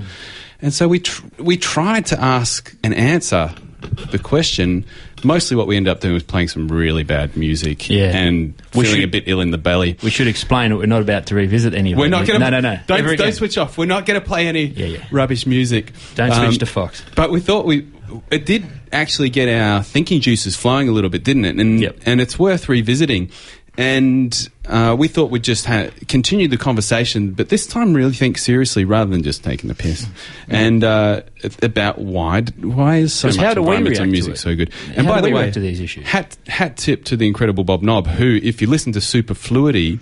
And 0.61 0.73
so 0.73 0.89
we 0.89 1.01
tr- 1.01 1.27
we 1.39 1.57
tried 1.57 2.07
to 2.07 2.21
ask 2.21 2.75
and 2.85 2.95
answer 2.95 3.55
the 4.11 4.19
question, 4.19 4.85
mostly 5.25 5.57
what 5.57 5.67
we 5.67 5.77
ended 5.77 5.91
up 5.91 6.01
doing 6.01 6.15
was 6.15 6.23
playing 6.23 6.49
some 6.49 6.69
really 6.69 7.03
bad 7.03 7.37
music 7.37 7.89
Yeah. 7.89 8.17
and 8.17 8.55
We 8.75 8.85
feeling 8.85 9.01
should- 9.01 9.05
a 9.05 9.09
bit 9.09 9.25
ill 9.27 9.41
in 9.41 9.51
the 9.51 9.59
belly. 9.59 9.97
We 10.03 10.11
should 10.11 10.27
explain 10.29 10.71
that 10.71 10.77
we're 10.77 10.87
not 10.87 11.03
about 11.03 11.27
to 11.27 11.35
revisit 11.35 11.75
any 11.75 11.93
of 11.93 11.99
We're 11.99 12.07
it. 12.07 12.11
not 12.11 12.27
going 12.27 12.41
to. 12.41 12.51
No, 12.51 12.61
no, 12.61 12.75
no. 12.75 12.81
Don't, 12.87 13.17
don't 13.17 13.33
switch 13.33 13.59
off. 13.59 13.77
We're 13.79 13.87
not 13.87 14.07
going 14.07 14.21
to 14.21 14.27
play 14.27 14.47
any 14.49 14.99
rubbish 15.11 15.47
music. 15.47 15.91
Um, 15.91 16.29
Don't 16.29 16.35
switch 16.47 16.59
to 16.59 16.67
Fox. 16.67 17.03
But 17.15 17.31
we 17.31 17.41
thought 17.41 17.67
we. 17.67 17.87
It 18.31 18.45
did 18.45 18.67
actually 18.93 19.31
get 19.31 19.49
our 19.49 19.83
thinking 19.83 20.21
juices 20.21 20.55
flowing 20.55 20.89
a 20.89 20.93
little 20.93 21.09
bit, 21.09 21.25
didn't 21.25 21.47
it? 21.47 21.57
And 21.59 21.95
and 22.05 22.21
it's 22.21 22.39
worth 22.39 22.69
revisiting. 22.69 23.31
And 23.79 24.49
uh, 24.69 24.95
we 24.99 25.09
thought 25.09 25.31
we'd 25.31 25.43
just 25.43 25.67
ha- 25.67 25.89
continue 26.09 26.47
the 26.47 26.57
conversation, 26.57 27.33
but 27.33 27.49
this 27.49 27.67
time 27.67 27.95
really 27.95 28.13
think 28.13 28.39
seriously 28.39 28.85
rather 28.85 29.11
than 29.11 29.23
just 29.23 29.43
taking 29.43 29.69
the 29.69 29.75
piss. 29.75 30.07
And 30.49 30.85
uh, 30.85 31.23
about 31.63 31.99
why 31.99 32.43
why 32.61 32.99
is 32.99 33.13
so 33.13 33.29
much 33.29 33.37
how 33.37 33.55
do 33.55 33.63
we 33.63 33.77
react 33.77 33.97
to 33.97 34.07
music 34.07 34.37
so 34.37 34.55
good? 34.55 34.73
How 34.73 34.93
And 34.99 35.07
by 35.09 35.21
do 35.21 35.29
the 35.29 35.35
way, 35.35 35.51
to 35.51 35.61
these 35.61 35.81
issues? 35.81 36.07
hat 36.07 36.37
hat 36.47 36.77
tip 36.77 37.05
to 37.07 37.17
the 37.17 37.27
incredible 37.27 37.65
Bob 37.65 37.83
Knob, 37.83 38.07
who, 38.07 38.39
if 38.43 38.61
you 38.63 38.69
listen 38.69 38.93
to 38.93 39.01
Superfluity 39.01 39.99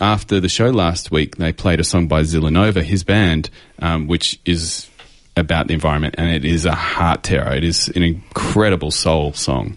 after 0.00 0.40
the 0.40 0.48
show 0.48 0.70
last 0.70 1.10
week, 1.10 1.36
they 1.36 1.52
played 1.52 1.78
a 1.78 1.84
song 1.84 2.08
by 2.08 2.22
Zillanova, 2.22 2.82
his 2.82 3.04
band, 3.04 3.50
um, 3.80 4.06
which 4.08 4.40
is 4.44 4.88
about 5.36 5.68
the 5.68 5.74
environment, 5.74 6.16
and 6.18 6.30
it 6.30 6.44
is 6.44 6.66
a 6.66 6.74
heart 6.74 7.22
terror. 7.22 7.54
It 7.54 7.64
is 7.64 7.88
an 7.88 8.02
incredible 8.02 8.90
soul 8.90 9.32
song, 9.34 9.76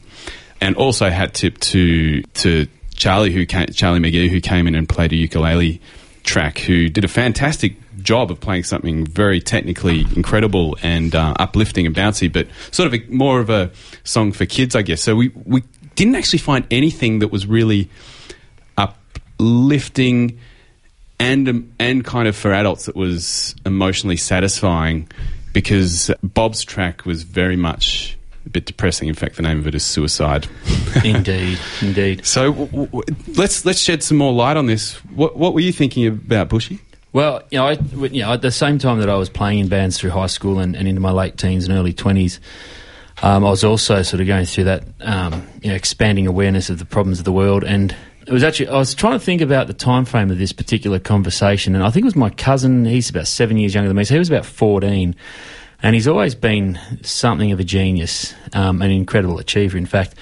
and 0.59 0.75
also 0.75 1.09
hat 1.09 1.35
tip 1.35 1.59
to 1.59 2.23
to 2.23 2.67
Charlie 3.03 3.33
who 3.33 3.45
came, 3.45 3.65
Charlie 3.67 3.99
McGee 3.99 4.29
who 4.29 4.39
came 4.39 4.65
in 4.65 4.75
and 4.75 4.87
played 4.87 5.11
a 5.11 5.17
ukulele 5.17 5.81
track, 6.23 6.57
who 6.59 6.87
did 6.87 7.03
a 7.03 7.09
fantastic 7.09 7.75
job 8.01 8.31
of 8.31 8.39
playing 8.39 8.63
something 8.63 9.05
very 9.05 9.41
technically 9.41 10.05
incredible 10.15 10.77
and 10.81 11.13
uh, 11.13 11.33
uplifting 11.37 11.85
and 11.85 11.93
bouncy, 11.93 12.31
but 12.31 12.47
sort 12.71 12.87
of 12.87 12.93
a, 12.93 13.05
more 13.09 13.41
of 13.41 13.49
a 13.49 13.71
song 14.05 14.31
for 14.31 14.45
kids, 14.45 14.73
I 14.73 14.83
guess. 14.83 15.01
So 15.01 15.17
we 15.17 15.33
we 15.43 15.63
didn't 15.95 16.15
actually 16.15 16.39
find 16.39 16.65
anything 16.71 17.19
that 17.19 17.27
was 17.27 17.45
really 17.45 17.89
uplifting 18.77 20.39
and 21.19 21.49
um, 21.49 21.73
and 21.79 22.05
kind 22.05 22.29
of 22.29 22.37
for 22.37 22.53
adults 22.53 22.85
that 22.85 22.95
was 22.95 23.53
emotionally 23.65 24.15
satisfying 24.15 25.09
because 25.51 26.09
Bob's 26.23 26.63
track 26.63 27.05
was 27.05 27.23
very 27.23 27.57
much 27.57 28.17
bit 28.53 28.65
depressing. 28.65 29.09
In 29.09 29.15
fact, 29.15 29.35
the 29.35 29.41
name 29.41 29.59
of 29.59 29.67
it 29.67 29.75
is 29.75 29.83
Suicide. 29.83 30.47
indeed, 31.03 31.59
indeed. 31.81 32.25
So 32.25 32.53
w- 32.53 32.85
w- 32.87 33.03
let's 33.35 33.65
let's 33.65 33.79
shed 33.79 34.03
some 34.03 34.17
more 34.17 34.31
light 34.31 34.55
on 34.55 34.67
this. 34.67 34.93
What 35.15 35.35
what 35.35 35.53
were 35.53 35.59
you 35.59 35.73
thinking 35.73 36.07
about, 36.07 36.49
Bushy? 36.49 36.79
Well, 37.11 37.43
you 37.51 37.59
know, 37.59 37.67
I, 37.67 37.71
you 38.07 38.23
know, 38.23 38.33
at 38.33 38.41
the 38.41 38.51
same 38.51 38.79
time 38.79 38.99
that 38.99 39.09
I 39.09 39.15
was 39.15 39.29
playing 39.29 39.59
in 39.59 39.67
bands 39.67 39.99
through 39.99 40.11
high 40.11 40.27
school 40.27 40.59
and, 40.59 40.75
and 40.75 40.87
into 40.87 41.01
my 41.01 41.11
late 41.11 41.37
teens 41.37 41.67
and 41.67 41.77
early 41.77 41.93
twenties, 41.93 42.39
um, 43.21 43.43
I 43.45 43.49
was 43.49 43.63
also 43.63 44.01
sort 44.01 44.21
of 44.21 44.27
going 44.27 44.45
through 44.45 44.65
that, 44.65 44.83
um, 45.01 45.47
you 45.61 45.69
know, 45.69 45.75
expanding 45.75 46.25
awareness 46.27 46.69
of 46.69 46.79
the 46.79 46.85
problems 46.85 47.19
of 47.19 47.25
the 47.25 47.31
world. 47.31 47.63
And 47.63 47.95
it 48.25 48.31
was 48.31 48.43
actually 48.43 48.69
I 48.69 48.77
was 48.77 48.95
trying 48.95 49.13
to 49.13 49.23
think 49.23 49.41
about 49.41 49.67
the 49.67 49.73
time 49.73 50.05
frame 50.05 50.31
of 50.31 50.37
this 50.37 50.53
particular 50.53 50.99
conversation, 50.99 51.75
and 51.75 51.83
I 51.83 51.89
think 51.89 52.03
it 52.03 52.05
was 52.05 52.15
my 52.15 52.29
cousin. 52.29 52.85
He's 52.85 53.09
about 53.09 53.27
seven 53.27 53.57
years 53.57 53.75
younger 53.75 53.89
than 53.89 53.97
me, 53.97 54.05
so 54.05 54.15
he 54.15 54.19
was 54.19 54.29
about 54.29 54.45
fourteen. 54.45 55.15
And 55.83 55.93
he's 55.93 56.07
always 56.07 56.33
been 56.33 56.79
something 57.01 57.51
of 57.51 57.59
a 57.59 57.63
genius, 57.63 58.33
um, 58.53 58.81
an 58.81 58.89
incredible 58.89 59.37
achiever, 59.37 59.77
in 59.77 59.85
fact. 59.85 60.15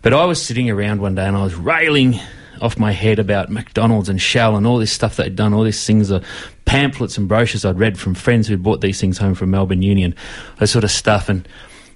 But 0.00 0.14
I 0.14 0.24
was 0.24 0.40
sitting 0.40 0.70
around 0.70 1.00
one 1.00 1.16
day 1.16 1.26
and 1.26 1.36
I 1.36 1.42
was 1.42 1.56
railing 1.56 2.20
off 2.62 2.78
my 2.78 2.92
head 2.92 3.18
about 3.18 3.50
McDonald's 3.50 4.08
and 4.08 4.20
Shell 4.20 4.56
and 4.56 4.66
all 4.66 4.78
this 4.78 4.92
stuff 4.92 5.16
they'd 5.16 5.34
done, 5.34 5.52
all 5.52 5.64
these 5.64 5.84
things, 5.84 6.10
uh, 6.10 6.22
pamphlets 6.64 7.18
and 7.18 7.28
brochures 7.28 7.64
I'd 7.64 7.78
read 7.78 7.98
from 7.98 8.14
friends 8.14 8.46
who'd 8.46 8.62
bought 8.62 8.80
these 8.80 9.00
things 9.00 9.18
home 9.18 9.34
from 9.34 9.50
Melbourne 9.50 9.82
Union, 9.82 10.14
that 10.58 10.68
sort 10.68 10.84
of 10.84 10.90
stuff. 10.90 11.28
And 11.28 11.48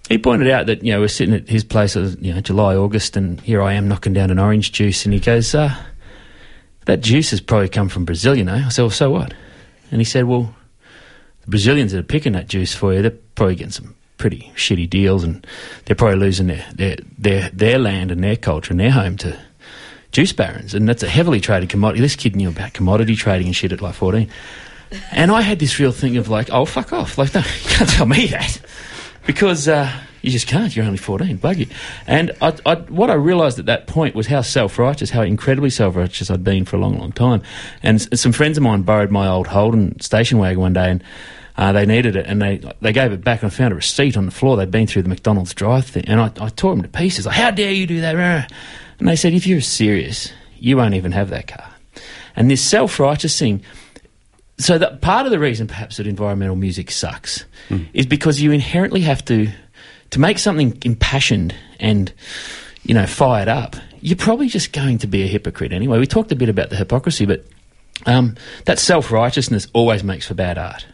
he 0.09 0.19
pointed 0.19 0.51
out 0.51 0.67
that, 0.67 0.85
you 0.85 0.93
know, 0.93 1.01
we're 1.01 1.09
sitting 1.09 1.35
at 1.35 1.49
his 1.49 1.65
place, 1.65 1.95
was, 1.95 2.17
you 2.21 2.35
know, 2.35 2.41
July, 2.41 2.75
August, 2.75 3.17
and 3.17 3.41
here 3.41 3.63
I 3.63 3.75
am 3.75 3.87
knocking 3.89 4.13
down 4.13 4.31
an 4.31 4.39
orange 4.39 4.73
juice. 4.73 5.05
And 5.05 5.15
he 5.15 5.21
goes, 5.21 5.55
uh, 5.55 5.75
that 6.87 7.01
juice 7.01 7.31
has 7.31 7.41
probably 7.41 7.69
come 7.69 7.89
from 7.89 8.05
Brazil, 8.05 8.37
you 8.37 8.45
know. 8.45 8.55
I 8.55 8.69
said, 8.69 8.83
well, 8.83 8.91
so 8.91 9.11
what? 9.11 9.33
And 9.91 10.01
he 10.01 10.05
said, 10.05 10.25
well, 10.25 10.55
the 11.43 11.51
Brazilians 11.51 11.93
that 11.93 11.99
are 11.99 12.05
picking 12.05 12.33
that 12.33 12.49
juice 12.49 12.75
for 12.75 12.93
you, 12.93 13.03
they're 13.03 13.13
probably 13.35 13.57
getting 13.57 13.73
some 13.73 13.95
pretty 14.19 14.53
shitty 14.55 14.89
deals, 14.89 15.25
and 15.25 15.47
they're 15.85 15.97
probably 15.97 16.19
losing 16.19 16.47
their 16.47 16.65
their 16.75 16.97
their, 17.19 17.51
their 17.51 17.79
land 17.79 18.11
and 18.11 18.23
their 18.23 18.37
culture 18.37 18.73
and 18.73 18.81
their 18.81 18.91
home 18.91 19.17
to 19.19 19.39
juice 20.13 20.33
barons, 20.33 20.75
and 20.75 20.89
that's 20.89 21.03
a 21.03 21.09
heavily 21.09 21.41
traded 21.41 21.69
commodity. 21.69 22.01
This 22.01 22.17
kid 22.17 22.37
knew 22.37 22.49
about 22.49 22.73
commodity 22.73 23.17
trading 23.17 23.49
and 23.49 23.57
shit 23.57 23.73
at 23.73 23.81
like 23.81 23.95
fourteen, 23.95 24.31
and 25.11 25.31
I 25.31 25.43
had 25.43 25.59
this 25.59 25.79
real 25.79 25.93
thing 25.93 26.17
of 26.17 26.29
like, 26.29 26.51
oh 26.51 26.65
fuck 26.65 26.93
off, 26.93 27.19
like 27.19 27.35
no, 27.35 27.41
you 27.63 27.71
can't 27.71 27.91
tell 27.91 28.07
me 28.07 28.27
that 28.29 28.61
because. 29.27 29.69
Uh, 29.69 29.91
you 30.23 30.31
just 30.31 30.47
can't. 30.47 30.75
You're 30.75 30.85
only 30.85 30.99
14. 30.99 31.37
Bug 31.39 31.57
you. 31.57 31.67
And 32.07 32.31
I, 32.41 32.57
I, 32.65 32.77
what 32.77 33.11
I 33.11 33.15
realised 33.15 33.59
at 33.59 33.67
that 33.67 33.89
point 33.89 34.15
was 34.15 34.29
how 34.29 34.41
self-righteous, 34.41 35.11
how 35.11 35.23
incredibly 35.23 35.69
self-righteous 35.69 36.31
I'd 36.31 36.45
been 36.45 36.65
for 36.65 36.77
a 36.77 36.79
long, 36.79 36.97
long 36.97 37.11
time. 37.11 37.43
And 37.83 38.01
s- 38.01 38.21
some 38.21 38.31
friends 38.31 38.57
of 38.57 38.63
mine 38.63 38.83
borrowed 38.83 39.11
my 39.11 39.27
old 39.27 39.49
Holden 39.49 39.99
station 40.01 40.39
wagon 40.39 40.61
one 40.61 40.73
day, 40.75 40.91
and 40.91 41.05
uh, 41.57 41.73
they 41.73 41.85
needed 41.87 42.15
it, 42.15 42.27
and 42.27 42.41
they 42.41 42.63
they 42.81 42.93
gave 42.93 43.13
it 43.13 43.25
back, 43.25 43.43
and 43.43 43.51
I 43.51 43.55
found 43.55 43.73
a 43.73 43.75
receipt 43.75 44.17
on 44.17 44.25
the 44.25 44.31
floor. 44.31 44.57
They'd 44.57 44.71
been 44.71 44.87
through 44.87 45.03
the 45.03 45.09
McDonald's 45.09 45.53
drive 45.55 45.87
thing, 45.87 46.05
and 46.07 46.21
I, 46.21 46.31
I 46.41 46.49
tore 46.49 46.75
them 46.75 46.83
to 46.83 46.89
pieces. 46.89 47.27
Like, 47.27 47.35
how 47.35 47.51
dare 47.51 47.73
you 47.73 47.87
do 47.87 48.01
that? 48.01 48.15
rah?" 48.15 48.47
And 49.01 49.09
they 49.09 49.17
said, 49.17 49.33
if 49.35 49.49
you're 49.49 49.61
serious, 49.61 50.33
you 50.57 50.77
won't 50.77 50.95
even 50.95 51.11
have 51.11 51.31
that 51.31 51.49
car. 51.49 51.69
And 52.37 52.49
this 52.49 52.63
self-righteous 52.63 53.37
thing 53.37 53.65
so 54.59 54.79
that 54.79 55.01
part 55.01 55.27
of 55.27 55.33
the 55.33 55.39
reason 55.39 55.67
perhaps 55.67 55.97
that 55.97 56.07
environmental 56.07 56.57
music 56.57 56.91
sucks 56.91 57.45
is 57.95 58.07
because 58.07 58.41
you 58.41 58.53
inherently 58.53 59.01
have 59.01 59.25
to 59.25 59.49
to 60.11 60.21
make 60.21 60.39
something 60.39 60.77
impassioned 60.85 61.55
and 61.81 62.13
you 62.83 62.95
know 62.95 63.07
fired 63.07 63.49
up 63.49 63.77
you're 64.01 64.17
probably 64.17 64.49
just 64.49 64.73
going 64.73 64.99
to 64.99 65.07
be 65.07 65.23
a 65.23 65.27
hypocrite 65.27 65.73
anyway 65.73 65.99
we 65.99 66.07
talked 66.07 66.31
a 66.33 66.37
bit 66.37 66.49
about 66.49 66.69
the 66.71 66.77
hypocrisy 66.77 67.25
but 67.27 67.45
um, 68.07 68.37
that 68.67 68.79
self-righteousness 68.79 69.69
always 69.73 70.03
makes 70.05 70.27
for 70.27 70.35
bad 70.35 70.59
art 70.59 70.87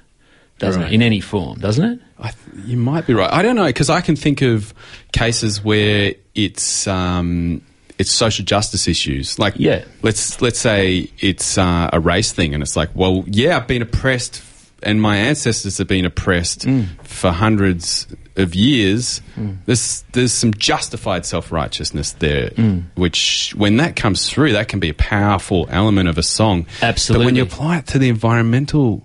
doesn't 0.59 0.83
Right. 0.83 0.92
it 0.92 0.94
in 0.94 1.03
any 1.03 1.21
form 1.21 1.59
doesn't 1.59 1.85
it 1.85 2.01
I 2.21 2.31
th- 2.31 2.66
you 2.66 2.77
might 2.77 3.07
be 3.07 3.14
right. 3.14 3.33
I 3.33 3.42
don't 3.42 3.55
know 3.55 3.66
because 3.66 3.88
I 3.90 4.01
can 4.01 4.16
think 4.16 4.42
of 4.42 4.75
cases 5.12 5.62
where 5.62 6.14
it's 6.35 6.87
um, 6.88 7.62
it's 7.98 8.11
social 8.11 8.44
justice 8.44 8.87
issues. 8.88 9.38
Like, 9.38 9.54
Yeah. 9.56 9.84
let's 10.02 10.40
let's 10.40 10.58
say 10.58 11.11
it's 11.18 11.58
uh, 11.58 11.90
a 11.92 12.00
race 12.00 12.32
thing, 12.32 12.54
and 12.54 12.62
it's 12.62 12.76
like, 12.76 12.90
well, 12.94 13.24
yeah, 13.26 13.56
I've 13.56 13.66
been 13.66 13.82
oppressed, 13.82 14.42
and 14.82 15.02
my 15.02 15.16
ancestors 15.16 15.78
have 15.78 15.88
been 15.88 16.04
oppressed 16.04 16.66
for 17.02 17.30
hundreds 17.32 18.06
of 18.37 18.54
years. 18.54 19.20
There's 19.66 20.04
there's 20.12 20.32
some 20.32 20.54
justified 20.54 21.26
self 21.26 21.50
righteousness 21.50 22.12
there, 22.12 22.50
which 22.94 23.52
when 23.56 23.78
that 23.78 23.96
comes 23.96 24.30
through, 24.30 24.52
that 24.52 24.68
can 24.68 24.78
be 24.78 24.90
a 24.90 24.94
powerful 24.94 25.66
element 25.70 26.08
of 26.08 26.18
a 26.18 26.22
song. 26.22 26.66
Absolutely, 26.82 27.24
but 27.24 27.26
when 27.26 27.34
you 27.37 27.42
apply 27.42 27.78
it 27.78 27.87
to 27.88 27.98
the 27.98 28.08
environmental 28.08 29.04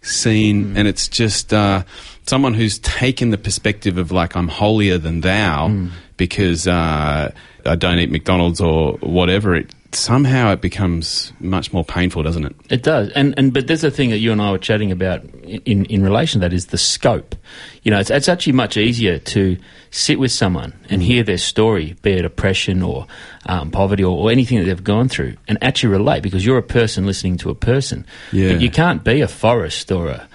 scene 0.00 0.76
and 0.76 0.86
it's 0.86 1.08
just 1.08 1.52
uh, 1.52 1.82
someone 2.24 2.54
who's 2.54 2.78
taken 2.78 3.30
the 3.30 3.36
perspective 3.38 3.98
of 3.98 4.12
like 4.12 4.36
I'm 4.36 4.46
holier 4.48 4.96
than 4.96 5.20
thou 5.22 5.88
because 6.16 6.68
uh, 6.68 7.32
I 7.66 7.74
don't 7.76 7.98
eat 7.98 8.10
McDonald's 8.10 8.60
or 8.60 8.94
whatever. 8.98 9.54
It 9.54 9.74
somehow 9.92 10.52
it 10.52 10.60
becomes 10.60 11.32
much 11.40 11.72
more 11.72 11.84
painful, 11.84 12.22
doesn't 12.22 12.44
it? 12.44 12.56
It 12.70 12.82
does, 12.82 13.10
and 13.10 13.34
and 13.36 13.52
but 13.52 13.66
there's 13.66 13.84
a 13.84 13.90
thing 13.90 14.10
that 14.10 14.18
you 14.18 14.32
and 14.32 14.40
I 14.40 14.50
were 14.50 14.58
chatting 14.58 14.92
about 14.92 15.24
in 15.44 15.84
in 15.86 16.02
relation 16.02 16.40
to 16.40 16.48
that 16.48 16.54
is 16.54 16.66
the 16.66 16.78
scope. 16.78 17.34
You 17.82 17.90
know, 17.90 17.98
it's 17.98 18.10
it's 18.10 18.28
actually 18.28 18.52
much 18.54 18.76
easier 18.76 19.18
to 19.18 19.56
sit 19.90 20.18
with 20.18 20.32
someone 20.32 20.74
and 20.90 21.02
hear 21.02 21.22
their 21.22 21.38
story, 21.38 21.96
be 22.02 22.12
it 22.12 22.24
oppression 22.24 22.82
or 22.82 23.06
um, 23.46 23.70
poverty 23.70 24.04
or, 24.04 24.16
or 24.16 24.30
anything 24.30 24.58
that 24.58 24.64
they've 24.64 24.84
gone 24.84 25.08
through, 25.08 25.36
and 25.46 25.58
actually 25.62 25.90
relate 25.90 26.22
because 26.22 26.44
you're 26.44 26.58
a 26.58 26.62
person 26.62 27.06
listening 27.06 27.38
to 27.38 27.50
a 27.50 27.54
person. 27.54 28.06
Yeah. 28.32 28.52
But 28.52 28.60
you 28.60 28.70
can't 28.70 29.02
be 29.04 29.20
a 29.20 29.28
forest 29.28 29.90
or 29.90 30.08
a 30.08 30.28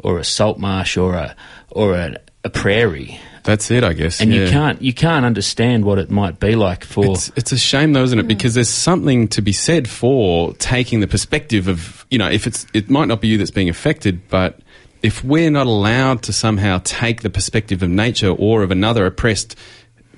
or 0.00 0.18
a 0.18 0.24
salt 0.24 0.58
marsh 0.58 0.96
or 0.96 1.14
a 1.14 1.36
or 1.70 1.94
a, 1.94 2.16
a 2.44 2.50
prairie. 2.50 3.20
That's 3.46 3.70
it, 3.70 3.84
I 3.84 3.92
guess. 3.92 4.20
And 4.20 4.34
you 4.34 4.48
can't 4.48 4.82
you 4.82 4.92
can't 4.92 5.24
understand 5.24 5.84
what 5.84 5.98
it 5.98 6.10
might 6.10 6.40
be 6.40 6.56
like 6.56 6.84
for 6.84 7.12
It's, 7.12 7.30
it's 7.36 7.52
a 7.52 7.58
shame, 7.58 7.92
though, 7.92 8.02
isn't 8.02 8.18
it? 8.18 8.22
Hmm. 8.22 8.28
Because 8.28 8.54
there's 8.54 8.68
something 8.68 9.28
to 9.28 9.40
be 9.40 9.52
said 9.52 9.88
for 9.88 10.52
taking 10.54 10.98
the 10.98 11.06
perspective 11.06 11.68
of, 11.68 12.04
you 12.10 12.18
know, 12.18 12.28
if 12.28 12.48
it's, 12.48 12.66
it 12.74 12.90
might 12.90 13.06
not 13.06 13.20
be 13.20 13.28
you 13.28 13.38
that's 13.38 13.52
being 13.52 13.68
affected, 13.68 14.28
but 14.28 14.58
if 15.00 15.22
we're 15.22 15.52
not 15.52 15.68
allowed 15.68 16.22
to 16.24 16.32
somehow 16.32 16.80
take 16.82 17.22
the 17.22 17.30
perspective 17.30 17.84
of 17.84 17.88
nature 17.88 18.30
or 18.30 18.64
of 18.64 18.72
another 18.72 19.06
oppressed 19.06 19.56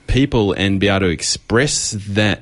people 0.07 0.55
and 0.55 0.81
be 0.81 0.89
able 0.89 1.01
to 1.01 1.09
express 1.09 1.91
that 2.09 2.41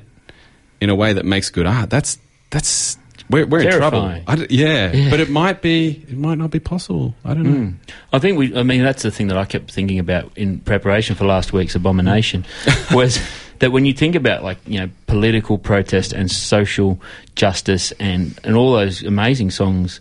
in 0.79 0.89
a 0.89 0.95
way 0.95 1.11
that 1.11 1.25
makes 1.25 1.49
good 1.49 1.65
art, 1.65 1.89
that's, 1.89 2.17
that's, 2.49 2.97
we're, 3.29 3.45
we're 3.45 3.61
in 3.61 3.71
trouble. 3.71 4.09
Yeah, 4.49 4.91
Yeah. 4.91 5.09
but 5.09 5.19
it 5.19 5.29
might 5.29 5.61
be, 5.61 6.03
it 6.09 6.17
might 6.17 6.37
not 6.37 6.51
be 6.51 6.59
possible. 6.59 7.13
I 7.25 7.33
don't 7.33 7.43
know. 7.43 7.59
Mm. 7.67 7.73
I 8.13 8.19
think 8.19 8.37
we. 8.37 8.55
I 8.55 8.63
mean, 8.63 8.81
that's 8.83 9.03
the 9.03 9.11
thing 9.11 9.27
that 9.27 9.37
I 9.37 9.45
kept 9.45 9.71
thinking 9.71 9.99
about 9.99 10.31
in 10.37 10.59
preparation 10.59 11.15
for 11.15 11.25
last 11.25 11.53
week's 11.53 11.75
abomination 11.75 12.45
was 12.91 13.19
that 13.59 13.71
when 13.71 13.85
you 13.85 13.93
think 13.93 14.15
about 14.15 14.43
like 14.43 14.57
you 14.65 14.79
know 14.79 14.89
political 15.07 15.57
protest 15.57 16.13
and 16.13 16.31
social 16.31 16.99
justice 17.35 17.91
and 17.99 18.39
and 18.43 18.55
all 18.55 18.73
those 18.73 19.03
amazing 19.03 19.51
songs 19.51 19.99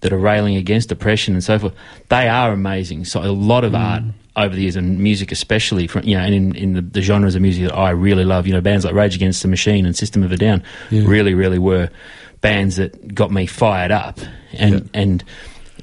that 0.00 0.12
are 0.12 0.18
railing 0.18 0.56
against 0.56 0.90
oppression 0.92 1.32
and 1.34 1.42
so 1.42 1.58
forth, 1.58 1.74
they 2.08 2.28
are 2.28 2.52
amazing. 2.52 3.04
So 3.04 3.20
a 3.22 3.32
lot 3.32 3.64
of 3.64 3.74
art 3.74 4.02
over 4.36 4.54
the 4.54 4.62
years, 4.62 4.74
and 4.76 4.98
music 4.98 5.30
especially, 5.30 5.86
from, 5.86 6.02
you 6.04 6.16
know, 6.16 6.22
and 6.24 6.34
in, 6.34 6.54
in 6.56 6.72
the, 6.74 6.82
the 6.82 7.00
genres 7.00 7.36
of 7.36 7.40
music 7.42 7.68
that 7.68 7.74
I 7.74 7.90
really 7.90 8.24
love, 8.24 8.48
you 8.48 8.52
know, 8.52 8.60
bands 8.60 8.84
like 8.84 8.92
Rage 8.92 9.14
Against 9.14 9.40
the 9.42 9.48
Machine 9.48 9.86
and 9.86 9.96
System 9.96 10.24
of 10.24 10.32
a 10.32 10.36
Down 10.36 10.60
Yeah. 10.90 11.04
really, 11.06 11.34
really 11.34 11.58
were 11.60 11.88
bands 12.44 12.76
that 12.76 13.14
got 13.14 13.32
me 13.32 13.46
fired 13.46 13.90
up 13.90 14.20
and 14.52 14.88
and 14.92 15.24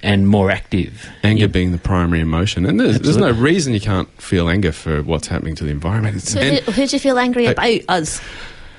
and 0.04 0.28
more 0.28 0.50
active. 0.52 1.10
Anger 1.24 1.48
being 1.48 1.72
the 1.72 1.78
primary 1.78 2.22
emotion, 2.22 2.66
and 2.66 2.80
there's, 2.80 3.00
there's 3.02 3.18
no 3.18 3.32
reason 3.32 3.74
you 3.74 3.80
can't 3.82 4.08
feel 4.22 4.48
anger 4.50 4.72
for 4.72 5.02
what's 5.04 5.28
happening 5.28 5.56
to 5.56 5.64
the 5.64 5.72
environment. 5.72 6.16
It's, 6.18 6.32
So 6.32 6.40
and- 6.40 6.60
who, 6.60 6.72
who 6.72 6.88
do 6.88 6.96
you 6.96 7.00
feel 7.00 7.18
angry 7.20 7.48
Uh, 7.48 7.52
about? 7.52 7.82
Us. 7.90 8.22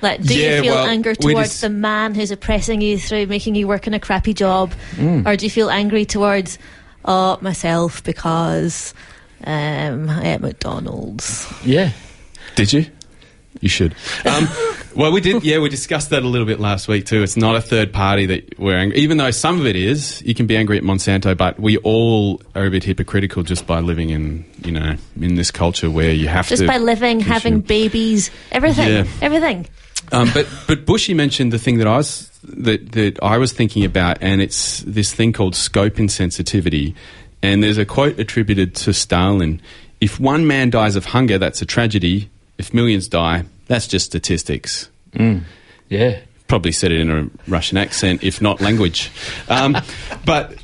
Like, 0.01 0.20
do 0.22 0.35
Yeah, 0.37 0.57
you 0.57 0.62
feel 0.62 0.74
well, 0.74 0.87
anger 0.87 1.14
towards 1.14 1.51
just- 1.51 1.61
the 1.61 1.68
man 1.70 2.14
who's 2.16 2.30
oppressing 2.33 2.80
you 2.80 2.99
through 2.99 3.26
making 3.26 3.55
you 3.55 3.68
work 3.68 3.87
in 3.87 3.95
a 3.95 4.01
crappy 4.01 4.35
job, 4.35 4.72
Mm. 4.97 5.26
or 5.26 5.37
do 5.37 5.45
you 5.47 5.51
feel 5.51 5.70
angry 5.70 6.05
towards 6.05 6.59
oh 7.05 7.39
myself 7.41 8.03
because 8.03 8.93
um, 9.45 10.09
I 10.11 10.35
ate 10.35 10.41
McDonald's? 10.41 11.47
Yeah. 11.64 11.91
Did 12.57 12.72
you? 12.72 12.87
You 13.62 13.68
should. 13.68 13.94
Um, 14.26 14.48
well, 14.96 15.12
we 15.12 15.20
did. 15.20 15.42
Yeah, 15.44 15.60
we 15.60 15.68
discussed 15.68 16.10
that 16.10 16.24
a 16.24 16.28
little 16.28 16.46
bit 16.46 16.58
last 16.58 16.88
week 16.88 17.06
too. 17.06 17.22
It's 17.22 17.36
not 17.36 17.54
a 17.56 17.60
third 17.60 17.92
party 17.92 18.26
that 18.26 18.58
we're 18.58 18.76
angry, 18.76 18.98
even 18.98 19.16
though 19.18 19.30
some 19.30 19.60
of 19.60 19.66
it 19.66 19.76
is. 19.76 20.20
You 20.22 20.34
can 20.34 20.46
be 20.48 20.56
angry 20.56 20.76
at 20.76 20.82
Monsanto, 20.82 21.36
but 21.36 21.58
we 21.60 21.76
all 21.78 22.42
are 22.56 22.66
a 22.66 22.70
bit 22.70 22.82
hypocritical 22.82 23.44
just 23.44 23.64
by 23.66 23.78
living 23.80 24.10
in, 24.10 24.44
you 24.64 24.72
know, 24.72 24.96
in 25.20 25.36
this 25.36 25.50
culture 25.52 25.90
where 25.90 26.10
you 26.12 26.26
have 26.26 26.46
to 26.48 26.50
Just 26.50 26.62
to. 26.62 26.66
by 26.66 26.78
living, 26.78 27.20
having 27.20 27.60
babies, 27.60 28.30
everything, 28.50 28.88
Yeah. 28.88 29.04
everything. 29.22 29.68
Um, 30.10 30.28
but 30.34 30.46
but 30.66 30.84
Bushy 30.84 31.14
mentioned 31.14 31.52
the 31.52 31.58
thing 31.58 31.78
that 31.78 31.86
I 31.86 31.96
was 31.98 32.28
that 32.42 32.90
that 32.92 33.22
I 33.22 33.38
was 33.38 33.52
thinking 33.52 33.84
about, 33.84 34.18
and 34.20 34.42
it's 34.42 34.80
this 34.80 35.14
thing 35.14 35.32
called 35.32 35.54
scope 35.54 35.94
insensitivity. 35.94 36.94
And 37.44 37.62
there's 37.62 37.78
a 37.78 37.84
quote 37.84 38.18
attributed 38.18 38.74
to 38.74 38.92
Stalin: 38.92 39.60
"If 40.00 40.18
one 40.18 40.48
man 40.48 40.70
dies 40.70 40.96
of 40.96 41.04
hunger, 41.06 41.38
that's 41.38 41.62
a 41.62 41.66
tragedy. 41.66 42.28
If 42.62 42.72
millions 42.72 43.08
die, 43.08 43.44
that's 43.66 43.88
just 43.88 44.06
statistics." 44.06 44.88
Mm. 45.14 45.42
Yeah. 45.88 46.20
Probably 46.46 46.72
said 46.72 46.92
it 46.92 47.00
in 47.00 47.10
a 47.10 47.28
Russian 47.48 47.76
accent, 47.76 48.22
if 48.22 48.40
not 48.40 48.60
language. 48.60 49.10
Um, 49.48 49.76
but 50.24 50.54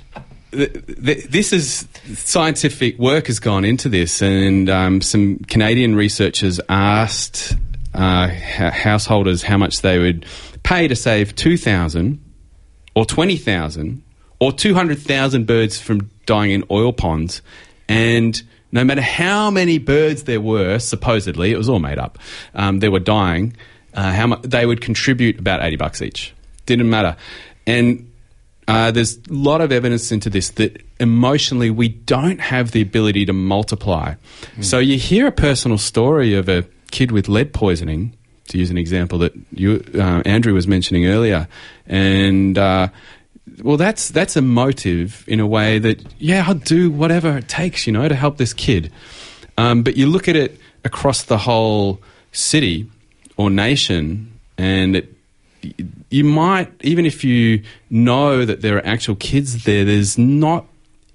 th- 0.52 0.72
th- 0.86 1.24
this 1.24 1.52
is 1.52 1.88
scientific 2.14 2.98
work 2.98 3.26
has 3.26 3.40
gone 3.40 3.64
into 3.64 3.88
this, 3.88 4.22
and 4.22 4.70
um, 4.70 5.00
some 5.00 5.38
Canadian 5.40 5.96
researchers 5.96 6.60
asked 6.68 7.56
uh, 7.94 8.28
ha- 8.28 8.70
householders 8.70 9.42
how 9.42 9.58
much 9.58 9.82
they 9.82 9.98
would 9.98 10.24
pay 10.62 10.86
to 10.88 10.94
save 10.94 11.34
two 11.34 11.56
thousand, 11.56 12.20
or 12.94 13.04
twenty 13.04 13.36
thousand, 13.36 14.02
or 14.38 14.52
two 14.52 14.74
hundred 14.74 15.00
thousand 15.00 15.46
birds 15.46 15.80
from 15.80 16.10
dying 16.26 16.52
in 16.52 16.64
oil 16.70 16.92
ponds, 16.92 17.42
and 17.88 18.42
no 18.72 18.84
matter 18.84 19.02
how 19.02 19.50
many 19.50 19.78
birds 19.78 20.24
there 20.24 20.40
were, 20.40 20.78
supposedly 20.78 21.52
it 21.52 21.56
was 21.56 21.68
all 21.68 21.80
made 21.80 21.98
up, 21.98 22.18
um, 22.54 22.80
they 22.80 22.88
were 22.88 23.00
dying. 23.00 23.56
Uh, 23.94 24.12
how 24.12 24.26
much 24.26 24.42
they 24.42 24.66
would 24.66 24.80
contribute 24.80 25.38
about 25.38 25.62
eighty 25.62 25.76
bucks 25.76 26.02
each. 26.02 26.34
Didn't 26.66 26.90
matter, 26.90 27.16
and 27.66 28.12
uh, 28.68 28.90
there's 28.90 29.16
a 29.16 29.32
lot 29.32 29.60
of 29.62 29.72
evidence 29.72 30.12
into 30.12 30.28
this 30.30 30.50
that 30.50 30.82
emotionally 31.00 31.70
we 31.70 31.88
don't 31.88 32.38
have 32.38 32.72
the 32.72 32.82
ability 32.82 33.24
to 33.24 33.32
multiply. 33.32 34.14
So 34.60 34.78
you 34.78 34.98
hear 34.98 35.26
a 35.26 35.32
personal 35.32 35.78
story 35.78 36.34
of 36.34 36.48
a 36.48 36.64
kid 36.90 37.10
with 37.10 37.28
lead 37.28 37.54
poisoning, 37.54 38.14
to 38.48 38.58
use 38.58 38.70
an 38.70 38.78
example 38.78 39.18
that 39.20 39.32
you, 39.52 39.82
uh, 39.94 40.22
Andrew 40.24 40.52
was 40.52 40.68
mentioning 40.68 41.06
earlier, 41.06 41.48
and 41.86 42.58
uh, 42.58 42.88
well, 43.62 43.76
that's 43.76 44.08
that's 44.08 44.36
a 44.36 44.42
motive 44.42 45.24
in 45.26 45.40
a 45.40 45.46
way 45.46 45.78
that 45.78 46.04
yeah, 46.18 46.44
I'll 46.46 46.54
do 46.54 46.90
whatever 46.90 47.38
it 47.38 47.48
takes, 47.48 47.86
you 47.86 47.92
know, 47.92 48.08
to 48.08 48.14
help 48.14 48.36
this 48.36 48.52
kid. 48.52 48.92
Um, 49.56 49.82
but 49.82 49.96
you 49.96 50.06
look 50.06 50.28
at 50.28 50.36
it 50.36 50.58
across 50.84 51.24
the 51.24 51.38
whole 51.38 52.00
city 52.32 52.90
or 53.36 53.50
nation, 53.50 54.32
and 54.56 54.96
it 54.96 55.14
you 56.10 56.24
might 56.24 56.72
even 56.80 57.04
if 57.06 57.24
you 57.24 57.62
know 57.90 58.44
that 58.44 58.62
there 58.62 58.76
are 58.76 58.86
actual 58.86 59.16
kids 59.16 59.64
there 59.64 59.84
there's 59.84 60.16
not 60.16 60.66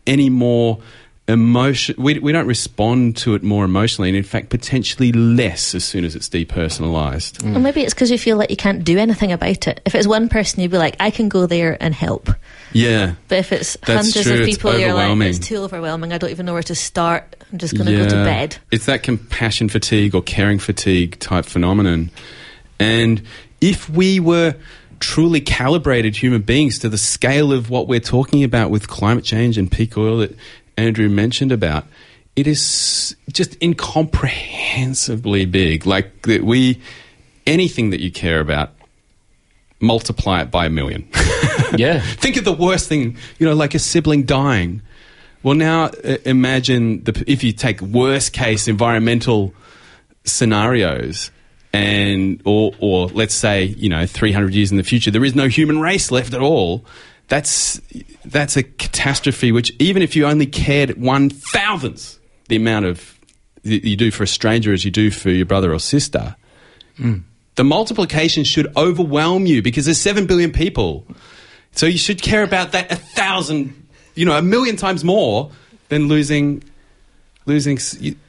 any 0.05 0.29
more 0.29 0.79
emotion 1.25 1.95
we, 1.97 2.19
we 2.19 2.33
don't 2.33 2.47
respond 2.47 3.15
to 3.15 3.33
it 3.33 3.41
more 3.41 3.63
emotionally 3.63 4.09
and 4.09 4.17
in 4.17 4.25
fact 4.25 4.49
potentially 4.49 5.13
less 5.13 5.73
as 5.73 5.85
soon 5.85 6.03
as 6.03 6.15
it's 6.17 6.27
depersonalized 6.27 7.45
Or 7.55 7.59
maybe 7.59 7.81
it's 7.81 7.93
because 7.93 8.11
you 8.11 8.17
feel 8.17 8.35
like 8.35 8.49
you 8.49 8.57
can't 8.57 8.83
do 8.83 8.97
anything 8.97 9.31
about 9.31 9.67
it. 9.67 9.79
If 9.85 9.95
it's 9.95 10.05
one 10.05 10.27
person, 10.27 10.61
you'd 10.61 10.71
be 10.71 10.77
like, 10.77 10.97
I 10.99 11.11
can 11.11 11.29
go 11.29 11.45
there 11.45 11.77
and 11.81 11.93
help. 11.93 12.29
yeah 12.73 13.13
But 13.29 13.37
if 13.37 13.53
it's 13.53 13.77
That's 13.85 14.13
hundreds 14.13 14.23
true, 14.23 14.41
of 14.41 14.45
people, 14.45 14.77
you're 14.77 14.93
like, 14.93 15.17
it's 15.21 15.39
too 15.39 15.59
overwhelming. 15.59 16.11
I 16.11 16.17
don't 16.17 16.29
even 16.31 16.45
know 16.45 16.53
where 16.53 16.63
to 16.63 16.75
start. 16.75 17.37
I'm 17.51 17.57
just 17.57 17.73
going 17.75 17.87
to 17.87 17.95
go 17.95 18.03
to 18.03 18.15
bed. 18.25 18.57
It's 18.71 18.87
that 18.87 19.03
compassion 19.03 19.69
fatigue 19.69 20.15
or 20.15 20.21
caring 20.21 20.59
fatigue 20.59 21.19
type 21.19 21.45
phenomenon. 21.45 22.11
And 22.79 23.21
if 23.61 23.89
we 23.89 24.19
were 24.19 24.55
truly 24.99 25.41
calibrated 25.41 26.15
human 26.15 26.41
beings 26.41 26.79
to 26.79 26.89
the 26.89 26.97
scale 26.97 27.51
of 27.53 27.69
what 27.69 27.87
we're 27.87 27.99
talking 27.99 28.43
about 28.43 28.71
with 28.71 28.87
climate 28.87 29.23
change 29.23 29.57
and 29.57 29.71
peak 29.71 29.97
oil 29.97 30.17
that 30.17 30.35
Andrew 30.77 31.09
mentioned 31.09 31.51
about, 31.51 31.85
it 32.35 32.47
is 32.47 33.15
just 33.31 33.55
incomprehensibly 33.61 35.45
big. 35.45 35.85
Like 35.85 36.23
that 36.23 36.43
we, 36.43 36.81
anything 37.45 37.91
that 37.91 38.01
you 38.01 38.11
care 38.11 38.39
about, 38.39 38.71
multiply 39.79 40.41
it 40.41 40.51
by 40.51 40.65
a 40.65 40.69
million. 40.69 41.07
yeah. 41.75 41.99
Think 42.01 42.37
of 42.37 42.45
the 42.45 42.53
worst 42.53 42.89
thing, 42.89 43.17
you 43.37 43.45
know, 43.45 43.53
like 43.53 43.75
a 43.75 43.79
sibling 43.79 44.23
dying. 44.23 44.81
Well, 45.43 45.55
now 45.55 45.85
uh, 45.85 46.17
imagine 46.25 47.03
the, 47.03 47.23
if 47.27 47.43
you 47.43 47.51
take 47.51 47.81
worst 47.81 48.33
case 48.33 48.67
environmental 48.67 49.53
scenarios, 50.23 51.31
and 51.73 52.39
or 52.45 52.71
or 52.79 53.07
let's 53.07 53.33
say 53.33 53.63
you 53.63 53.89
know 53.89 54.05
300 54.05 54.53
years 54.53 54.71
in 54.71 54.77
the 54.77 54.83
future, 54.83 55.11
there 55.11 55.25
is 55.25 55.35
no 55.35 55.47
human 55.47 55.79
race 55.79 56.11
left 56.11 56.33
at 56.33 56.41
all. 56.41 56.85
That's 57.27 57.81
that's 58.25 58.57
a 58.57 58.63
catastrophe. 58.63 59.51
Which 59.51 59.71
even 59.79 60.01
if 60.01 60.15
you 60.15 60.25
only 60.25 60.45
cared 60.45 61.01
one 61.01 61.29
thousandth 61.29 62.19
the 62.47 62.55
amount 62.55 62.85
of 62.85 63.19
you 63.63 63.95
do 63.95 64.11
for 64.11 64.23
a 64.23 64.27
stranger 64.27 64.73
as 64.73 64.83
you 64.83 64.91
do 64.91 65.09
for 65.09 65.29
your 65.29 65.45
brother 65.45 65.73
or 65.73 65.79
sister, 65.79 66.35
hmm. 66.97 67.19
the 67.55 67.63
multiplication 67.63 68.43
should 68.43 68.71
overwhelm 68.75 69.45
you 69.45 69.61
because 69.61 69.85
there's 69.85 70.01
seven 70.01 70.25
billion 70.25 70.51
people. 70.51 71.05
So 71.71 71.85
you 71.85 71.97
should 71.97 72.21
care 72.21 72.43
about 72.43 72.73
that 72.73 72.91
a 72.91 72.95
thousand, 72.95 73.87
you 74.15 74.25
know, 74.25 74.37
a 74.37 74.41
million 74.41 74.75
times 74.75 75.03
more 75.03 75.49
than 75.89 76.07
losing, 76.07 76.63
losing. 77.45 77.79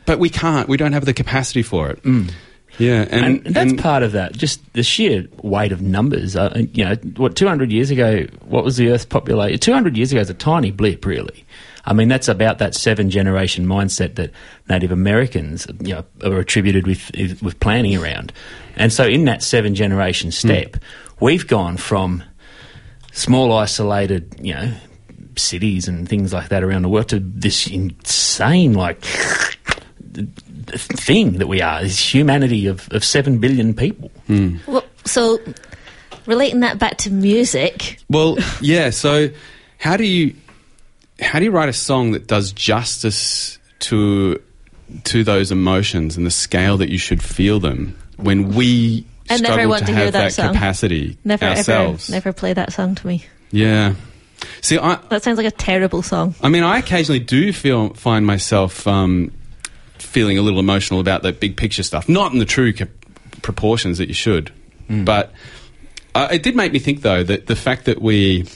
But 0.07 0.19
we 0.19 0.31
can't. 0.31 0.69
We 0.69 0.77
don't 0.77 0.93
have 0.93 1.05
the 1.05 1.13
capacity 1.13 1.63
for 1.63 1.91
it. 1.91 1.99
Hmm. 1.99 2.29
Yeah, 2.79 3.07
and, 3.11 3.47
and, 3.47 3.55
that's 3.55 3.73
part 3.75 4.03
of 4.03 4.13
that. 4.13 4.33
Just 4.33 4.61
the 4.73 4.83
sheer 4.83 5.27
weight 5.43 5.73
of 5.73 5.81
numbers. 5.81 6.35
Uh, 6.37 6.65
you 6.73 6.85
know, 6.85 6.95
what 7.17 7.37
two 7.37 7.47
hundred 7.47 7.73
years 7.73 7.91
ago? 7.91 8.27
What 8.47 8.65
was 8.65 8.77
the 8.77 8.91
Earth's 8.91 9.05
population? 9.05 9.59
Two 9.59 9.73
hundred 9.73 9.97
years 9.97 10.13
ago 10.13 10.21
is 10.21 10.31
a 10.31 10.35
tiny 10.35 10.71
blip, 10.71 11.07
really. 11.07 11.45
I 11.87 11.93
mean, 11.93 12.09
that's 12.09 12.29
about 12.29 12.59
that 12.59 12.75
seven 12.75 13.11
generation 13.11 13.67
mindset 13.67 14.15
that 14.15 14.31
Native 14.69 14.91
Americans, 14.91 15.67
you 15.81 15.95
know, 15.95 16.05
are 16.25 16.39
attributed 16.39 16.87
with 16.87 17.11
with 17.43 17.61
planning 17.61 17.97
around. 17.97 18.33
And 18.77 18.93
so, 18.93 19.05
in 19.05 19.27
that 19.27 19.43
seven 19.43 19.75
generation 19.75 20.31
step, 20.31 20.77
we've 21.21 21.47
gone 21.47 21.77
from 21.77 22.23
small, 23.13 23.53
isolated, 23.53 24.35
you 24.41 24.55
know, 24.55 24.73
cities 25.37 25.89
and 25.89 26.09
things 26.09 26.33
like 26.33 26.49
that 26.49 26.63
around 26.63 26.83
the 26.83 26.89
world 26.89 27.09
to 27.11 27.21
this 27.21 27.67
insane, 27.67 28.75
like, 28.75 29.05
thing 30.67 31.39
that 31.39 31.47
we 31.47 31.61
are, 31.63 31.83
this 31.83 31.99
humanity 32.15 32.67
of, 32.67 32.89
of 32.93 33.05
seven 33.05 33.39
billion 33.39 33.75
people. 33.75 34.11
Well, 34.67 34.85
so, 35.05 35.39
relating 36.27 36.61
that 36.61 36.79
back 36.79 36.97
to 36.99 37.11
music, 37.11 37.99
Well, 38.09 38.39
yeah. 38.61 38.91
So, 38.91 39.31
how 39.79 39.97
do 39.97 40.05
you 40.05 40.35
how 41.21 41.39
do 41.39 41.45
you 41.45 41.51
write 41.51 41.69
a 41.69 41.73
song 41.75 42.13
that 42.13 42.27
does 42.27 42.53
justice 42.53 43.59
to 43.81 44.41
to 45.05 45.25
those 45.25 45.51
emotions 45.53 46.17
and 46.17 46.27
the 46.27 46.31
scale 46.31 46.77
that 46.79 46.91
you 46.91 46.99
should 46.99 47.23
feel 47.23 47.59
them 47.61 47.97
when 48.17 48.55
we 48.55 49.07
I 49.31 49.37
never 49.39 49.45
struggle 49.55 49.69
want 49.71 49.81
to 49.81 49.87
to 49.87 49.93
hear 49.95 50.05
have 50.05 50.13
that 50.15 50.23
that 50.25 50.33
song. 50.33 50.53
capacity 50.53 51.17
never 51.25 51.45
ourselves? 51.47 52.11
ever, 52.11 52.17
never 52.17 52.33
play 52.33 52.53
that 52.53 52.73
song 52.73 52.95
to 52.97 53.07
me. 53.07 53.25
Yeah. 53.51 53.95
See, 54.61 54.79
I 54.79 54.97
That 55.09 55.23
sounds 55.23 55.39
like 55.39 55.47
a 55.47 55.51
terrible 55.51 56.03
song. 56.03 56.35
I 56.43 56.49
mean, 56.49 56.63
I 56.65 56.79
occasionally 56.79 57.21
do 57.21 57.53
feel 57.53 57.95
find 57.95 58.27
myself 58.27 58.87
um, 58.87 59.33
feeling 60.15 60.39
a 60.39 60.43
little 60.43 60.61
emotional 60.61 61.01
about 61.01 61.23
that 61.25 61.41
big 61.41 61.57
picture 61.57 61.83
stuff. 61.83 62.09
Not 62.09 62.33
in 62.33 62.39
the 62.39 62.45
true 62.47 62.73
co- 62.73 62.87
proportions 63.43 63.99
that 63.99 64.09
you 64.09 64.15
should, 64.15 64.53
but 64.89 65.33
uh, 66.15 66.29
it 66.31 66.43
did 66.43 66.55
make 66.55 66.73
me 66.73 66.79
think 66.79 67.03
though 67.03 67.23
that 67.25 67.47
the 67.47 67.57
fact 67.57 67.85
that 67.87 68.01
we 68.01 68.47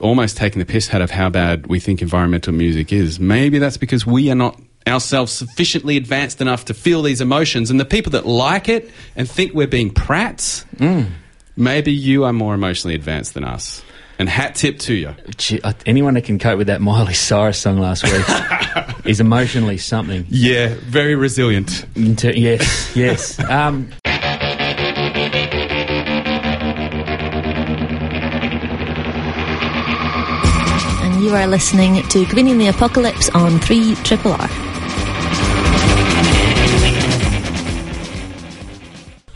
almost 0.00 0.36
taking 0.36 0.60
the 0.60 0.66
piss 0.66 0.92
out 0.94 1.02
of 1.02 1.10
how 1.10 1.28
bad 1.30 1.66
we 1.66 1.80
think 1.80 2.00
environmental 2.02 2.52
music 2.52 2.92
is, 2.92 3.18
maybe 3.18 3.58
that's 3.58 3.76
because 3.78 4.06
we 4.06 4.30
are 4.30 4.34
not 4.36 4.60
ourselves 4.86 5.32
sufficiently 5.32 5.96
advanced 5.96 6.40
enough 6.40 6.64
to 6.66 6.74
feel 6.74 7.02
these 7.02 7.20
emotions, 7.20 7.70
and 7.70 7.78
the 7.80 7.84
people 7.84 8.12
that 8.12 8.24
like 8.26 8.68
it 8.68 8.90
and 9.16 9.28
think 9.28 9.52
we're 9.54 9.66
being 9.66 9.90
prats, 9.92 10.64
maybe 11.56 11.92
you 11.92 12.24
are 12.24 12.32
more 12.32 12.54
emotionally 12.54 12.94
advanced 12.94 13.34
than 13.34 13.44
us. 13.44 13.82
And 14.18 14.28
hat 14.28 14.56
tip 14.56 14.80
to 14.80 14.94
you. 14.94 15.14
Gee, 15.36 15.60
uh, 15.62 15.72
anyone 15.86 16.14
that 16.14 16.24
can 16.24 16.38
cope 16.40 16.58
with 16.58 16.66
that 16.66 16.80
Miley 16.80 17.14
Cyrus 17.14 17.58
song 17.58 17.78
last 17.78 18.02
week 18.02 19.04
is 19.06 19.20
emotionally 19.20 19.78
something. 19.78 20.26
Yeah, 20.28 20.74
very 20.80 21.14
resilient. 21.14 21.84
Into, 21.94 22.36
yes, 22.36 22.96
yes. 22.96 23.38
Um, 23.48 23.90
And 31.00 31.22
you 31.22 31.34
are 31.34 31.46
listening 31.46 32.02
to 32.08 32.26
Greening 32.26 32.58
the 32.58 32.68
Apocalypse 32.68 33.28
on 33.30 33.58
3 33.60 33.94
Triple 33.96 34.32
R. 34.32 34.48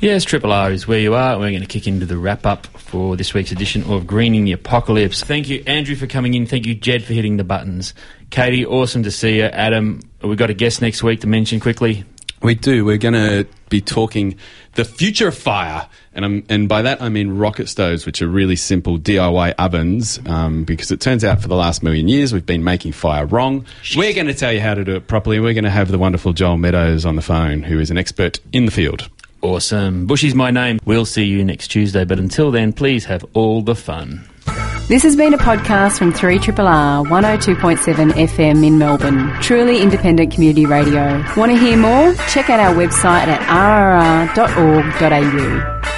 Yes, 0.03 0.25
Triple 0.25 0.51
R 0.51 0.73
is 0.73 0.89
where 0.89 0.99
you 0.99 1.15
are. 1.15 1.39
We're 1.39 1.51
going 1.51 1.61
to 1.61 1.69
kick 1.69 1.87
into 1.87 2.07
the 2.07 2.17
wrap 2.17 2.45
up 2.45 2.67
for 2.67 3.17
this 3.17 3.35
week's 3.35 3.53
edition 3.53 3.85
of 3.85 4.05
Greening 4.05 4.43
the 4.43 4.51
Apocalypse. 4.51 5.23
Thank 5.23 5.49
you, 5.49 5.63
Andrew, 5.65 5.95
for 5.95 6.09
coming 6.09 6.35
in. 6.35 6.45
Thank 6.45 6.67
you, 6.67 6.75
Jed, 6.75 7.05
for 7.05 7.13
hitting 7.13 7.37
the 7.37 7.45
buttons. 7.45 7.95
Katie, 8.31 8.67
awesome 8.67 9.05
to 9.05 9.13
see 9.13 9.37
you. 9.37 9.45
Adam, 9.45 10.01
we've 10.21 10.37
got 10.37 10.51
a 10.51 10.55
guest 10.55 10.83
next 10.83 11.05
week 11.05 11.21
to 11.21 11.29
mention 11.29 11.61
quickly. 11.61 12.03
We 12.43 12.57
do. 12.57 12.85
We're 12.85 12.99
going 12.99 13.15
to 13.15 13.47
be 13.69 13.81
talking 13.81 14.39
the 14.75 14.85
future 14.85 15.29
of 15.29 15.39
fire, 15.39 15.89
and 16.13 16.25
I'm, 16.25 16.45
and 16.49 16.69
by 16.69 16.83
that 16.83 17.01
I 17.01 17.09
mean 17.09 17.31
rocket 17.37 17.69
stoves, 17.69 18.05
which 18.05 18.21
are 18.23 18.29
really 18.29 18.57
simple 18.57 18.99
DIY 18.99 19.55
ovens. 19.57 20.19
Um, 20.27 20.65
because 20.65 20.91
it 20.91 21.01
turns 21.01 21.25
out 21.25 21.41
for 21.41 21.47
the 21.47 21.55
last 21.55 21.85
million 21.85 22.09
years 22.09 22.33
we've 22.33 22.45
been 22.45 22.65
making 22.65 22.91
fire 22.91 23.25
wrong. 23.25 23.67
We're 23.95 24.15
going 24.15 24.27
to 24.27 24.35
tell 24.35 24.53
you 24.53 24.61
how 24.61 24.75
to 24.75 24.83
do 24.83 24.97
it 24.97 25.07
properly. 25.07 25.39
We're 25.39 25.55
going 25.55 25.63
to 25.63 25.71
have 25.71 25.93
the 25.93 25.99
wonderful 25.99 26.33
Joel 26.33 26.57
Meadows 26.57 27.07
on 27.07 27.15
the 27.15 27.23
phone, 27.23 27.63
who 27.63 27.79
is 27.79 27.93
an 27.93 27.99
expert 27.99 28.41
in 28.53 28.65
the 28.65 28.73
field. 28.73 29.09
Awesome. 29.43 30.07
Bushy's 30.07 30.35
my 30.35 30.51
name. 30.51 30.79
We'll 30.85 31.05
see 31.05 31.25
you 31.25 31.45
next 31.45 31.69
Tuesday, 31.69 32.05
but 32.05 32.19
until 32.19 32.51
then, 32.51 32.73
please 32.73 33.05
have 33.07 33.25
all 33.35 33.61
the 33.61 33.75
fun. 33.75 34.25
This 34.89 35.03
has 35.05 35.17
been 35.17 35.33
a 35.35 35.39
podcast 35.39 35.99
from 35.99 36.13
3RRR 36.13 37.07
102.7 37.07 38.11
FM 38.13 38.67
in 38.67 38.79
Melbourne. 38.79 39.33
Truly 39.41 39.81
independent 39.81 40.33
community 40.33 40.67
radio. 40.67 41.25
Want 41.37 41.51
to 41.53 41.59
hear 41.59 41.77
more? 41.77 42.15
Check 42.29 42.51
out 42.51 42.61
our 42.61 42.75
website 42.75 43.27
at 43.29 43.41
rrr.org.au. 44.35 45.92